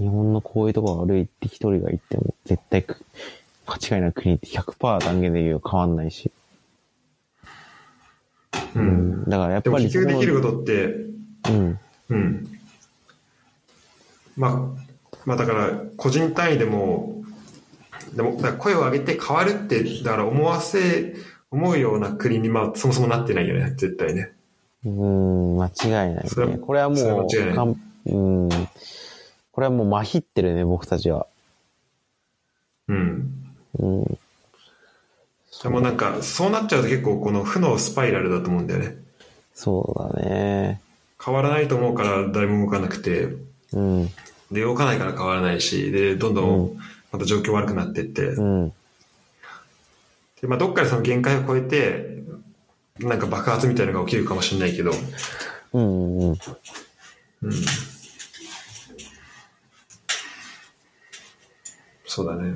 [0.00, 3.04] 日本のこういうとこが悪いって一人が言っても絶対く
[3.66, 6.32] 間違いなく国って100%断言で言う変わんないし。
[8.74, 8.78] う。
[8.78, 9.24] うんん。
[9.24, 10.84] だからやっでもぱり結局できるこことって、
[11.50, 11.78] うん。
[12.08, 12.60] うん。
[14.36, 17.22] まあ、まあだから、個人単位でも、
[18.14, 21.14] でも、声を上げて変わるって、だから思わせ、
[21.50, 24.32] 思うような国に、まあ、そもそもなってないよね、絶対ね。
[24.84, 26.22] うん、間違いないね。
[26.58, 28.48] これはもう間違いないうん。
[29.60, 31.26] これはもうまひってるね、僕たちは。
[32.88, 33.30] うん。
[33.78, 34.18] うん。
[35.62, 38.96] でもなんか、そうなっちゃうと結構この負のスパイラルだと思うんだよね。
[39.52, 40.80] そうだね。
[41.22, 43.36] 変わらないと思うから誰も動かなくて、
[43.74, 44.06] うん。
[44.50, 46.78] で、動かないから変わらないし、で、どんどん
[47.12, 48.72] また状況悪くなってって、うん。
[50.40, 52.22] でまあ、どっかでその限界を超えて、
[52.98, 54.92] なんか爆発みたいなのが起きるかもしれないけど、
[55.74, 56.18] うん。
[56.18, 56.30] うん。
[56.30, 56.38] うん。
[62.10, 62.52] そうだね。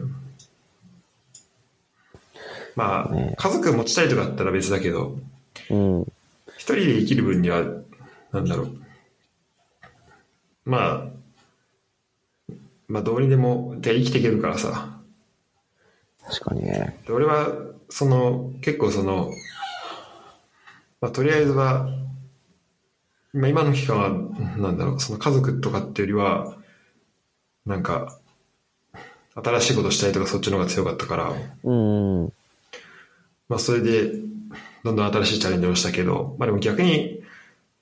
[2.75, 5.17] まあ、ね家族持ちたいとかだったら別だけど、
[5.71, 6.03] うん。
[6.57, 7.63] 一人で生きる分には、
[8.33, 8.81] なんだろう。
[10.65, 11.09] ま
[12.49, 12.55] あ、
[12.89, 14.99] まあどうにでも、で生きていけるからさ。
[16.27, 17.01] 確かにね。
[17.07, 17.53] で俺は、
[17.91, 19.31] その、結構その、
[21.01, 21.87] まあとりあえずは、
[23.33, 24.09] 今今の期間は、
[24.59, 26.57] なんだろう、その家族とかっていうよりは、
[27.67, 28.19] なんか、
[29.37, 31.33] 新しいことしたいとかそっちの方が強かったから、
[31.65, 32.33] うん。
[33.49, 34.13] まあそれで、
[34.85, 37.23] どんどん新しいチャレンジをしたけど、まあでも逆に、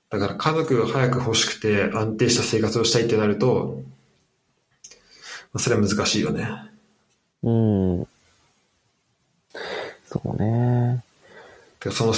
[0.09, 3.81] だから家族が早く欲しくて安定した生活をしたいってなると、
[5.51, 6.49] まあそれは難しいよね。
[7.43, 8.07] うん。
[10.05, 11.03] そうね。
[11.91, 12.13] その、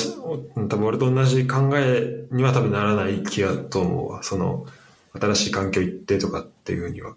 [0.67, 4.23] 多分俺と同じ考えには多分ならない気がと思うわ。
[4.23, 4.65] その、
[5.13, 7.15] 新しい環境行ってとかっていうふうには。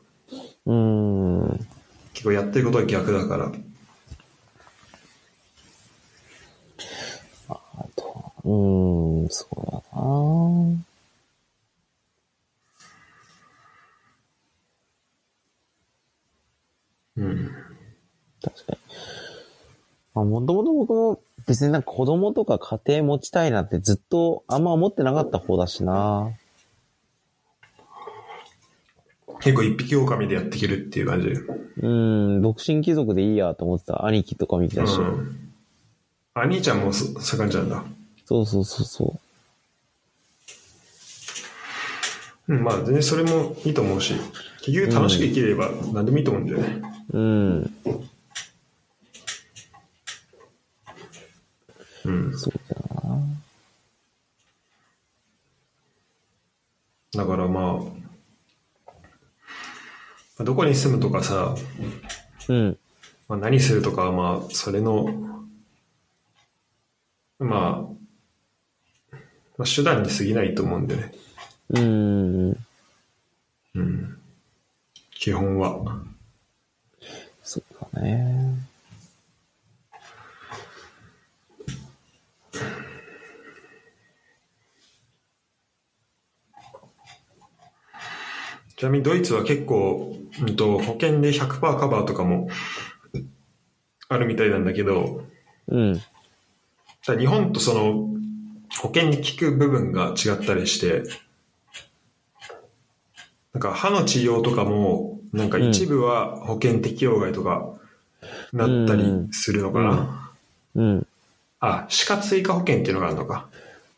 [0.67, 1.67] うん。
[2.13, 3.53] 結構やってることは逆だから。
[7.49, 10.89] あと、うん、そうだな。
[17.19, 17.51] うん。
[18.43, 18.79] 確かに。
[20.15, 26.33] まあ、もともと僕も別になんか子供とか家庭持ちたいなってずっとあんま思ってなかった方だしな。
[29.41, 31.29] 結構一匹狼でやっていけるっていう感じ。
[31.81, 35.01] うん、独身貴族でいいやと思ってた兄貴とか見てたし。
[35.01, 35.51] うん。
[36.35, 37.85] あ、兄ちゃんもそそういう感じなんだ。
[38.25, 39.21] そうそうそうそ
[42.49, 44.15] うん、まあ全然それもいいと思うし、
[44.63, 46.83] 結局楽しく生きれば何でもいいと思うんだよね。
[47.13, 47.19] う。
[47.19, 47.75] うん。
[52.07, 52.39] うん。
[52.39, 53.19] そうだな。
[57.15, 57.98] だからまあ、
[60.45, 61.55] どこに住むとかさ、
[62.49, 62.79] うん。
[63.29, 65.07] まあ、何するとかはまあ、それの、
[67.39, 67.99] まあ、
[69.57, 71.13] まあ、手段に過ぎないと思うんでね。
[71.71, 72.57] うん。
[73.75, 74.19] うん。
[75.11, 76.03] 基本は。
[77.43, 78.68] そうだね。
[88.79, 92.49] ちなみにドイツは結構、うんと、保険で100%カバーとかも
[94.09, 95.25] あるみたいなんだけど、
[95.67, 96.01] うん。
[97.19, 98.09] 日本とその
[98.81, 101.03] 保険に効く部分が違ったりして、
[103.53, 107.75] なんか歯の治療とかも、なんか一部は保険適用外とか
[108.53, 110.33] なったりするのかな。
[110.77, 111.07] うん。
[111.59, 113.49] あ、歯科追加保険っていうのがあるのか。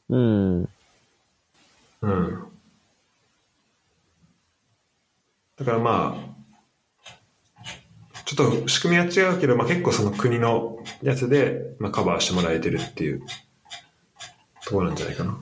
[0.09, 0.69] うん。
[2.01, 2.50] うん。
[5.61, 6.17] だからま
[7.55, 7.63] あ、
[8.25, 13.21] ちょっと仕組みは違うけど、まあ結構その国のやつで、まあカバーしてもらえてるっていう
[14.65, 15.39] ところなんじゃないかな。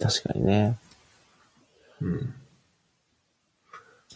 [0.00, 0.76] 確かにね。
[2.02, 2.34] うん。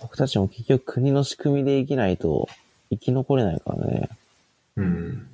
[0.01, 2.48] 僕たちも結局国の仕組みで生きないと
[2.90, 4.09] 生き残れないからね。
[4.74, 5.28] うん。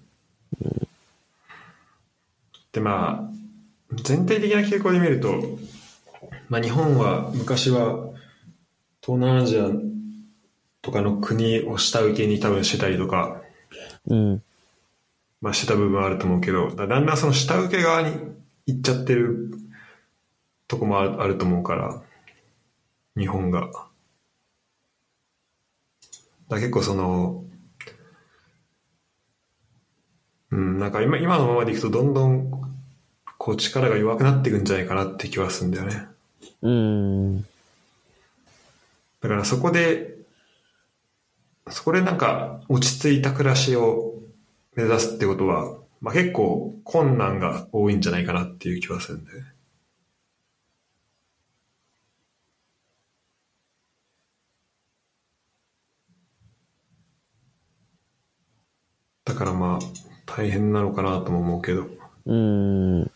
[2.73, 5.59] でまあ、全体的な傾向で見ると、
[6.51, 8.11] まあ日本は昔は
[9.01, 9.71] 東南アジア
[10.85, 13.41] とかの国を下請けに多分してたりとか、
[14.07, 14.43] うん。
[15.41, 18.15] まあしてた部分はあると思うけど、だだんだんその下請け側に
[18.67, 19.51] 行っちゃってる
[20.69, 22.03] とこもあると思うから、
[23.17, 23.71] 日本が。
[26.51, 27.45] だ結構その、
[30.51, 32.51] うん、なんか今今のままでいくとどんどん
[33.39, 36.07] こう力が弱くなっていくんじゃないかなって気はするんだよね。
[36.61, 37.43] うん。
[37.43, 37.47] だ
[39.31, 40.14] からそこで、
[41.71, 44.15] そこでなんか落ち着いた暮らしを
[44.77, 49.31] 目指すってことは、まあ結構困難が多いんじゃないかなっていう気はするんで。
[59.25, 59.87] だからまあ
[60.27, 61.87] 大変なのかなとも思うけど。
[62.27, 63.11] うん。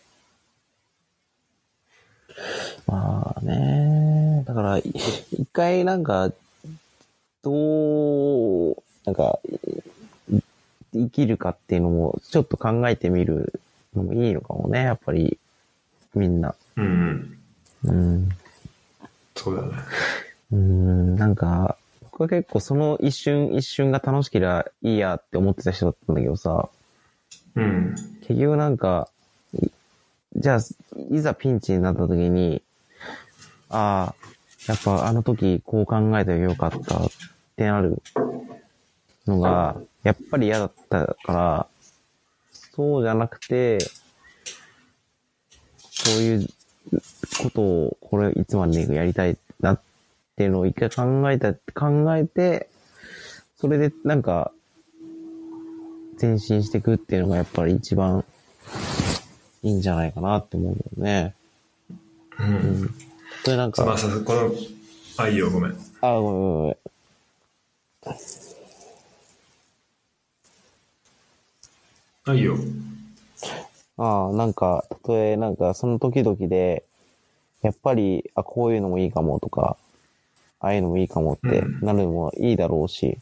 [2.86, 4.44] まあね。
[4.46, 6.32] だから、一回なんか、
[7.42, 9.38] どう、なんか、
[10.30, 10.40] い
[10.92, 13.60] 生きるかっていうのも、ちょっと考えてみる
[13.94, 15.38] のもいいのかもね、やっぱり、
[16.14, 16.54] みんな。
[16.76, 17.38] うん。
[17.84, 18.28] うん。
[19.36, 19.68] そうだね。
[20.52, 26.68] うん、なんか、僕は結構その一瞬一瞬が楽しければいいやって思ってた人だったんだけどさ、
[27.54, 27.94] うん。
[28.26, 29.08] 結局なんか、
[29.52, 29.68] い
[30.36, 30.60] じゃあ、
[31.10, 32.62] いざピンチになった時に、
[33.68, 34.28] ああ、
[34.68, 37.08] やっぱあの時こう考えたらよかったっ
[37.56, 38.02] てなる
[39.26, 41.66] のが、やっぱり嫌だったから、
[42.52, 43.78] そうじゃなくて、
[45.90, 46.48] そういう
[47.42, 49.80] ことを、これいつまでにやりたいなっ
[50.36, 52.68] ていうのを一回考えた、考えて、
[53.56, 54.52] それでなんか、
[56.20, 58.24] 前進していくっていうのがやっぱり一番
[59.62, 61.34] いいんじゃないかなって思うんだよね。
[62.38, 62.42] う。
[62.42, 63.07] うんん。
[63.44, 64.52] それなんか、まあさ、この、
[65.16, 65.72] あ、いいよ、ごめん。
[66.00, 66.76] あ、ごめんごめんごめん。
[72.24, 72.56] あ、いいよ。
[73.96, 76.84] ああ、なんか、たとえ、なんか、その時々で、
[77.62, 79.76] やっぱり、あ、こういうのもいいかもとか、
[80.60, 83.18] ああいうのもいいかもってうんなるのもいいだろうし、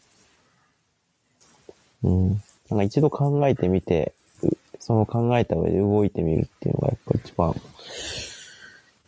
[2.02, 2.28] うん。
[2.70, 4.48] なんか一度考えてみて、う
[4.78, 7.54] その考えた上で動いてみるっていうのがやっぱ一番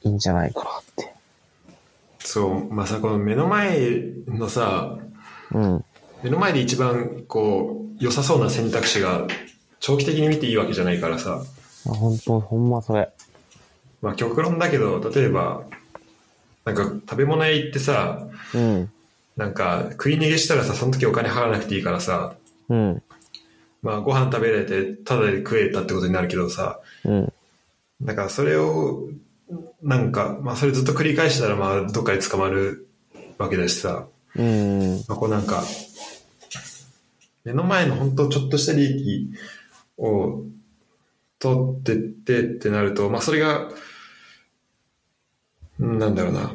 [0.03, 1.15] いいんじゃないかなって。
[2.20, 4.99] そう、まあさ、この目の前のさ、
[5.53, 5.85] うん。
[6.23, 9.27] 目の前で一番こう、良さそうな選択肢が
[9.81, 11.43] 長期的に見ていいわけじゃないからさ、
[11.87, 13.09] あ本当ほんまそれ。
[14.03, 15.65] まあ極論だけど、例えば、
[16.65, 18.91] なんか食べ物屋行ってさ、うん。
[19.37, 22.35] なんか食い逃げしたらさ、その時お金払わなくていいからさ、
[22.69, 23.03] うん。
[23.83, 27.33] まあご飯食べれて、ただで食えたってことになるけどさ、うん。
[28.03, 29.09] だからそれを、
[29.83, 32.89] なんか、まあそれずっと繰り返したらまあどっかで捕まる
[33.39, 35.05] わけだしさ、うん。
[35.09, 35.63] まあこうなんか、
[37.45, 39.31] 目の前の本当ちょっとした利益
[39.97, 40.43] を
[41.39, 43.69] 取ってってってなると、まあそれが、
[45.79, 46.53] うんなんだろうな。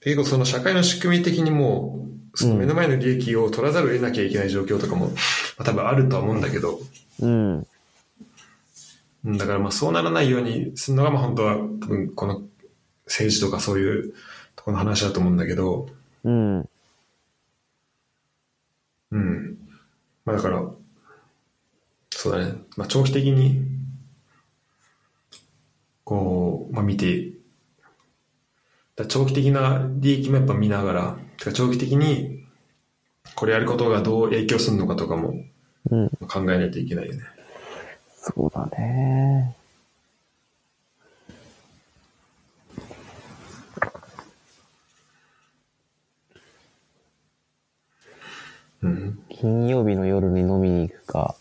[0.00, 5.12] 結構その社会の仕組み的にもう、その目の前の利益を取らざるを得なきゃいけない状況とかも、ま
[5.58, 6.78] あ、多分あるとは思うんだけど、
[7.20, 7.66] うん。
[9.24, 12.42] うんだからまあそうならないようにするのがまあ本当は多分この
[13.06, 14.14] 政治とかそういう
[14.56, 15.88] ところの話だと思うんだけど、
[16.24, 16.68] うん。
[19.10, 19.58] うん。
[20.24, 20.62] まあだから、
[22.10, 22.54] そうだね。
[22.76, 23.62] まあ長期的に、
[26.04, 27.32] こう、まあ見て、
[28.96, 32.44] だ長期的な利益もやっぱ見ながら、てか長期的に
[33.34, 35.34] これやることがどう影響するのかとかも
[35.90, 36.08] うん。
[36.26, 37.33] 考えないといけないよね。
[38.26, 39.54] そうだね。
[48.80, 49.18] うん。
[49.28, 51.34] 金曜日の夜に飲みに行くか、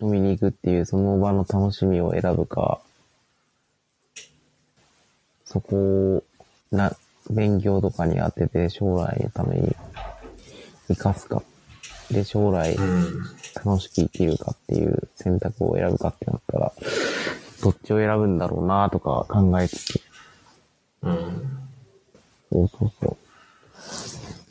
[0.00, 2.80] 飲みに行くっていうその場の楽しみを選ぶか、
[5.44, 5.76] そこ
[6.16, 6.24] を
[6.70, 6.96] な、
[7.28, 9.74] 勉強とかに当てて将来のために
[10.88, 11.42] 生かすかっ
[12.12, 13.41] で、将来うん。
[13.54, 16.72] 楽しく生きるかっていう選択を選ぶかってなったら、
[17.62, 20.00] どっちを選ぶんだろうなとか考えつつ。
[21.02, 21.58] うん。
[22.50, 23.16] そうそうそう。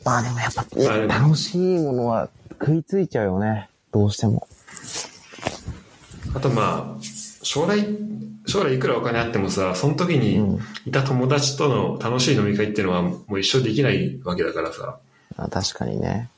[0.04, 0.64] まあでもやっぱ、
[1.06, 3.68] 楽しいものは食いついちゃうよね。
[3.92, 4.48] どうしても。
[6.34, 7.02] あとまあ、
[7.42, 7.86] 将来、
[8.46, 10.58] 将来いくらお金あってもさ、その時うにん。
[10.86, 14.98] いた友達との楽しい飲み会っていうのはもう一生できないわけだからさ。
[15.36, 16.28] あ確かにね。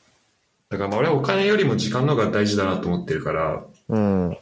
[0.75, 4.37] だからまあ俺はお金よりも時間の方が大事だなと思ってるから、うん。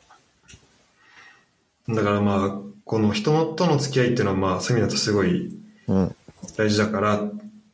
[1.89, 5.55] だからまあ、この人との付き合いっていうのはまあ、そういう意味だとすごい
[5.89, 6.17] うん。
[6.57, 7.21] 大事だから、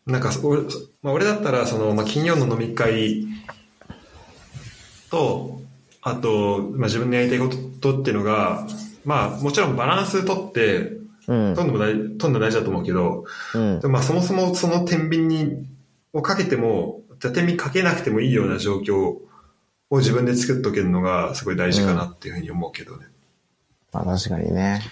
[0.06, 0.62] なんか俺,、
[1.02, 3.26] まあ、俺だったら、その、まあ、金曜の飲み会
[5.10, 5.60] と、
[6.02, 7.48] あと、まあ、自分でやりたいこ
[7.80, 8.66] とっていうのが、
[9.04, 10.98] まあ、もちろんバランス取って、
[11.28, 11.54] うん。
[11.54, 13.24] とんでも大、とんでも大事だと思うけど、
[13.54, 13.80] うん。
[13.92, 15.66] まあ、そもそもその天秤に、
[16.12, 19.18] をかけても、じゃあ天秤かけなくてもいいような状況
[19.90, 23.06] を自分で作っとけるのがすごい大事かなっていうふうに思うけどね。
[23.92, 24.82] まあ確かにね。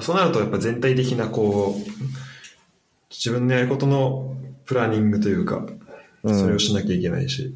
[0.00, 1.90] そうなるとやっぱ全体的なこう、
[3.10, 5.66] 自分のやることのプランニングというか、
[6.22, 7.54] うんそれをしなきゃいけないし、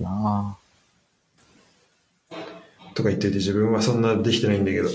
[0.00, 0.56] な
[2.94, 4.92] とか言ってて自分はそんなできてないんだけど、あ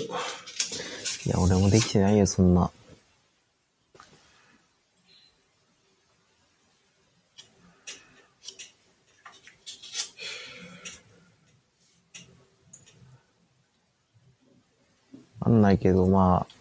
[1.26, 2.67] いや、俺もできてないよ、そんな。
[15.40, 16.54] わかんないけど、まあ、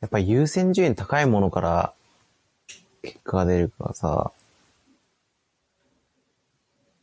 [0.00, 1.92] やっぱ優先順位高いものから
[3.02, 4.32] 結果が出るからさ、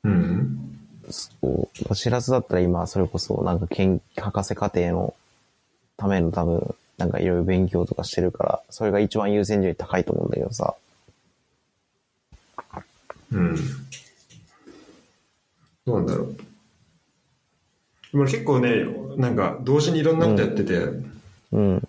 [0.04, 0.80] うん。
[1.10, 5.14] そう、知らずだったら今、それこそなんか研、博士課程の
[5.98, 10.76] ための多分、なんかいろいろ勉強とかしてるから、それが一番優先順位高いと思うんだけどさ。
[13.32, 13.56] うん。
[15.86, 16.38] どうなんだろう。
[18.16, 18.86] でも結構ね、
[19.18, 20.88] なんか同時にいろんなことやってて、
[21.52, 21.88] うん。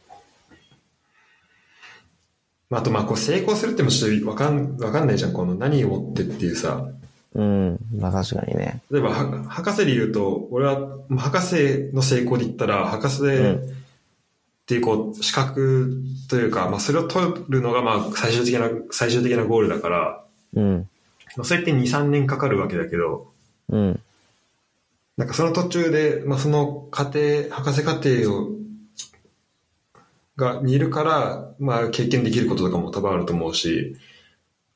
[2.69, 6.85] まあ、あとまあこう成功するってもちょっとわかん、わかんないじゃん、この何をもってっていうさ。
[7.33, 7.79] うん。
[7.97, 8.83] まあ確かにね。
[8.91, 13.23] 例えば、は博士で言うと、俺は、まあ博士の成功で言ったら、博士っ
[14.67, 20.25] ていう、こう、資格というか、まあ、それを取るのが、まあ、最終的な、最終的なゴールだから、
[20.55, 20.89] うん。
[21.37, 23.31] まあ、そうやって2、3年かかるわけだけど、
[23.69, 24.01] うん。
[25.17, 28.51] なんかその途中で、まあ、その過程、博士課程を、
[30.37, 33.97] が、にいるから、まあ、経験できることとかも多分あると思うし、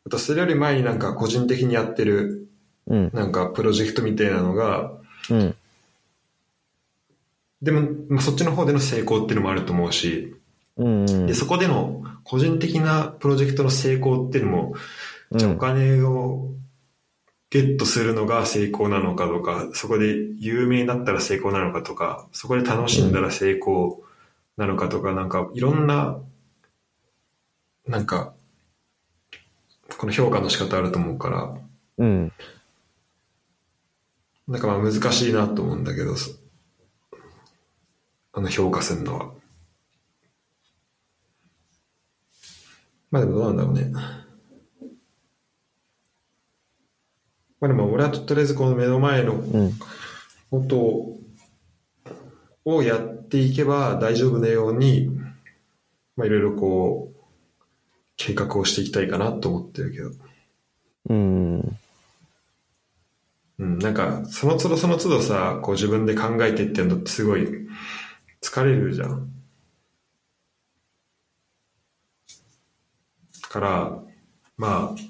[0.06, 2.48] あと、それより前になんか個人的にやってる、
[2.86, 3.10] うん。
[3.12, 4.92] なんかプロジェクトみたいなのが、
[5.28, 5.54] うん。
[7.60, 10.34] でも、まあ、そっちの方での成功っていうのもあると思うし、
[10.78, 11.04] うん。
[11.08, 14.74] うんで、そこでの個人的なプロジェクトの成功っていうのも、
[15.32, 16.48] じゃあお金を
[17.50, 24.04] ゲットするのが成功なのかとか、そこで有名になったら成功なのかとか、そこで楽しんだら成功
[24.56, 26.20] なのかとか、なんかいろんな、
[27.86, 28.34] なんか、
[29.98, 31.58] この評価の仕方あると思うから、
[31.98, 32.32] うん。
[34.46, 36.30] なんかまあ難しいなと思うんだけど、そ
[38.32, 39.32] あの評価するのは。
[43.10, 44.19] まあでもどうなんだろうね。
[47.60, 49.72] まあでも俺はとりあえずこの目の前のうん。
[50.50, 51.16] こと
[52.64, 55.08] をやっていけば大丈夫なように、
[56.16, 57.20] まあいろいろこう、
[58.16, 60.10] 計画をしていきたいかなと思ってるけど。
[61.08, 61.78] うん。
[63.58, 67.46] うん、なんか、その都度その都度さ、こう自分で考えてってんのってすごい
[68.42, 69.30] 疲れるじゃん。
[73.48, 74.02] から、
[74.56, 75.09] まあ、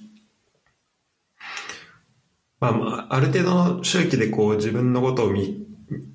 [2.60, 5.66] まあまあ、ある程度の周期でこう自分のことを見、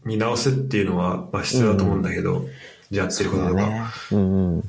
[0.03, 2.47] 見直すっていうのは、まあ必要だと思うんだけど、
[2.91, 3.61] やってることとか。
[3.61, 3.81] ね。
[4.11, 4.19] うん。
[4.19, 4.57] うん。
[4.57, 4.63] うん。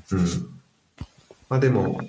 [1.48, 2.00] まあでも、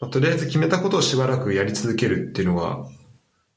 [0.00, 2.86] まあ、とりあえず決めたことをしばらくやり続けるっていうのは、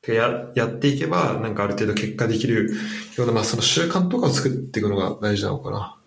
[0.08, 2.72] ややっていけば、なんかある程度結果できる
[3.18, 5.98] ような、まあその習慣とかを作っていくのが大事なのかな。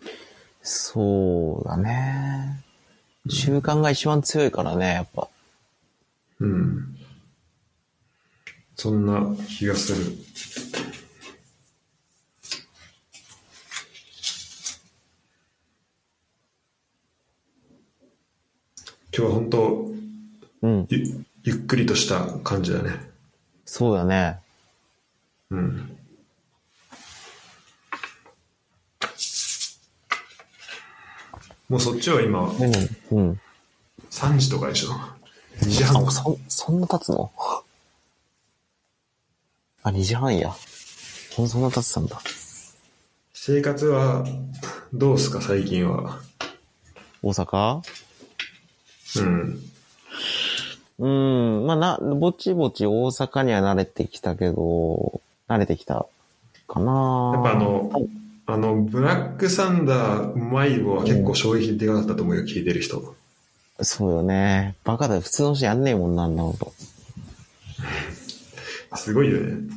[0.62, 2.62] そうだね。
[3.29, 5.29] 習慣が一番強いからね、やっぱ。
[6.41, 6.97] うん。
[8.82, 10.16] そんな気がする。
[19.15, 19.90] 今日は本当
[20.62, 20.86] うん。
[20.89, 22.93] ゆゆっくりとした感じだね。
[23.66, 24.39] そうだね。
[25.51, 25.98] うん。
[31.69, 32.74] もうそっちは今でも、
[33.11, 33.40] うん。
[34.11, 34.93] 3時とかでしょ
[35.59, 37.31] ？2時半あ、そ、そんな経つの？
[39.82, 40.55] あ、2時半や。
[41.36, 42.20] ほんそんな経ってたんだ。
[43.32, 44.27] 生活は、
[44.93, 46.20] どうすか、最近は？
[47.23, 47.82] 大阪？
[49.16, 49.61] うん。
[50.98, 51.09] う
[51.62, 56.07] ん、まあな、ぼちぼち大阪には慣れてきたけど、慣れてきた
[56.69, 57.90] かなやっぱあの、
[58.47, 63.15] あの、ブラックサンダー、迷子は結構衝撃でかかったと思うよ、聞いてる人。
[63.81, 64.74] そうよね。
[64.85, 65.23] バカだよ。
[65.23, 66.74] 普通の人やんねえもんな、あんなこと。
[68.97, 69.69] すごいよね。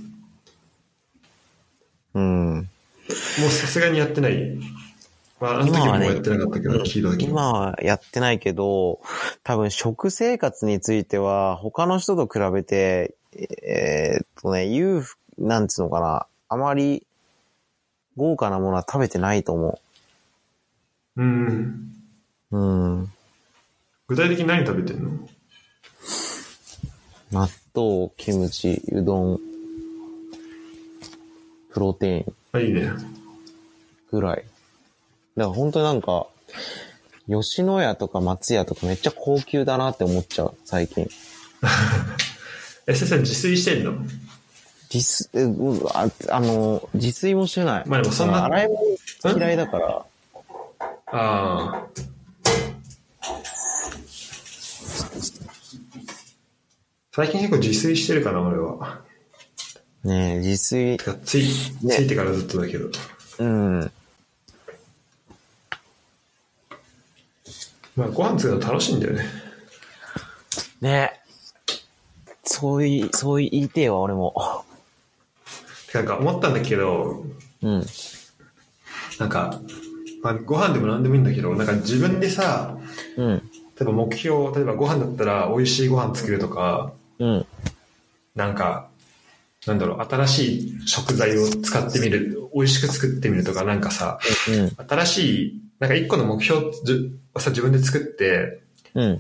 [2.16, 2.56] うん。
[2.56, 4.60] もうさすがにやってない。
[5.40, 7.32] まあ、あの時もやってなかったけど、聞いた時も。
[7.32, 9.02] 今はやってないけど、
[9.44, 17.06] 多分食生活については他の人と比べて、えーっとね、裕福、なんつうのかな、あまり
[18.16, 19.80] 豪華なものは食べてないと思
[21.18, 21.92] うん。
[22.52, 22.58] う。
[22.58, 23.12] うん。
[24.08, 25.28] 具体的に何食べてんの？
[27.32, 29.40] 納豆、キムチ、うどん、
[31.72, 32.92] プロテインあ、いいね。
[34.12, 34.38] ぐらい。
[34.38, 34.46] だか
[35.36, 36.28] ら本当になんか、
[37.28, 41.08] 吉野家とか松屋とかめっちゃ高級だなって思っちゃう、最近。
[42.86, 43.94] え、先生自炊してんの？
[44.94, 47.84] 自炊、えうああの、自炊もしてない。
[47.88, 48.70] まあでもそんな洗い
[49.24, 50.06] 物嫌いだから、
[51.08, 51.88] ああ。
[57.16, 59.00] 最近結構自炊してるかな、俺は。
[60.04, 61.44] ねえ自炊て、か、つい、
[61.84, 62.90] ねついてからずっとだけど。
[63.38, 63.92] うん。
[67.96, 69.26] まあ、ご飯作るの楽しいんだよね。
[70.82, 71.78] ねえ
[72.46, 74.34] そうい、そう言いてえわ、俺も。
[75.86, 77.28] てかなんか思ったんだけど、
[77.62, 77.86] うん。
[79.20, 79.62] なんか、
[80.24, 82.76] まあ、ご飯でも何でもいいんだけど、なんか自分でさ、
[83.18, 83.38] うん。
[83.38, 83.44] 例
[83.82, 86.92] えば目標、例えばご飯だったら美味しいご飯作るとか、
[87.24, 87.46] うん。
[88.36, 88.90] なんか、
[89.66, 94.20] なんだろう、新しい食材を使ってみる、美味しく作ってみるとか、なんかさ、
[94.50, 94.88] うん。
[94.88, 96.74] 新しい、なんか一個の目標を
[97.40, 98.62] さ、自分で作って、
[98.94, 99.20] うん。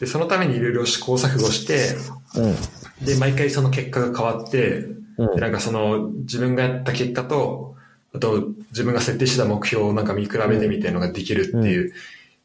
[0.00, 1.94] で、そのためにいろいろ試行錯誤して、
[2.34, 3.06] うん。
[3.06, 4.78] で、毎回その結果が変わって、
[5.18, 7.76] うんで、なんかその自分がやった結果と、
[8.12, 11.92] あと自分が設定した目標をなんか見比べてみたいなのができるっていう、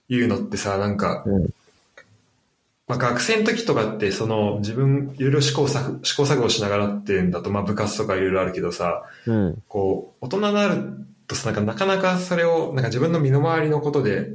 [0.09, 1.49] いうのってさ、なんか、うん。
[2.87, 9.63] まあ学生の時とかってその自分いろいろ試行錯試行錯誤しながらっていうんだと、まあ部活とかいろいろあるけどさ、うん。
[9.67, 14.33] こう、大人になるとさ、なんかなかなかそれを、なんか自分の身の回りのことで、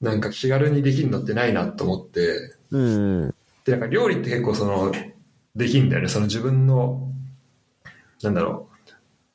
[0.00, 3.34] なんか気軽にできるのってないなと思って、うん。
[3.64, 4.92] で、なんか料理って結構その、
[5.54, 6.08] できんだよね。
[6.08, 7.08] その自分の、
[8.22, 8.68] なんだろ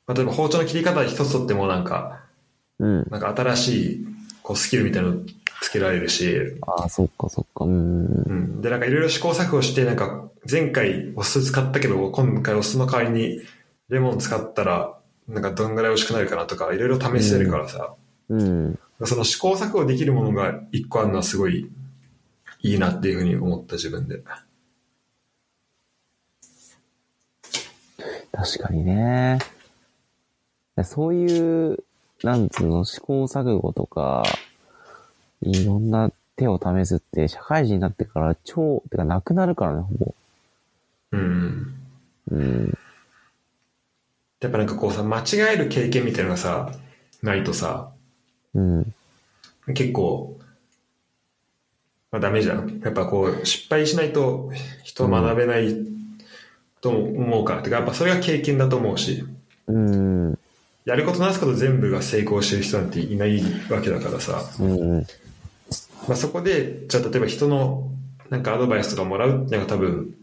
[0.06, 0.14] う。
[0.14, 2.20] 例えば包丁の切り方一つとってもなんか、
[2.78, 3.06] うん。
[3.10, 4.06] なんか新しい
[4.42, 5.20] こうスキルみたいなの
[5.64, 7.64] つけられるし、ああ、そっかそっか。
[7.64, 8.04] うん。
[8.06, 8.60] うん。
[8.60, 13.40] で、なんかいろいろ試行錯誤して、なんか前回お酢使ったけど、今回お酢の代わりに
[13.88, 17.94] レモン使ったら、なんかどんぐらい美味しくなるかなとか、いろいろ試せるからさ、
[18.28, 18.78] うん。
[19.04, 21.70] その試行錯誤できるものが一個あるのはすごい
[22.60, 24.22] いいなっていうふうに思った自分で。
[28.32, 29.38] 確かにね。
[30.84, 31.78] そういう、
[32.22, 34.24] なんつうの、試行錯誤とか、
[35.44, 40.14] いろんな手を試すって、社会人になってから超、てかなくなるからね、ほぼ。
[41.12, 41.74] うん。
[42.30, 42.78] うん。
[44.40, 46.72] やっぱなんかこうさ、間違える経験みたいなのがさ、
[47.22, 47.90] ないとさ、
[48.54, 48.94] うん。
[49.74, 50.38] 結構、
[52.10, 52.80] まあダメじゃん。
[52.84, 54.50] やっぱこう、失敗しないと
[54.82, 55.74] 人は学べない
[56.80, 57.62] と思うから。
[57.62, 59.24] てかやっぱそれが経験だと思うし、
[59.66, 60.38] うん。
[60.84, 64.42] やることなすこと全部が成功してる人なんていないわけだからさ。
[64.60, 65.06] うん。
[66.08, 67.90] まあそこで、じゃあ例えば人の
[68.30, 70.14] なんかアドバイスとかもらうっていうのが多分、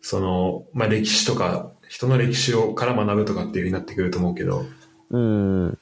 [0.00, 4.64] その、まあ歴史とか、人の歴史をから学ぶとかっていうふうになってくると思うけど、
[5.10, 5.78] うん。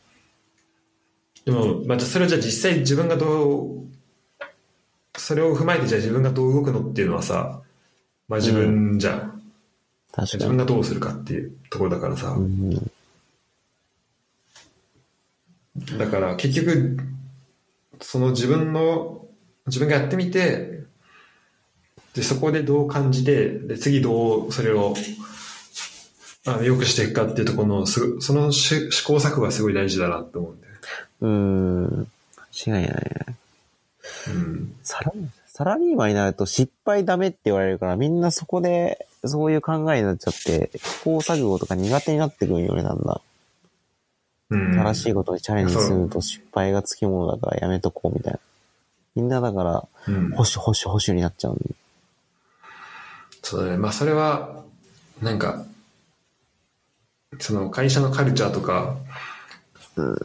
[1.45, 3.85] でも、まあ、じゃあそれをじゃあ実際自分がどう、
[5.17, 7.61] それを踏まえてじゃあ自分がどう動くのっていうのはさ、
[8.29, 9.43] まあ自分じゃん。
[10.13, 10.27] 確かに。
[10.33, 12.29] 自分がどうするかっていうところだからさ。
[12.31, 12.91] うん。
[15.99, 16.99] だから結局、
[18.01, 19.24] その自分の、
[19.67, 20.85] 自分がやってみて、
[22.15, 24.95] で、そこでどう感じて、で、次どうそれを、
[26.47, 30.81] あの、良くしていくかっていうところの、すごそのし試行錯誤がすごい大事だなって思うんだよね。
[31.21, 32.09] うん。
[32.65, 33.37] 間違いないね。
[34.29, 34.75] うん。
[34.83, 35.13] サラ
[35.47, 43.21] サラリーマンになると失敗ダメって言われるから、みんなそこで、そういう考えになっちゃって、試行錯誤とか苦手になってくるよね、なんだ。
[44.51, 44.73] うん。
[44.81, 48.39] 新しいことにチャレンジすると失敗がつきものだからやめとこうみたいな。
[49.15, 50.31] みんなだから、うん。
[50.31, 51.75] 保守保守保守になっちゃうん
[53.43, 53.77] そうだね。
[53.77, 54.65] まあそれは、
[55.23, 55.65] なんか、
[57.39, 58.97] その会社のカルチャーとか、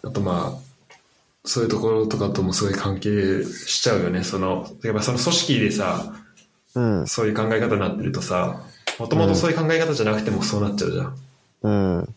[0.03, 0.69] あとまあ、
[1.45, 4.23] そういうところとかともすごい関係しちゃうよね。
[4.23, 6.13] その、例えばその組織でさ、
[6.75, 7.07] うん。
[7.07, 8.61] そういう考え方になってるとさ、
[8.99, 11.15] もともとそういう考え方じゃなくてもそうなっちゃうじゃん。
[11.63, 11.69] う
[12.01, 12.15] ん。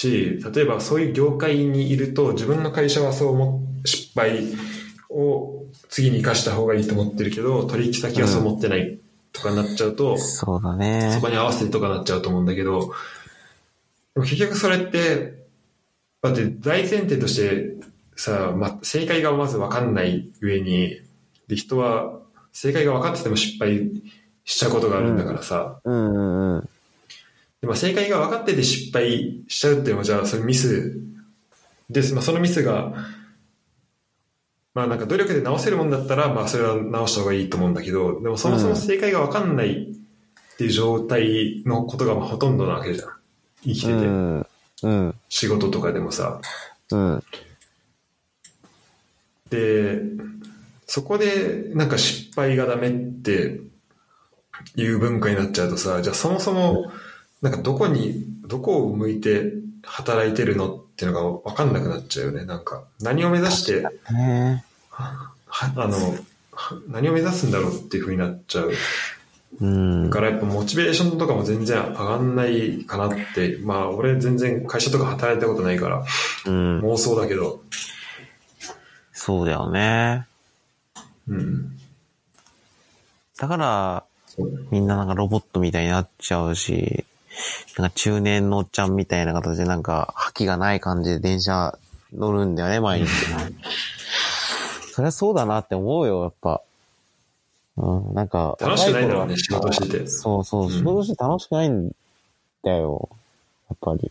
[0.00, 4.44] し、例えばそういう業界にいると、自分の会社はそう思っ失敗
[5.08, 8.98] を次に生かした方がいいと思ってるけど、取引先はそう思ってない
[9.32, 11.20] とかになっちゃうと、そうだねそ。
[11.20, 12.92] こに合わせてとかなっちゃうと思うんだけど、
[14.16, 15.46] 結局それって、
[16.22, 17.76] だって大前提として
[18.16, 21.00] さ、ま、正解がまず分かんない上に、
[21.48, 22.20] で、人は
[22.52, 23.90] 正解が分かってても失敗
[24.44, 26.68] しちゃうことがあるんだからさ、うんうんうん。
[27.60, 30.98] でまあ、正解が分かってて失敗しちゃうっていうのは、じゃあ、それミス
[31.90, 32.14] です。
[32.14, 32.94] まあ、そのミスが、
[34.72, 43.08] まあ、なんか努力で直せるもんだったら、まあ、それは直した方がいいと思うんだけど、でもそもそも正解が分かんないっていう状態のことがまあほとんどなわけじゃん。
[43.62, 43.92] 生きてて。
[43.92, 44.46] うん。
[44.82, 45.14] うん。
[45.28, 46.40] 仕事とかでもさ。
[46.92, 47.22] うん。
[49.50, 50.00] で、
[50.86, 53.60] そこでなんか失敗がダメって
[54.76, 56.90] いう文化になっちゃうとさ、じゃあそもそも
[57.42, 59.52] なんかどこに、どこを向いて
[59.82, 62.44] 働いてるのっていうのが分かんなくなっちゃうよね。
[62.44, 65.96] なんか何を目指して、ねはあの、
[66.52, 68.72] は何を目指すんだろうっていう風になっちゃう。
[69.60, 70.10] うんだ。
[70.10, 76.04] からやっぱモチベーションとかも全然上がんないかなって、まあ俺全然会社とか働いたことないから
[76.46, 76.80] うん。
[76.80, 77.62] 妄想だけど、
[79.12, 80.26] そうだよね。
[81.28, 81.76] うん。
[83.38, 84.04] だから、
[84.70, 87.04] みんななんかロボットみたいになっちゃうし、
[87.78, 91.78] なんか中年のおっちゃんみたいな形でなんか覇気がない感じで電車
[92.12, 93.08] 乗るんだよね、毎日。
[94.92, 96.62] そりゃそうだなって思うよ、やっぱ。
[97.76, 98.56] うん、なんか。
[98.60, 101.94] 楽しくないだろうね若仕事しててそうそう、うん仕事して楽しくないん
[102.62, 103.08] だよ。
[103.68, 104.10] やっぱり。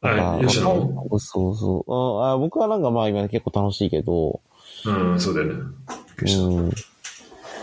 [0.00, 2.38] あ、吉野も野そうそうああ。
[2.38, 4.40] 僕はなんかまあ今結構楽しいけど、
[4.84, 5.54] うん、そうだよね。
[6.20, 6.72] うん。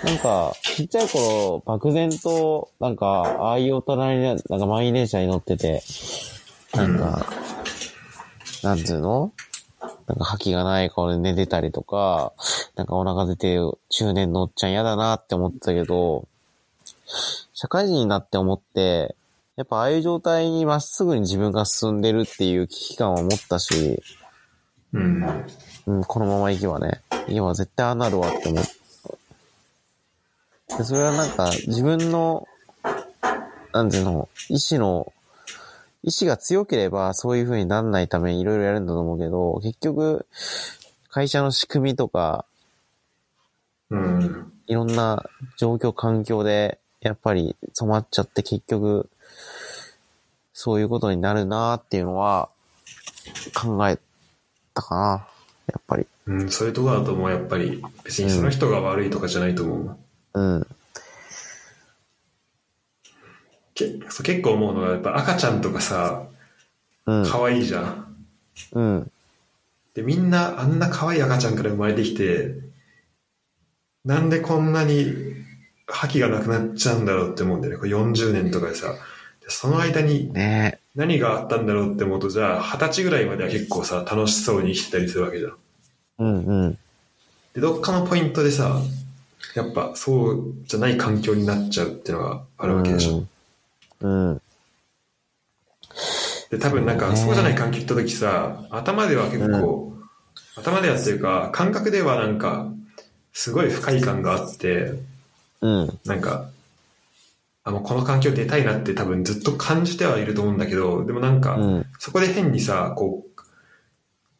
[0.06, 3.06] なんか、ちっちゃい頃、漠然と、なんか、
[3.40, 5.82] ああいう大人にな、なんか満員電車に乗ってて、
[6.74, 7.26] なんか、
[8.62, 9.32] なんつうの？
[10.08, 12.34] なんか覇気がない顔で寝てたりとか、
[12.76, 13.58] なんかお腹出て
[13.90, 16.28] 中年のおっちゃん嫌だなって思ってたけど、
[17.54, 19.16] 社会人になって思って、
[19.56, 24.04] やっぱああいう状態にまっすぐに自分が進んでるっていう危機感を持ったし、
[24.94, 25.46] うん。
[25.88, 28.64] うん、このまま行けばね、今絶対ああなるわって思う。
[30.70, 32.48] で、それはなんか自分の、
[33.74, 35.12] なんていうの、意志の、
[36.04, 40.26] 意志が強ければそういう風になんないためにいろいろやるんだと思うけど、結局、
[41.10, 42.46] 会社の仕組みとか、
[43.90, 44.52] うん。
[44.68, 45.24] いろんな
[45.58, 49.10] 状況、環境で、やっぱり染まっちゃって結局、
[50.54, 52.50] そういうことになるなっていうのは、
[53.54, 54.00] 考え
[54.74, 55.28] たかな。
[55.68, 56.08] やっぱり。
[56.28, 57.84] うん、そういうとこだと思う、やっぱり。
[58.04, 59.98] 別にその人が悪いとかじゃないと思う。
[60.36, 60.68] うん。
[63.74, 66.28] けそう結構思うのが、やっぱ赤ちゃんとかさ、
[67.06, 67.26] うん。
[67.26, 68.16] 可愛いじゃん。
[68.74, 69.12] うん。
[69.94, 72.56] で、みんなあんな可愛い赤ちゃんから生まれてきて、
[74.04, 75.14] なんでこんなに
[75.88, 77.80] 覇気がなくなっちゃうんだろうって思うんだよね。
[77.80, 78.94] これ40年とかでさ。
[79.42, 85.58] でその間にね何があったんだろうって思うと、じゃあ二十歳ぐらいまでは結構さ、楽しそうに生きてたりするわけじゃん。
[86.20, 86.78] うんうん。
[87.54, 88.82] で、どっかのポイントでさ、
[89.54, 93.24] やっぱそうじゃない環境になっちゃうっていうのがあるわけでしょ。
[94.02, 94.32] うん。
[94.32, 94.42] うん。
[96.50, 99.94] で、多分なんか、そうじゃない環境行った時さ、頭では結構、
[100.56, 102.72] 頭ではっていうか、感覚ではなんか、
[103.34, 104.94] すごい不快感があって、
[105.62, 106.00] うん。
[106.06, 106.50] なんか、
[107.64, 111.86] あ、もうこの環境出たいなって多分ずっと感じてはいると思うんだけど、でもなんか、うん。
[112.00, 113.35] そこで変にさ、こう、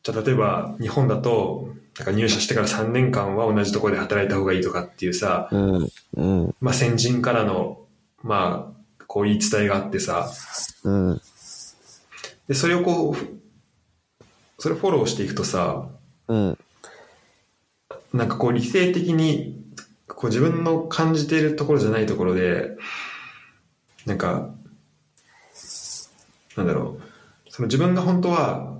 [0.06, 1.68] じゃあ例えば日本だと、
[1.98, 5.90] なんか入社してから3年間は同じところで働いた方がいいとかっていうさ、うん。
[6.14, 6.56] うん。
[6.62, 7.80] まあ先人からの、
[8.22, 10.30] まあ、こう言い伝えがあってさ、
[10.84, 11.22] うん。
[12.48, 14.24] で、それをこう、
[14.60, 15.88] それフォローしていくとさ、
[16.28, 16.58] うん。
[18.14, 19.60] なんかこう理性的に、
[20.08, 22.78] こう自分の感じているところじゃないところで、
[24.06, 24.54] なんか、
[26.56, 28.75] なんだろう、その自分が本当は、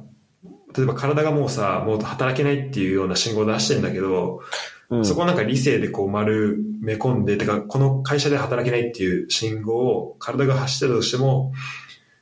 [0.76, 4.42] 例えば体がもうさ、もう働けないっていうような信号を出してんだけど、
[4.90, 5.06] うん。
[5.06, 11.54] そこをなんか理性でこう丸め込んで、てかこの会社で働けないっていう信号を体が発してたとしても、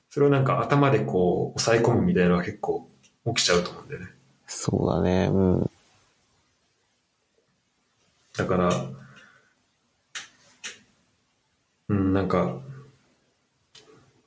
[0.10, 2.88] それをなんか頭でこう抑え込むみたいなのが結構
[3.26, 4.08] 起きちゃうと思うんだよね。
[4.46, 5.30] そうだね。
[5.32, 5.70] うん。
[8.38, 8.72] だから、
[11.90, 12.60] うん、なんか、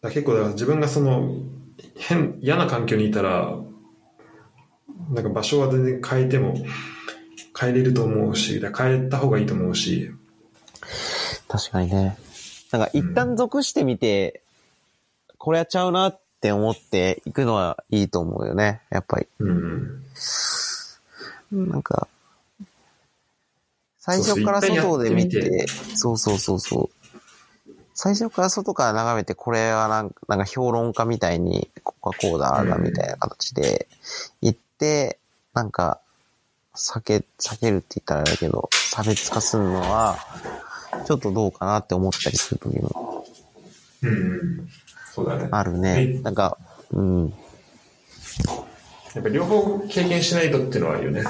[0.03, 1.37] だ結構だから自分がその、
[1.97, 3.57] 変、嫌な環境にいたら、
[5.11, 6.55] なんか場所は全然変えても、
[7.59, 10.11] 変えれると思うし、変えた方がいいと思うし、
[11.49, 12.17] 確かにね。
[12.73, 14.43] なんか一旦属してみて、
[15.39, 18.83] これやっちゃうなって思っていくのはいいと思うよね。
[18.91, 19.27] やっぱり。
[19.39, 20.03] うん。
[21.53, 22.09] なんか、
[23.99, 27.73] 最初から外で見てて、そうそうそうそう。
[27.95, 33.89] 最初から外から眺めて、これはなんか、なんか評論家みたいに、ここはこうだ、だみたいな形で
[34.43, 34.66] 行って、
[35.55, 36.01] なんか、
[36.75, 40.19] 避け、避けるって言ったらあれだけど、差別化するのは、
[41.07, 43.25] ちょっとどうかなって思ったりする時も
[44.03, 44.13] うんう
[44.63, 44.69] ん。
[45.15, 45.49] そうだね。
[45.51, 46.23] あるはねい。
[46.23, 46.59] なんか、
[46.91, 47.33] うん。
[49.15, 51.23] やっぱ両方経験しないとっていうのはあるよね。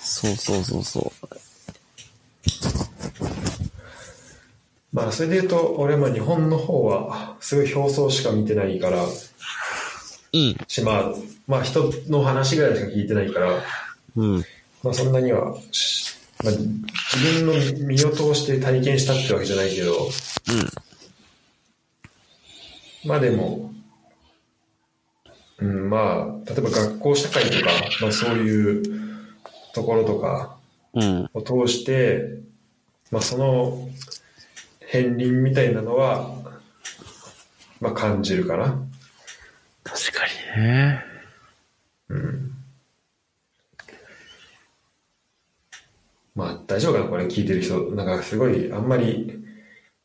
[0.00, 1.28] そうそうそうそう。
[4.92, 10.56] まあ、それで言うと、俺はまあ日本の方は、すごい表層しか見てないから、うん。
[10.66, 11.14] し、まあ、
[11.50, 13.60] まあ人の話ぐらいしか聞いてないから、
[14.14, 14.44] うん。
[14.84, 20.08] まあそんなには、しまあ、自分の身を通して体験したってわけじゃないけど、
[23.04, 23.72] まあでも、
[25.58, 28.82] うん、まあ、例えば学校社会とか、まあそういう
[29.74, 30.56] ところとか
[30.94, 31.28] うん。
[31.34, 32.38] を通して、
[33.10, 33.88] まあその
[34.82, 36.32] 片鱗みたいなのは、
[37.80, 38.80] まあ感じるかな。
[39.82, 40.24] 確か
[40.56, 41.09] にね。
[42.10, 42.52] うん。
[46.34, 47.80] まあ大丈夫かなこれ聞いてる人。
[47.92, 49.40] なんかすごい、あんまり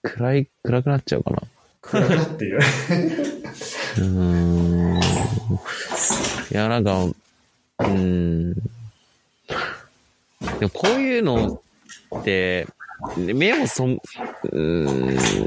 [0.03, 1.41] 暗い、暗くなっちゃうかな。
[1.81, 2.59] 暗くなっている。
[2.59, 4.95] うーん。
[4.95, 4.99] い
[6.51, 8.53] や、なんか、うーん。
[8.53, 8.61] で
[10.61, 11.61] もこういうの
[12.19, 12.67] って、
[13.17, 15.43] 目をそん、うーん、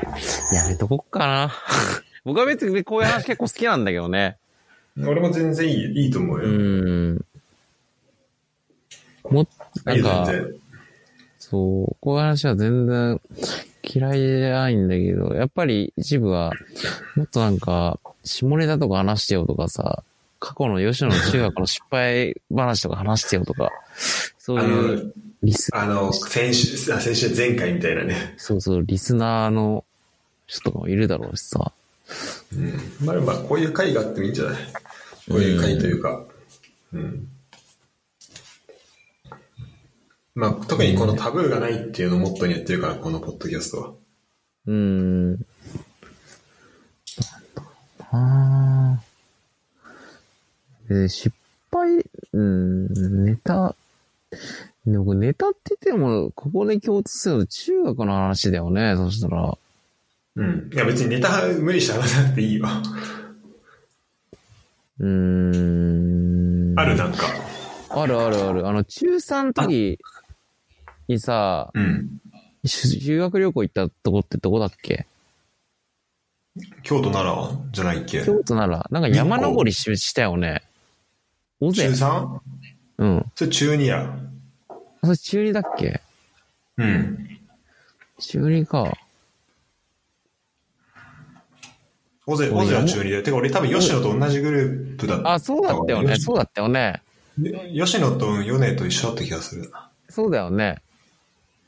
[0.54, 1.52] やめとこっかな。
[2.24, 4.38] 僕は別にこういう話結構好きなんだけどね。
[5.06, 6.48] 俺も全然いい、いいと思ううよ。
[6.48, 7.24] ーん。
[9.30, 9.46] も、
[9.84, 10.32] ないんか。
[11.38, 13.20] そう、こういう話は全然
[13.82, 16.52] 嫌いじゃないんだけど、やっぱり一部は、
[17.16, 20.02] もっとなんか、下ネタとか話してよとかさ、
[20.40, 23.70] 過去の吉野の中学の失敗話とか話してよとか、
[24.38, 25.12] そうあいうの、
[25.42, 28.34] リス、あの、先週、あ先週前回みたいなね。
[28.36, 29.84] そうそう、リスナーの
[30.46, 31.72] 人とかもいるだろうしさ。
[32.54, 33.06] うん。
[33.06, 34.58] まあまあ、こういう会があってもいいんじゃない？
[35.28, 36.24] こういう会というか。
[36.92, 37.28] うん。
[40.34, 43.92] まあ、特にこのタブーがないっていうのをモットーにやってるから、このポッドキャストは。
[44.66, 45.46] うん。
[48.10, 51.36] あー失
[51.70, 52.02] 敗、
[52.32, 53.74] うん、ネタ、
[54.86, 59.58] でもネタって言っても、ここで共通するの中学の話だよね、そしたら。
[60.38, 60.70] うん。
[60.72, 62.66] いや、別にネタ無理して話さなくていいよ。
[65.00, 66.78] うーん。
[66.78, 67.26] ある、なんか。
[67.90, 68.68] あるあるある。
[68.68, 69.98] あの、中3の時
[71.08, 72.20] にさ、うん。
[72.64, 75.06] 修修学旅行行ったとこってどこだっけ？
[76.82, 78.22] 京都、奈良じゃないっけ？
[78.24, 80.62] 京都なら、なんか山登りししたよね。
[81.60, 82.40] 尾中瀬 3?
[82.98, 83.26] うん。
[83.34, 84.18] それ中2や。
[84.68, 86.00] あそれ中2だっけ？
[86.76, 87.28] うん。
[88.20, 88.92] 中2か。
[92.28, 93.22] 大勢、大勢は中2で。
[93.22, 95.32] てか俺多分吉野と同じグループだった。
[95.32, 96.16] あ、そうだったよね。
[96.16, 97.00] そうだったよね。
[97.38, 99.72] で吉野と米と一緒だった気がする。
[100.10, 100.82] そうだよね。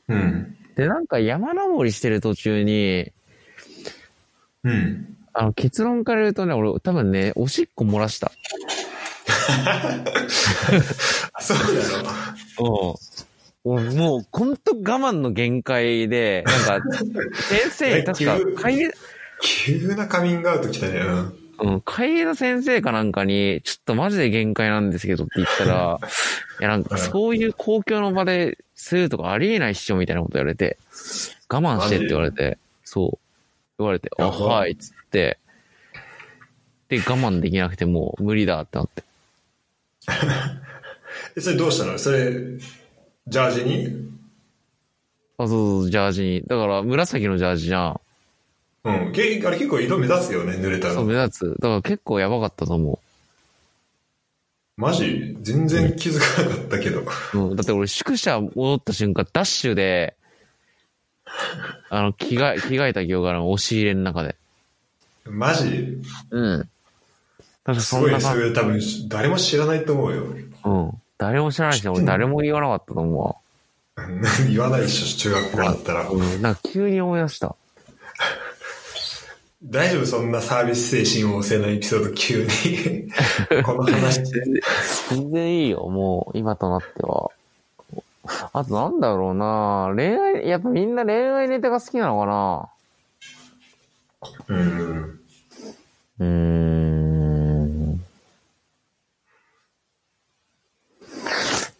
[0.07, 0.55] うん。
[0.75, 3.11] で、なんか山登りしてる途中に、
[4.63, 5.17] うん。
[5.33, 8.29] あの、結論から言うとね、俺多分ね、おしっこ漏らした。
[11.41, 11.63] そうだ
[12.59, 12.99] ろ。
[13.65, 13.97] うん。
[13.97, 16.87] もう、ほんと我慢の限界で、なんか、
[17.49, 18.91] 先生に確 急か、会
[19.41, 20.99] 急なカミングアウト来たね。
[20.99, 21.41] うん。
[21.61, 25.99] うん、会計の先生かなんかに、ちょっとマジで限界なんですけどって言ったら、
[26.59, 30.77] いやなんかそういう公共の場でするとかありえないっしょみたいなこと言われて、
[31.49, 33.19] 我慢してって言われて、そう。
[33.77, 35.37] 言われて、あ、はい、つって、
[36.89, 39.03] で、我慢できなくてもう無理だってなって。
[41.37, 41.97] え、それどうしたの？
[41.97, 42.31] それ、
[43.27, 44.09] ジャージに？
[45.37, 46.41] あ、そうそう、ジャージに。
[46.41, 48.01] だから、紫のジャージじゃん。
[48.83, 49.11] うん。
[49.11, 51.05] けあれ結構色目立つよね、濡れたらそう、。
[51.05, 51.55] 目立つ。
[51.59, 52.99] だから結構やばかったと思
[54.77, 55.37] マジ？
[55.41, 57.01] 全然気づかなかったけど。
[57.01, 57.05] う。
[57.37, 57.55] うん。
[57.55, 60.15] だって俺、宿舎戻った瞬間、ダッシュで、
[61.89, 64.35] あの、着替え、着替えた記憶があるの押し入れの中で。
[65.25, 66.01] マジ？
[66.31, 66.69] うん。
[67.65, 68.25] なんかすごい、そんな感じ。
[68.27, 70.23] それ多分誰も知らないと思うよ。
[70.65, 70.91] うん。
[71.19, 73.35] 誰も知らないし、俺誰も言わなかったと思うわ。
[74.07, 76.09] うん言わないでしょ、中学校だったら。
[76.09, 77.55] うん、なんか急に思い出した。
[79.63, 80.05] 大丈夫？
[80.05, 83.11] そんなサービス精神旺盛なエピソード急に。
[83.63, 84.23] この話。
[85.09, 87.29] 全然いいよ、もう、今となっては。
[88.53, 92.69] あとなんだろうな恋愛、やっぱみんな恋愛ネタが好きなのかな
[94.47, 95.19] うん。
[96.19, 98.01] うーん。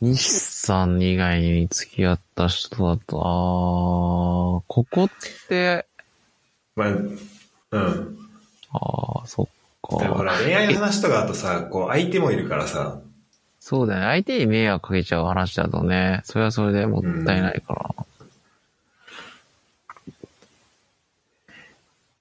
[0.01, 5.09] 西さん以外に付き合った人だと、あー、ここっ
[5.47, 5.85] て、
[6.75, 6.89] まあ、
[7.71, 8.17] うん。
[8.71, 9.45] あー、そっ
[9.81, 9.97] か。
[9.97, 13.01] でもほら、恋愛の話とかだとさ、こう、相手もいるからさ、
[13.59, 14.05] そうだよね。
[14.07, 18.05] 相手に迷惑かけちゃう話だとね、それはそれでもったいないからな。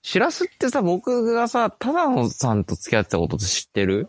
[0.02, 4.08] しらすってさ、僕がさ、ただのさんと付き合ってたことって知ってる？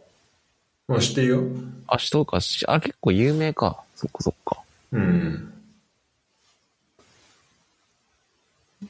[0.87, 1.43] もう知ってるよ。
[1.87, 3.81] あ、しとかし、あ、結構有名か。
[3.95, 4.57] そっかそっか。
[4.91, 5.53] うん。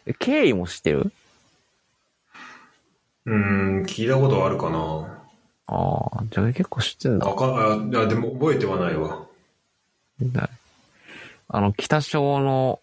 [0.08, 1.12] え経緯も知ってる？
[3.26, 5.22] うん、聞いたことあるかな。
[5.68, 7.28] ああ、じゃあ結構知ってんだ。
[7.28, 9.26] わかん、あ、いや、でも覚えてはないわ。
[10.22, 10.50] だ
[11.48, 12.80] あの、北小の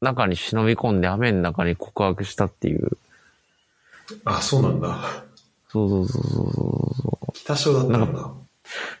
[0.00, 2.96] 中に忍び込んで雨の中に告白したっていう。
[4.24, 5.24] あ、そうなんだ。
[5.68, 7.32] そうそうそうそうそう。
[7.34, 8.32] 北小だったんだ。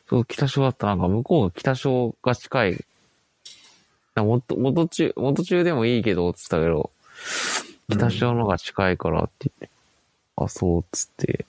[0.08, 2.84] そう、北小だったなんか向こうが北小が近い。
[4.14, 6.90] な元、元中、元中でもいいけど、つったけど、
[7.88, 9.70] 北小のが近いからって言って、
[10.36, 11.44] あ、そう、つって。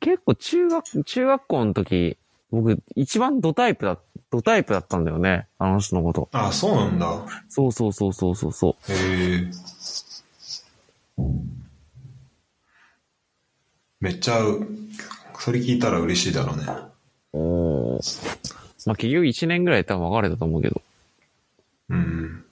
[0.00, 2.16] 結構中学、中学校の時、
[2.50, 3.98] 僕一番ドタイプだ、
[4.30, 5.46] ドタイプだったんだよね。
[5.58, 6.28] あの人のこと。
[6.32, 7.24] あ、そうなんだ。
[7.48, 8.92] そうそうそうそうそうそう。
[8.92, 9.50] へえ。
[14.00, 14.40] めっちゃ、
[15.38, 16.87] それ聞いたら嬉しいだろうね。
[17.32, 18.00] お
[18.86, 20.82] まあ、結局1年ぐらい多分別れたと思うけど、
[21.90, 22.44] うん。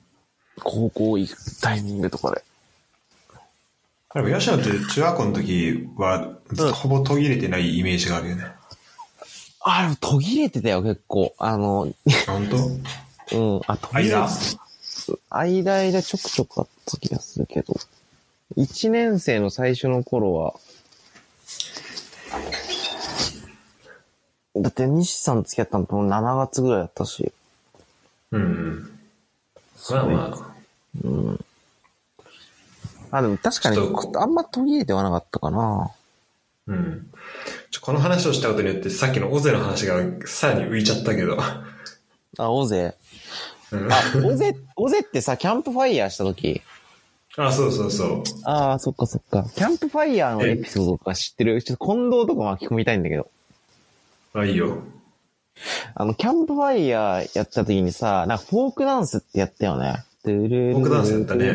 [0.63, 2.43] 高校行くタイミングとかで。
[4.15, 6.39] でも、吉野って中学校の時は、
[6.75, 8.45] ほぼ途切れてないイメージがあるよね。
[9.61, 11.35] あ、でも途切れてたよ、結構。
[11.39, 11.93] あの、
[12.27, 13.37] 本当？
[13.37, 14.29] うん、あ、途切れ間
[15.31, 15.91] 間？
[15.93, 16.03] 間？
[16.03, 17.75] ちょくちょくあった気がするけど。
[18.57, 20.55] 1年生の最初の頃は、
[24.59, 27.33] だって西さん付き合ったのと7月ぐらいだったし。
[28.33, 28.99] うんうん。
[29.91, 30.55] まあま
[31.05, 31.45] うん。
[33.11, 35.91] あ、でも確かにちょっとあんま途切れてはなかったかな。
[35.93, 35.95] あ。
[36.69, 37.11] うん。
[37.71, 41.37] ちょこの話をしたことによって、さっきのオゼの話がさらに浮いちゃったけど。
[42.39, 42.95] あ、オゼ？
[43.73, 46.63] うんあ、オゼ、尾瀬ってさ、キャンプファイヤーした時？
[47.37, 48.23] あ、そうそうそう。
[48.45, 49.45] ああ、そっかそっか。
[49.55, 51.63] キャンプファイヤーのエピソードとか知ってる？
[51.63, 53.31] ちょっと近藤とか巻き込みたいんだけど。
[54.37, 54.83] あ、いいよ。
[55.95, 60.05] あの、キャンプファイヤーやった時にさ、なんかフォークダンスってやったよね。
[60.23, 61.53] フォークダンスやったね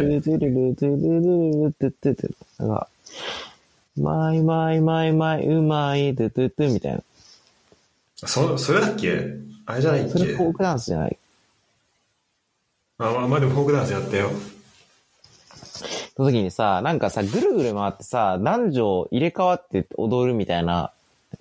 [2.57, 2.87] なんか、
[3.97, 7.01] マイマイマイマイうまい、ドゥドゥドゥみたいな。
[8.15, 9.35] そ、それだっけ
[9.67, 11.17] あれじゃないっけそれフォークダンスじゃない
[12.97, 14.31] あ、まあ、まあでもフォークダンスやったよ。
[16.15, 20.91] その時にさ、なんかさ、ぐるぐる回ってさ、男女入れ替わって踊るみたいな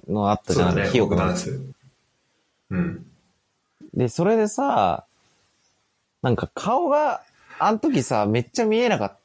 [0.09, 0.71] のあったじゃん。
[0.71, 1.61] そうだね、フォー記憶がクダンス。
[2.71, 3.07] うん。
[3.95, 5.05] で、それでさ、
[6.23, 7.23] なんか顔が、
[7.59, 9.17] あの時さ、めっちゃ見えなかっ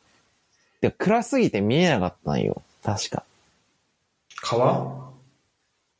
[0.82, 0.92] た。
[0.92, 2.62] 暗すぎて見えなかったんよ。
[2.84, 3.24] 確か。
[4.42, 5.12] 川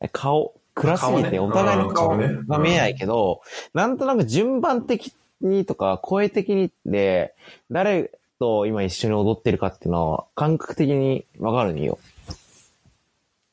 [0.00, 3.40] え顔、暗すぎてお互いの顔が見えないけど、
[3.74, 7.34] なんとなく順番的にとか声的にで、
[7.70, 11.98] 誰と今一緒に踊ってるかっていうのは感覚的にわかるんよ。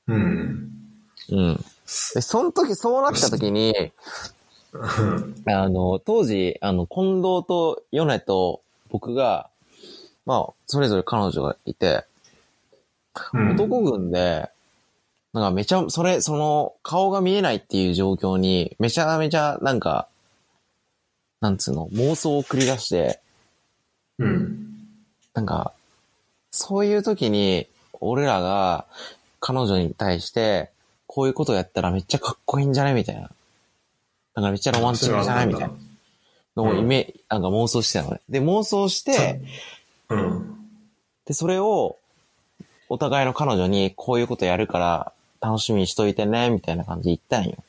[0.08, 0.73] うん。
[1.34, 1.56] うん。
[2.14, 3.92] で、その時、そうなった時に、
[5.48, 9.50] あの、当時、あの、近藤と米と僕が、
[10.26, 12.06] まあ、それぞれ彼女がいて、
[13.34, 14.50] うん男軍で、
[15.34, 20.08] なんかめちゃ、それ、その、顔が見えないっていう状況に、めちゃめちゃ、なんか、
[21.42, 23.20] なんつうの、妄想を繰り出して、
[24.18, 24.78] うん。
[25.34, 25.74] なんか、
[26.52, 27.68] そういう時に、
[28.00, 28.86] 俺らが、
[29.40, 30.72] 彼女に対して、
[31.14, 32.96] こういうことやったらめっちゃかっこいいんじゃない？
[32.96, 33.30] みたいな。
[34.34, 35.48] なんかめっちゃロマンチックじゃない？
[35.48, 35.74] みたいな
[36.56, 38.22] のをイメ、なんか妄想してたのね。
[38.30, 39.40] で、妄想して、
[40.10, 40.56] うん。
[41.26, 41.98] で、それを、
[42.90, 47.64] お互いの彼女に、こういうことやるから、楽しみにしといてね、みたいな感じで言ったんよ。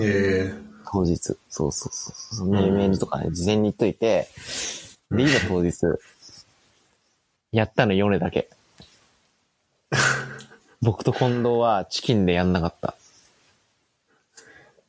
[0.00, 0.54] ええ
[0.90, 1.16] 当日。
[1.16, 1.92] そうそうそう
[2.36, 2.48] そう。
[2.48, 4.28] メールとかね、事前に言っといて、
[5.12, 5.74] で、いざ当日、
[7.52, 8.48] やったのヨネだけ。
[10.84, 12.94] 僕と近藤はチキンでやんなかった。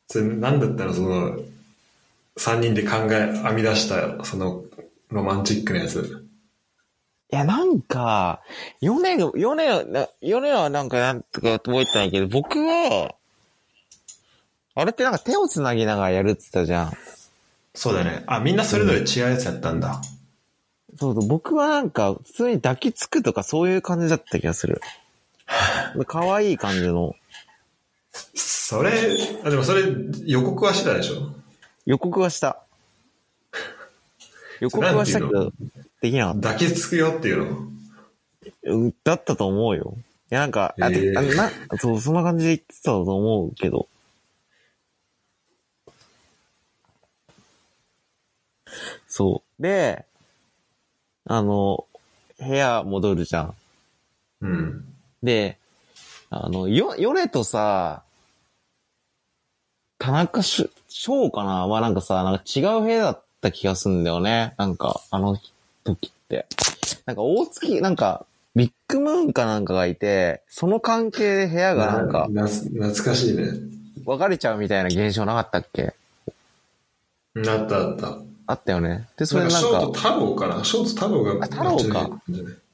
[0.08, 0.94] それ何だったの？
[0.94, 1.40] その、
[2.38, 4.64] 三人で考え、編み出した、その、
[5.10, 6.28] ロマンチックなやつ。
[7.32, 8.42] いや、なんか、
[8.82, 13.16] ヨネが、ヨネは、ヨネはなんかなんとか覚えてないけど、僕は、
[14.76, 16.94] あれってなんか手を繋ぎながらやるって言ったじゃん。
[17.74, 18.24] そうだね。
[18.28, 20.02] あ、みんなそれぞれ違うやつやったんだ。
[20.98, 24.82] そうそう、僕はなんか、普通に抱きつくとかそういう感じだった気がする。
[26.06, 27.16] 可愛い感じの。
[28.34, 28.92] それ、
[29.44, 29.84] あ、でもそれ
[30.26, 31.32] 予告はしてたでしょ？
[31.86, 32.64] 予告はした。
[34.60, 35.52] 予告はしたけど、
[36.02, 36.54] できなかった。
[36.54, 37.68] 抱きつくよっていうの？
[38.64, 39.98] うんだったと思うよ。
[40.32, 43.88] いや、なんか、あ、へーてあな、そう、そんな感じで言ってたと思うけど。
[49.08, 49.62] そう。
[49.62, 50.06] で、
[51.26, 51.86] あの、
[52.40, 53.56] 部屋戻るじゃん。
[54.42, 54.95] うん。
[55.26, 55.58] で、
[56.30, 58.04] あの、よ、ヨネとさ、
[59.98, 61.68] 田中し翔かな？
[61.68, 64.54] はなんかさ、なんか違う部屋だった気がするんだよね。
[64.58, 65.38] なんか、あの
[65.84, 66.46] 時って。
[67.06, 68.26] なんか大月、なんか、
[68.56, 73.52] ビッグムーンかなんかがいて、その関係で部屋がなんか、な懐かしいね。
[74.06, 75.94] 分かれちゃうみたいな現象なかったっけ？
[77.34, 78.18] うんあったあった。
[78.48, 79.08] あったよね。
[79.18, 80.64] で、それなんかショート、太郎かな？
[80.64, 81.46] ショート太郎が。
[81.46, 82.22] あ太郎か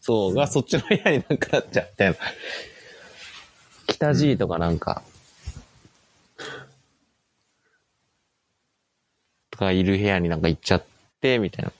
[0.01, 2.17] そう、がそっちの部屋になんかなっちゃうみたいな。
[3.87, 5.03] 北 G とかなんか、
[9.51, 10.83] とかいる部屋になんか行っちゃっ
[11.21, 11.71] て、みたいな。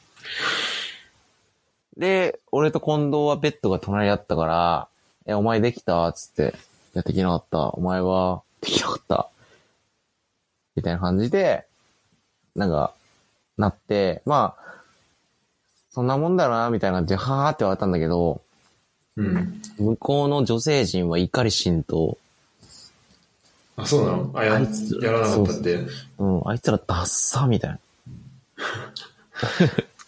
[1.97, 4.87] で、俺と近藤はベッドが隣だったから、
[5.25, 6.11] え、お前できた？
[6.13, 6.55] つって、
[6.93, 7.69] いや、できなかった。
[7.69, 9.29] お前は、できなかった。
[10.75, 11.65] みたいな感じで、
[12.55, 12.93] なんか、
[13.57, 14.60] なって、まあ、
[15.93, 18.41] そんなもんだろうな、みたいな感じで、はーって言われたんだけど、
[19.17, 19.61] うん。
[19.77, 22.17] 向こうの女性陣は怒り心と、
[23.75, 24.31] あ、そうなの？
[24.33, 25.79] あ、やあいつやらなかったって？
[26.17, 27.79] うん、あいつらダッサみたいな。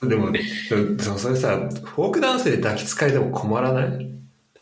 [0.07, 0.39] でも、で
[1.09, 4.05] もそれさ、フォークダンスで抱きつかれても困らない？
[4.05, 4.09] い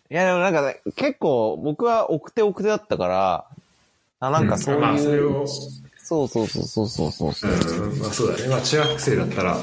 [0.10, 3.46] や、でもなんかね、結構僕は奥手奥手だったから、
[4.20, 5.46] あ、なんかそういう、まあ、それを、
[6.04, 7.52] そうそうそうそうそうそうそう。
[7.52, 8.50] うん、まあそうだね。
[8.50, 9.58] まあ中学生だったら、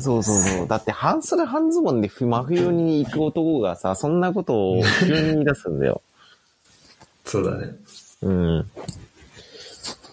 [0.00, 0.68] そうそうそう。
[0.68, 6.00] だって半袖半ズボンで真冬に行く男がさ、そんなことを急に言い出すんだよ。
[7.26, 7.76] そうだね。
[8.22, 8.70] うん。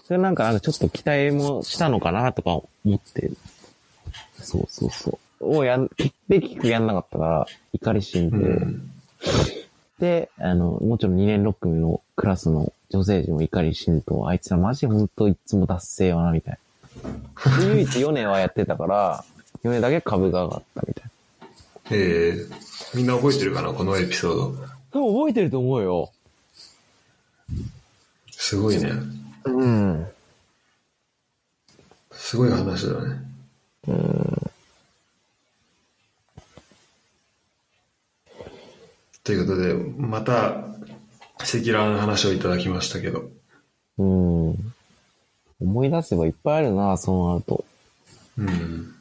[0.04, 3.30] それなんか、ちょっと期待もしたのかなとか思って。
[4.42, 5.58] そうそうそう。
[5.58, 5.88] をやん、
[6.28, 8.90] で、結局やんなかったから、怒り心うで、ん。
[10.00, 16.58] で、あの、もちろん2年6組のクラスの女性陣も怒り心と、あいつらマジほんといつも達成よな、みたい
[17.44, 17.58] な。
[17.58, 19.24] で唯一ヨネはやってたから、
[19.62, 21.10] ヨネだけ株が上がったみたいな。
[21.92, 24.44] ええみんな覚えてるかなこのエピソード。
[24.92, 26.10] 多分覚えてると思うよ。
[28.32, 28.90] すごいね。
[29.44, 30.06] うん。
[32.12, 33.30] すごい話だね。
[39.22, 40.64] ということで、また、
[41.42, 43.30] 赤裸々な話をいただきましたけど。
[43.98, 44.72] うん。
[45.60, 47.64] 思い出せばいっぱいあるな、そうなると。
[48.38, 48.94] うん。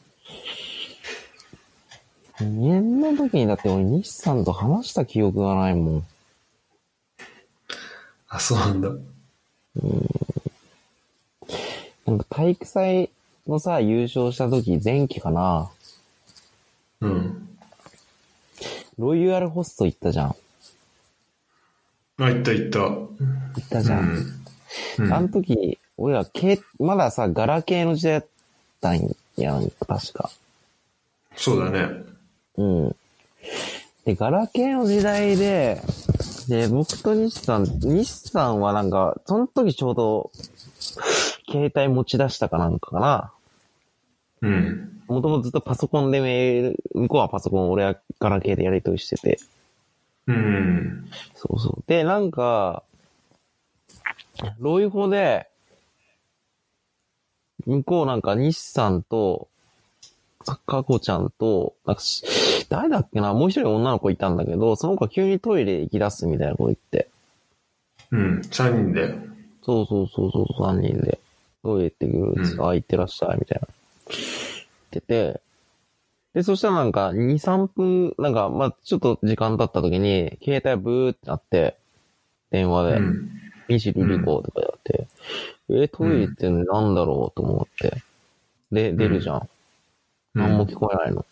[2.39, 6.05] 2年の時にだって俺西さんと話した記憶がないもん。
[8.29, 8.89] あ、そうなんだ。
[12.05, 13.09] なんか体育祭
[13.47, 15.69] のさ、優勝した時前期かな。
[17.01, 17.49] うん。
[18.97, 20.35] ロイヤルホスト行ったじゃん。
[22.19, 22.79] あ、いったいった。
[22.79, 23.09] 行
[23.59, 24.25] ったじゃん。
[24.99, 25.13] うん。
[25.13, 28.29] あの時、俺ら、けまださ、ガラケーの時代だっ
[28.81, 30.29] たんやん、確か。
[31.35, 32.03] そうだね。
[32.57, 32.95] うん。
[34.05, 35.81] で、ガラケーの時代で、
[36.47, 40.31] で、僕と西さん、西さんはなんか、その時ちょうど、
[41.49, 43.31] 携帯持ち出したかなんかかな。
[44.41, 45.01] うん。
[45.07, 49.39] もともとずっとパソコンでメール、向こうはパソコン、俺はガラケーでやり取りしてて。
[50.29, 51.09] うん。
[51.33, 51.83] そうそう。
[51.87, 52.83] で、なんか、
[54.59, 55.47] ロイホで、
[57.65, 59.47] 向こうなんか西さんと、
[60.65, 62.23] かこちゃんと、なんかし
[62.69, 67.09] 誰だっけなもう一人女の子いたんだけど、その子が急にトイレ行き出すみたいなこと言って。
[68.11, 68.41] うん。
[68.51, 69.13] 三人で。
[69.63, 71.19] そうそうそうそう、三人で。
[71.63, 73.67] トイレ行ってくるっつって、うんあ、行ってらっしゃい、みたいな。
[73.71, 75.41] 言ってて、
[76.33, 81.77] で、そしたらなんか、2、3分、なんか、まあちょっと時間経った時に、携帯ブーってなって、
[82.51, 83.29] 電話で、うん。
[83.67, 85.07] 西リリコとかやって、
[85.69, 88.01] え、トイレってなんだろうと思って。
[88.71, 89.49] で、出るじゃん。
[90.33, 91.25] 何も聞こえないの。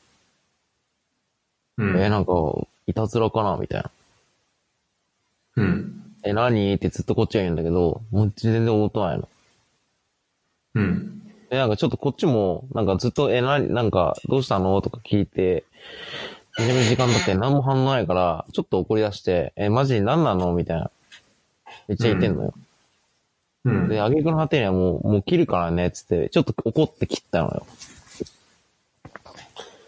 [1.77, 1.97] うん。
[1.97, 2.31] え、なんか、
[2.85, 3.91] いたずらかなみたいな。
[5.55, 6.15] うん。
[6.23, 6.73] え、何？
[6.75, 9.29] ってずっとこっちが言うんだけど、もう全然応答ないの。
[10.75, 11.21] うん。
[11.49, 14.81] で、なんかちょっとこっちも、なんかずっと、え、なに、なんか、どうしたの？
[14.81, 15.65] とか聞いて、
[16.59, 20.53] めちゃめちゃ時間経って何も反応ないから、ちょっと怒り出して、え、マジに何なの？
[20.53, 20.91] みたいな。
[21.87, 22.53] めっちゃ言ってんのよ。
[23.65, 23.87] うん。
[23.87, 27.65] で、挙句の果てにはもう、もう切るからね、つって、ちょっと怒って切ったのよ。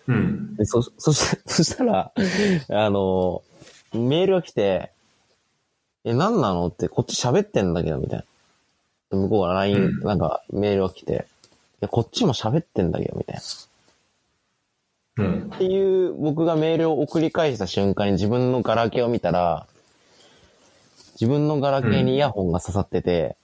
[0.07, 0.55] うん。
[0.55, 2.11] で、そ、そし、 そしたら、
[2.69, 3.41] あの、
[3.93, 4.91] メールが来て、
[6.05, 6.67] え、何なの？
[6.67, 8.25] って、こっち喋ってんだけど、みたいな。
[9.11, 11.38] で向こうが LINE、うんなんか、メールが来て、い
[11.81, 13.35] や、こっちも喋ってんだけど、みたい
[15.17, 15.23] な。
[15.23, 15.57] うんっ。
[15.57, 19.65] ていう、僕がメールを送り返した瞬間に自分のガラケーを見たら、
[21.19, 23.35] 自分のガラケーにイヤホンが刺さってて、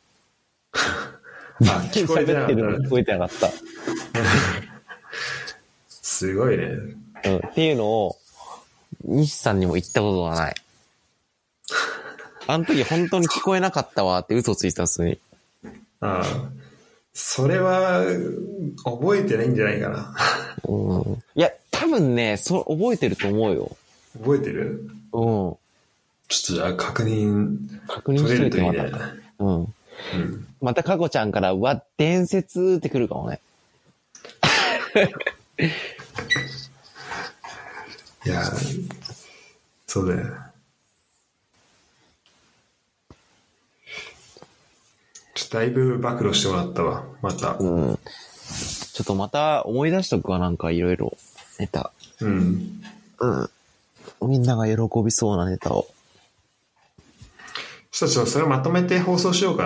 [0.74, 1.20] あ、
[1.92, 3.50] 聞こえてなかったね喋ってるの聞こえてなかった。
[5.88, 6.66] すごいね。
[6.66, 8.18] うん、っていうのを、
[9.04, 10.56] 西さんにも言ったことがない。
[12.48, 15.18] あの時本当に聞こえなかったわって嘘ついてたんですね。
[16.00, 16.65] ああ。
[17.18, 18.04] それは、
[18.84, 20.14] 覚えてないんじゃないかな。
[20.68, 21.14] うん。
[21.34, 23.78] いや、多分ね、そう、覚えてると思うよ。
[24.22, 24.90] 覚えてる？
[25.14, 25.24] うん。
[25.24, 25.58] ちょっ
[26.28, 28.94] とじゃあ確認確認しといてまるといいね。
[29.00, 29.00] た。
[29.46, 29.62] うん。
[29.62, 29.74] うん。
[30.60, 33.40] またかこちゃんから、うわ、伝説ってくるかもね。
[38.26, 38.44] いや、
[39.88, 40.34] そうだよ。
[45.34, 47.56] ちょっとだいぶ暴露してもらったわ、また。
[47.58, 48.00] うん。
[48.92, 51.18] ちょっとまた思い出しとくわ、なんかいろいろ。
[51.60, 51.94] ネタ。
[52.20, 52.82] うん。
[53.20, 54.28] うん。
[54.28, 55.88] みんなが喜びそうなネタを。
[57.90, 59.66] そしたらちょっとそれまとめて放送しようか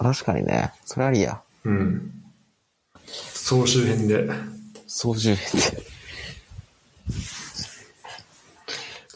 [0.00, 0.10] な。
[0.12, 0.72] 確かにね。
[0.84, 1.40] それありや。
[1.62, 2.10] うん。
[3.06, 4.28] 総集編で。
[4.88, 5.60] 総集編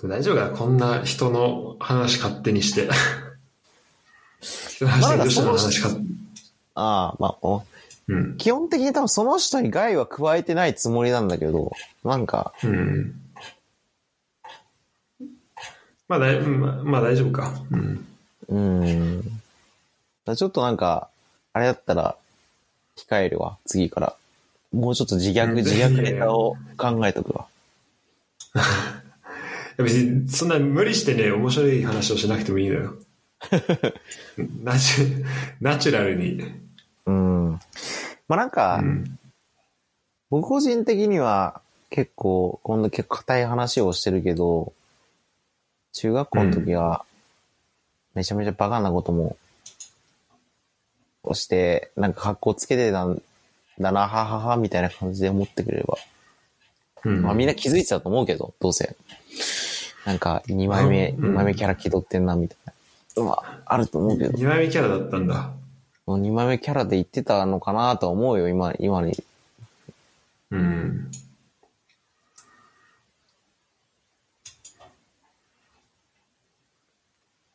[0.04, 0.08] で。
[0.08, 0.56] 大丈夫かな？
[0.56, 2.88] こんな人の話勝手にして。
[4.40, 6.00] 人の話で人の話勝手
[6.74, 7.62] ああ、まあ、お
[8.08, 8.36] うん。
[8.36, 11.72] 基本的に多分その人に害は加えてないつもりなんだけど、
[12.04, 13.14] なんか、うん。
[16.08, 17.52] まあだい、うんまあ、まあ大丈夫か。
[17.70, 18.06] うん。
[18.48, 20.36] うーん。
[20.36, 21.08] ちょっとなんか、
[21.52, 22.16] あれだったら、
[22.96, 24.14] 控えるわ、次から。
[24.72, 27.46] もうちょっと自虐、うん自虐ネタを考えとくわ。
[29.78, 32.94] 別に、そんな無理してね、面白い話をしなくてもいいのよ。
[34.62, 35.24] ナチュ、
[35.60, 36.42] ナチュラルに。
[37.06, 37.50] うん。
[38.28, 39.18] まあなんか、うん。
[40.30, 41.60] 僕個人的には
[41.90, 44.72] 結構、こんな結構硬い話をしてるけど、
[45.92, 47.04] 中学校の時は、
[48.14, 49.36] めちゃめちゃバカなことも、
[51.22, 53.22] をして、なんか格好つけてたん
[53.78, 55.96] だな、ははは、みたいな感じで思ってくれれば。
[57.04, 57.22] うん。
[57.22, 58.96] まあみんな気づいてたと思うけど、どうせ。
[60.04, 62.72] なんか、2枚目、うん2枚目キャラ気取ってんな、みたいな。
[63.16, 65.52] まあ、あると思うけど、2枚目キャラだったんだ。
[66.06, 69.16] 2枚目キャラで言ってたのかなとは思うよ、今、今に。
[70.50, 71.10] うん。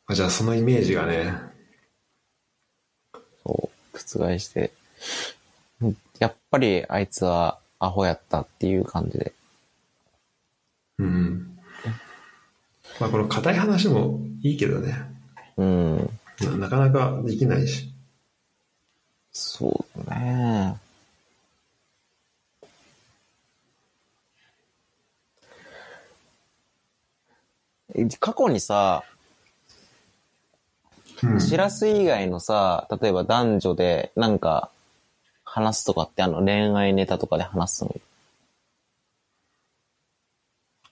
[0.06, 1.32] あじゃあそのイメージがね、
[3.44, 4.72] そう、覆して、
[5.80, 9.32] うんやっぱりあいつはアホやったっていう感じで。
[10.98, 11.58] うん。
[13.00, 15.21] まあこの硬い話もいいけどね。
[15.56, 16.10] うん。
[16.40, 17.92] ななかなかできないし。
[19.32, 20.76] そうだね。
[27.94, 29.04] え過去にさ、
[31.22, 31.40] うん。
[31.40, 34.70] しらす以外のさ、例えば男女でなんか
[35.44, 36.42] 話すとかってあの？
[36.42, 37.94] 恋愛ネタとかで話すの？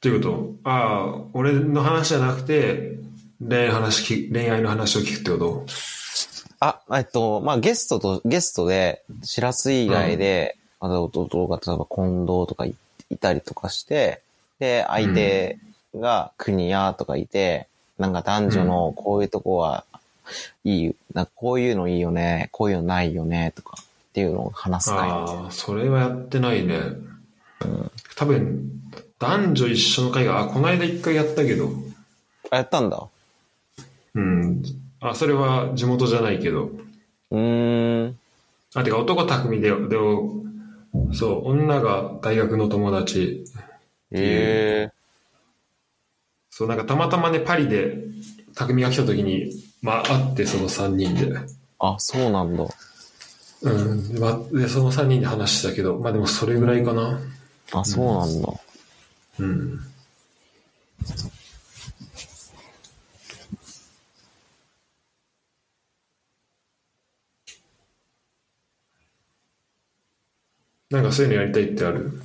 [0.01, 0.29] というこ
[0.63, 2.99] とああ、俺の話じゃなくて、
[3.41, 5.67] 恋愛の話き、恋愛の話を聞くってこと？
[6.61, 12.75] あ、えっと、まあ、ゲストと、ゲストで、しらす以外で、あと、弟が、例えば近藤とかい
[13.09, 14.21] いたりとかして、
[14.59, 15.59] で、相手
[15.97, 17.67] が国やとかいて、
[17.99, 19.85] なんか男女のこういうとこは
[20.65, 25.09] いい、なんかこういうのいいよね、こういうのないよね、とかっていうのを話す会。
[25.09, 26.79] ああ、それはやってないね。
[28.17, 28.71] 多分、
[29.19, 31.71] 男女一緒の会が、あ、この間一回やったけど、
[32.51, 33.03] あ、やったんだ。
[34.15, 34.63] うん。
[35.01, 36.71] あ、それは地元じゃないけど。
[37.31, 38.19] うーん。
[38.75, 40.45] あ、てか男匠で、でも、
[41.13, 43.45] そう、女が大学の友達。
[44.13, 45.01] ええ
[46.51, 48.05] そう、なんかたまたまね、パリで
[48.55, 49.51] 匠が来た時に、
[49.83, 51.33] まあ、会って、その3人で。
[51.79, 52.67] あ、そうなんだ。
[53.63, 54.13] うん。
[54.13, 57.21] で、まあ、でその3人で話したけど、まあでもそれぐらいかな。
[57.73, 58.49] あ、そうなんだ。
[59.39, 59.81] うん。
[70.91, 72.21] なんかそういうのやりたいってある？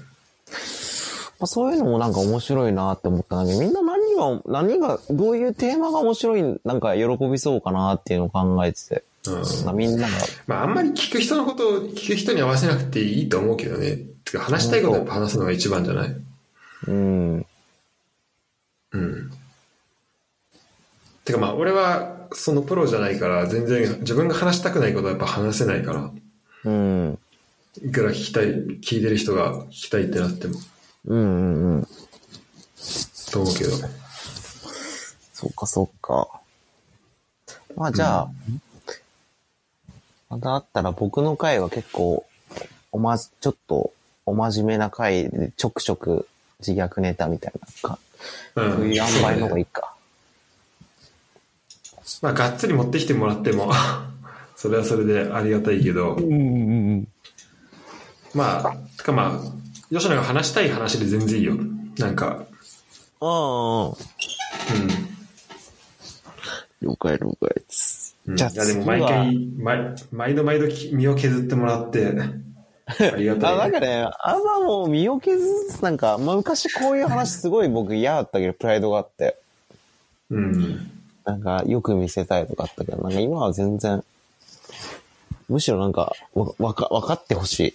[1.38, 9.04] まあ、そういうのもなんか面白いなって思ったんだけど、みんな何が、何が、どういうテーマが面白い、なんか喜びそうかなっていうのを考えてて。
[9.28, 9.66] うん。
[9.66, 10.14] まあ、みんなが、
[10.48, 14.00] まあ、あんまり聞く人のことを聞く人に合わせなくていいと思うけどね。
[14.24, 16.16] てか話したいことをやっぱ話すのが一番じゃない？
[16.88, 17.46] うん。
[18.92, 19.32] うん。
[21.26, 26.12] てかまあ、俺は、そのプロじゃないから、全然自分が話したくないことはやっぱ話せないから、
[26.64, 27.20] うん。
[27.84, 30.60] いくら聞きたい、聞いてる人が聞きたいってなっても、
[31.06, 31.88] うんうんうん。
[33.32, 33.72] と思うけど。
[35.34, 36.28] そっかそっか。
[37.76, 38.30] まあじゃあ、
[40.30, 42.26] またあったら僕の回は結構、
[42.92, 43.92] おまじ、ちょっと、
[44.26, 46.28] お真面目な回でちょくちょく
[46.66, 47.54] 自虐ネタみたい
[47.84, 48.00] なか、
[48.56, 48.72] うん。
[48.74, 49.94] そういう塩梅の方がいいか。
[52.22, 53.72] まあ、がっつり持ってきてもらっても、
[54.56, 56.36] それはそれでありがたいけど、んうんう
[56.96, 57.08] ん。
[58.36, 61.56] まあ、てかまあ、吉野が話したい話で全然いいよ。
[61.98, 62.46] なんか、
[63.22, 63.94] ああ、う
[66.82, 68.16] 了解了解です。
[68.28, 68.32] ん。
[68.32, 72.14] うん、じゃあいやでも毎回、毎毎度毎度き身を削ってもらって、
[72.88, 73.80] ありがたあ、なんい、ね。
[73.80, 79.38] かね、あんまもう身を削す、なんか、まあ、昔こういう話すごい僕嫌だったけど、プライドがあって。
[80.30, 80.92] うん。
[81.24, 84.04] なんか、よく見せたいとかあったけど、なんか今は全然、
[85.50, 87.74] むしろなんか、わ、わか、わかってほしい。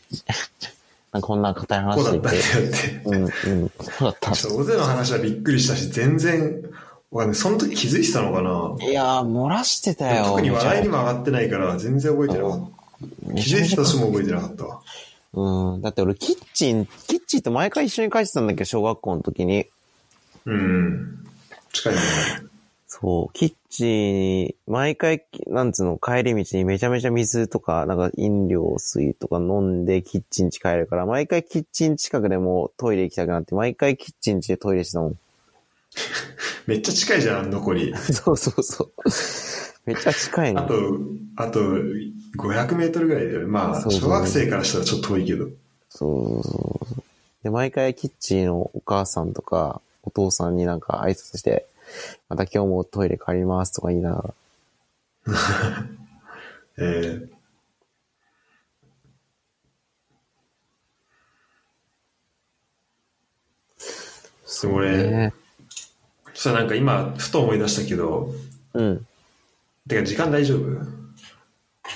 [1.13, 2.41] なんかこんな硬いこ話でうだったてん。
[2.41, 3.03] だよって。
[3.05, 3.71] うん、うん。
[3.81, 4.33] そうだった。
[4.33, 6.63] ちょっと大勢の話はびっくりしたし、全然、
[7.11, 7.39] わかんない。
[7.39, 8.89] その時気づいてたのかな？
[8.89, 10.27] いやー、漏らしてたよ。
[10.27, 12.71] 特に笑いにも上がってないから、全然覚えてなかっ
[13.27, 13.35] た。
[13.35, 14.81] 気づいてた人も覚えてなかったわ。
[15.32, 15.82] うん。
[15.82, 18.61] だって俺、キッチン、キッチンと毎回一緒に帰ってたんだけ？
[18.61, 19.66] ど、小学校の時に。
[20.47, 21.27] うん。
[21.73, 22.01] 近いね。
[22.93, 35.19] そう、キッチンに、毎回、なんつうの、帰り道にめちゃめちゃ水とか、なんか飲料水とか飲んでキッチン地帰るから、毎回キッチン近くでもトイレ行きたくなって、毎回キッチン地でトイレしてたもん。
[36.66, 37.94] めっちゃ近いじゃん、残り。
[38.12, 38.93] そうそうそう。
[39.86, 40.64] めっちゃ近いの。
[40.64, 40.74] あと、
[41.36, 43.46] あと、500メートルぐらいだよね。
[43.46, 45.44] まあ、小学生からしたらちょっと遠いけど。
[45.90, 47.02] そうそうそう。
[47.44, 51.66] で、毎回キッチンのお母さんとか、お父さんになんか挨拶して、
[52.28, 54.35] また今日もトイレ借りますとか言いながら。
[56.78, 57.28] えー、
[64.44, 65.35] それ、ね
[66.32, 68.35] そしたらなんか今、ふと思い出したけど、
[68.72, 69.06] うん。
[69.88, 71.01] てか時間大丈夫？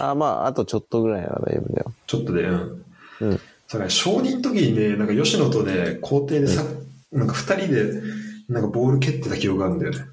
[0.00, 1.92] あ、まあ、あとちょっとぐらいなら大丈夫だよ。
[2.06, 2.84] ちょっとで、うん。
[3.20, 3.40] うん。
[3.68, 6.62] そうね、承認の時にね、なんか吉野とね、校庭でさ、
[7.12, 8.02] なんか二人で、
[8.48, 10.06] なんかボール蹴ってた記憶があるんだよね。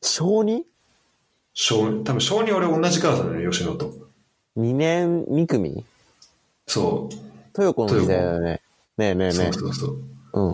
[0.00, 0.62] 小 2?
[1.52, 3.92] 小、多分小認俺同じクラスだね、吉野と。
[4.56, 5.84] 2年2組？
[6.66, 7.14] そう。
[7.58, 8.60] 豊子の時代だよね。
[8.98, 9.98] ねえねえそねうそうそう。
[9.98, 10.38] え。
[10.38, 10.52] うん。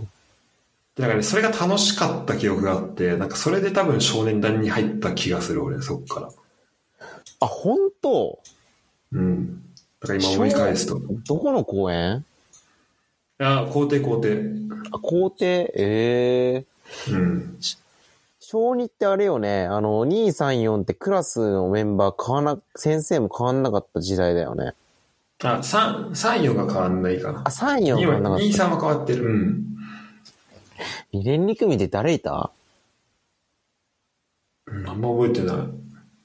[0.96, 6.30] だからね、それが楽しかった記憶があって、なんかそれで多分少年団に入った気がする、俺、そっから。
[7.40, 8.38] あ、本当？
[9.12, 9.62] うん。
[10.00, 10.98] だから今思い返すと。
[10.98, 12.24] いどこの公園？
[13.38, 14.36] や、校庭校庭。
[14.92, 15.52] あ、校庭？
[15.74, 16.71] ええ
[17.10, 17.58] うん。
[18.40, 24.74] 小2ってあれよね、あの、2、3、4ってクラスのメンバー変わな、先生も変わんなかった時代だよね。
[25.42, 27.50] あ、3、3、4が変わんないかなあ、。
[27.50, 28.64] 3、4変わんなかっ2、た。
[28.64, 29.24] 3は変わってる。
[29.24, 29.64] うん。
[31.12, 32.50] 2年2組で誰いた？
[34.66, 35.56] うんあんま覚えてない。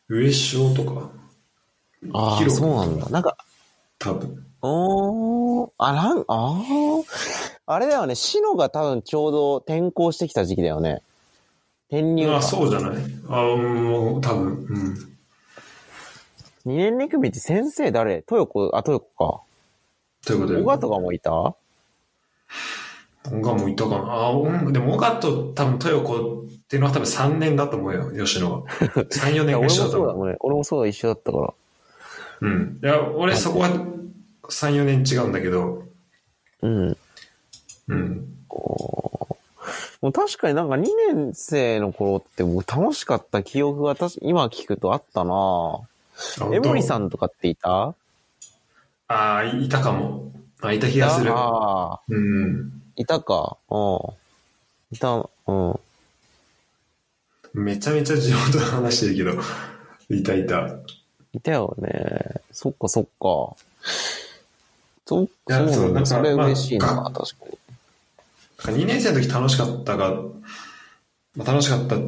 [0.09, 1.11] 上昇とか
[2.13, 3.09] ああ、そうなんだ。
[3.09, 3.37] なんか、
[3.99, 4.46] 多分。
[4.61, 7.03] おー、あ、なん、あー
[7.65, 11.01] あれだよね、シノが多分ちょうど転校してきた時期だよね。
[11.89, 12.37] 転入か。
[12.37, 12.97] あ、そうじゃない？
[13.29, 14.65] あ、もう、多分。
[14.67, 14.93] うん。
[16.65, 18.15] 2年2組って先生誰？
[18.15, 19.43] 豊子、あ、豊子
[20.25, 20.55] ということで。
[20.55, 20.61] か。
[20.61, 21.31] 小川とかもいた？
[21.31, 21.55] 小
[23.41, 23.97] 川もいたかな。
[24.07, 26.17] あ、うん、でも小川と多分豊子っ
[26.67, 28.63] ていうのは多分3年だと思うよ、吉野は。
[28.67, 30.01] 3、4いや、年一緒だと思う。
[30.01, 30.35] そうだもんね。
[30.39, 31.53] 俺もそうだ、一緒だったから。
[32.41, 32.79] うん。
[32.83, 33.69] いや、俺そこは
[34.49, 35.83] 3、4年違うんだけど、
[36.61, 36.97] うん。
[37.87, 38.37] うん。
[38.49, 45.79] もう確かになんか2年生の頃ってもう楽しかった記憶が今聞くとあったな
[46.53, 47.05] 江森さん。
[47.05, 47.95] んとかっていた？
[49.07, 50.31] ああ、いたかも。
[50.61, 51.31] あ、いた気がする。
[51.31, 52.83] ああ、うん。
[52.95, 53.57] いたか。
[53.69, 53.99] うん。
[54.91, 55.79] いた、うん。
[57.53, 59.41] めちゃめちゃ地元の話してるけど、
[60.15, 60.69] いたいた。
[61.33, 62.41] いたよね。
[62.51, 63.55] そっかそっか。
[65.07, 65.73] そ、うなんだ。
[65.73, 67.35] そうなんかそれ嬉しいな、まあ確
[68.63, 68.83] かに。
[68.83, 70.11] 2年生の時楽しかったが、
[71.35, 71.99] まあ、楽しかったっ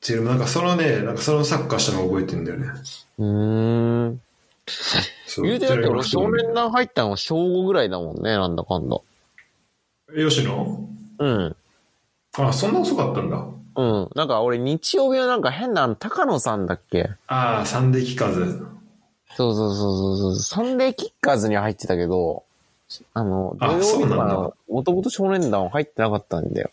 [0.00, 2.66] ていうなんかそのね、なんかそのサッカーしたのを覚えてるんだよね。
[3.18, 4.20] うーん。
[5.42, 8.96] 言うてだって俺少年団入ったのは小5ぐらいだもんね、なんだかんだ。
[10.14, 10.88] 吉野？
[11.18, 11.56] うん。
[12.38, 13.44] あ、そんな遅かったんだ。
[13.76, 14.10] うん。
[14.14, 17.10] なんか俺日曜日はなんか変な、高野さんだっけ？
[17.28, 18.66] ああ、サンデーキッカーズ。
[19.36, 20.42] そうそうそうそうそう。
[20.42, 22.44] サンデーキッカーズには入ってたけど、
[23.12, 26.70] あの、土あ曜日そうなんだはもともと少年団は入ってなかったんだよ。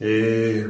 [0.00, 0.66] ええ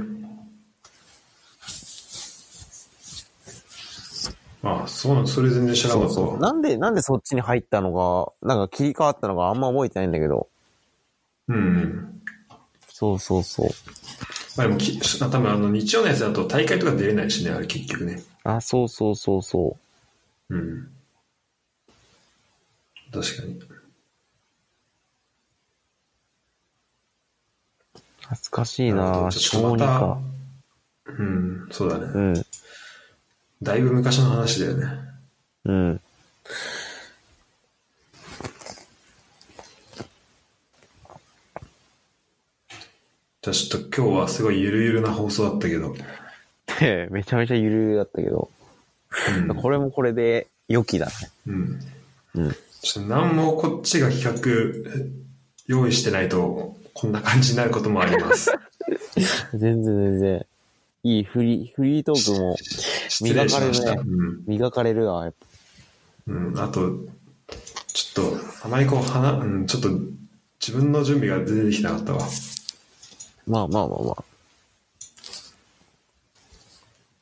[4.62, 6.39] あ、そうなんそれ全然知らなかったわ。
[6.41, 10.49] なんで、なんでそっちに入ったのが、なんか切り替わったのかあんま覚えてないんだけど。
[11.49, 12.23] うん。
[12.89, 13.68] そうそうそう。
[14.57, 18.23] まあでもき、多分あの日曜のやつだと大会とか出れないしね、あれ結局ね。
[18.44, 19.76] あ、そうそうそうそ
[20.50, 20.55] う。
[20.55, 20.93] うん。
[23.15, 23.60] 確かに。
[28.23, 30.18] 懐かしいな小児か
[31.07, 31.12] た。
[31.12, 32.05] うん、そうだね。
[32.07, 32.47] うん。
[33.62, 34.86] だいぶ昔の話だよね。
[35.67, 36.01] うん。
[43.43, 45.94] じゃあちょっと今日はすごいゆるゆるな放送だったけど。
[46.81, 48.51] で、 めちゃめちゃゆるゆるだったけど、
[49.49, 49.55] うん。
[49.55, 51.12] これもこれで良きだね。
[51.47, 51.81] うん。
[52.34, 52.57] うん。
[52.85, 55.01] ちょっと何もこっちが企画
[55.67, 58.53] 用意してないと、こんな感じになることもあります。
[59.57, 60.47] 全然全然。
[61.03, 62.57] いいフリー、フリートークも
[63.09, 63.95] 失礼しました。
[63.95, 64.45] 磨かれうん。
[64.47, 65.47] 磨かれるわ、やっぱ。
[66.27, 66.91] うん、あと、
[67.87, 69.89] ちょっと、あまりこう、はな、うん、ちょっと、
[70.61, 72.29] 自分の準備が全然できてなかったわ。
[73.47, 74.25] まあまあまあまあ。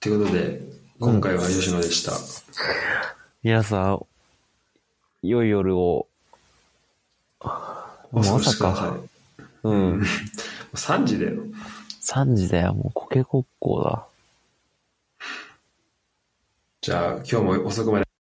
[0.00, 0.60] ということで、
[0.98, 2.12] 今回は吉野でした。
[3.42, 4.06] 皆さん、
[5.22, 6.08] 良い夜を。
[7.40, 8.96] おもう過ごし朝くださか。
[8.96, 9.00] い。
[9.64, 10.02] うん。
[10.74, 11.42] 3時だよ。
[12.02, 14.06] 3時だよ、もうコケコッコーだ。
[16.80, 18.06] じゃあ、今日も遅くまで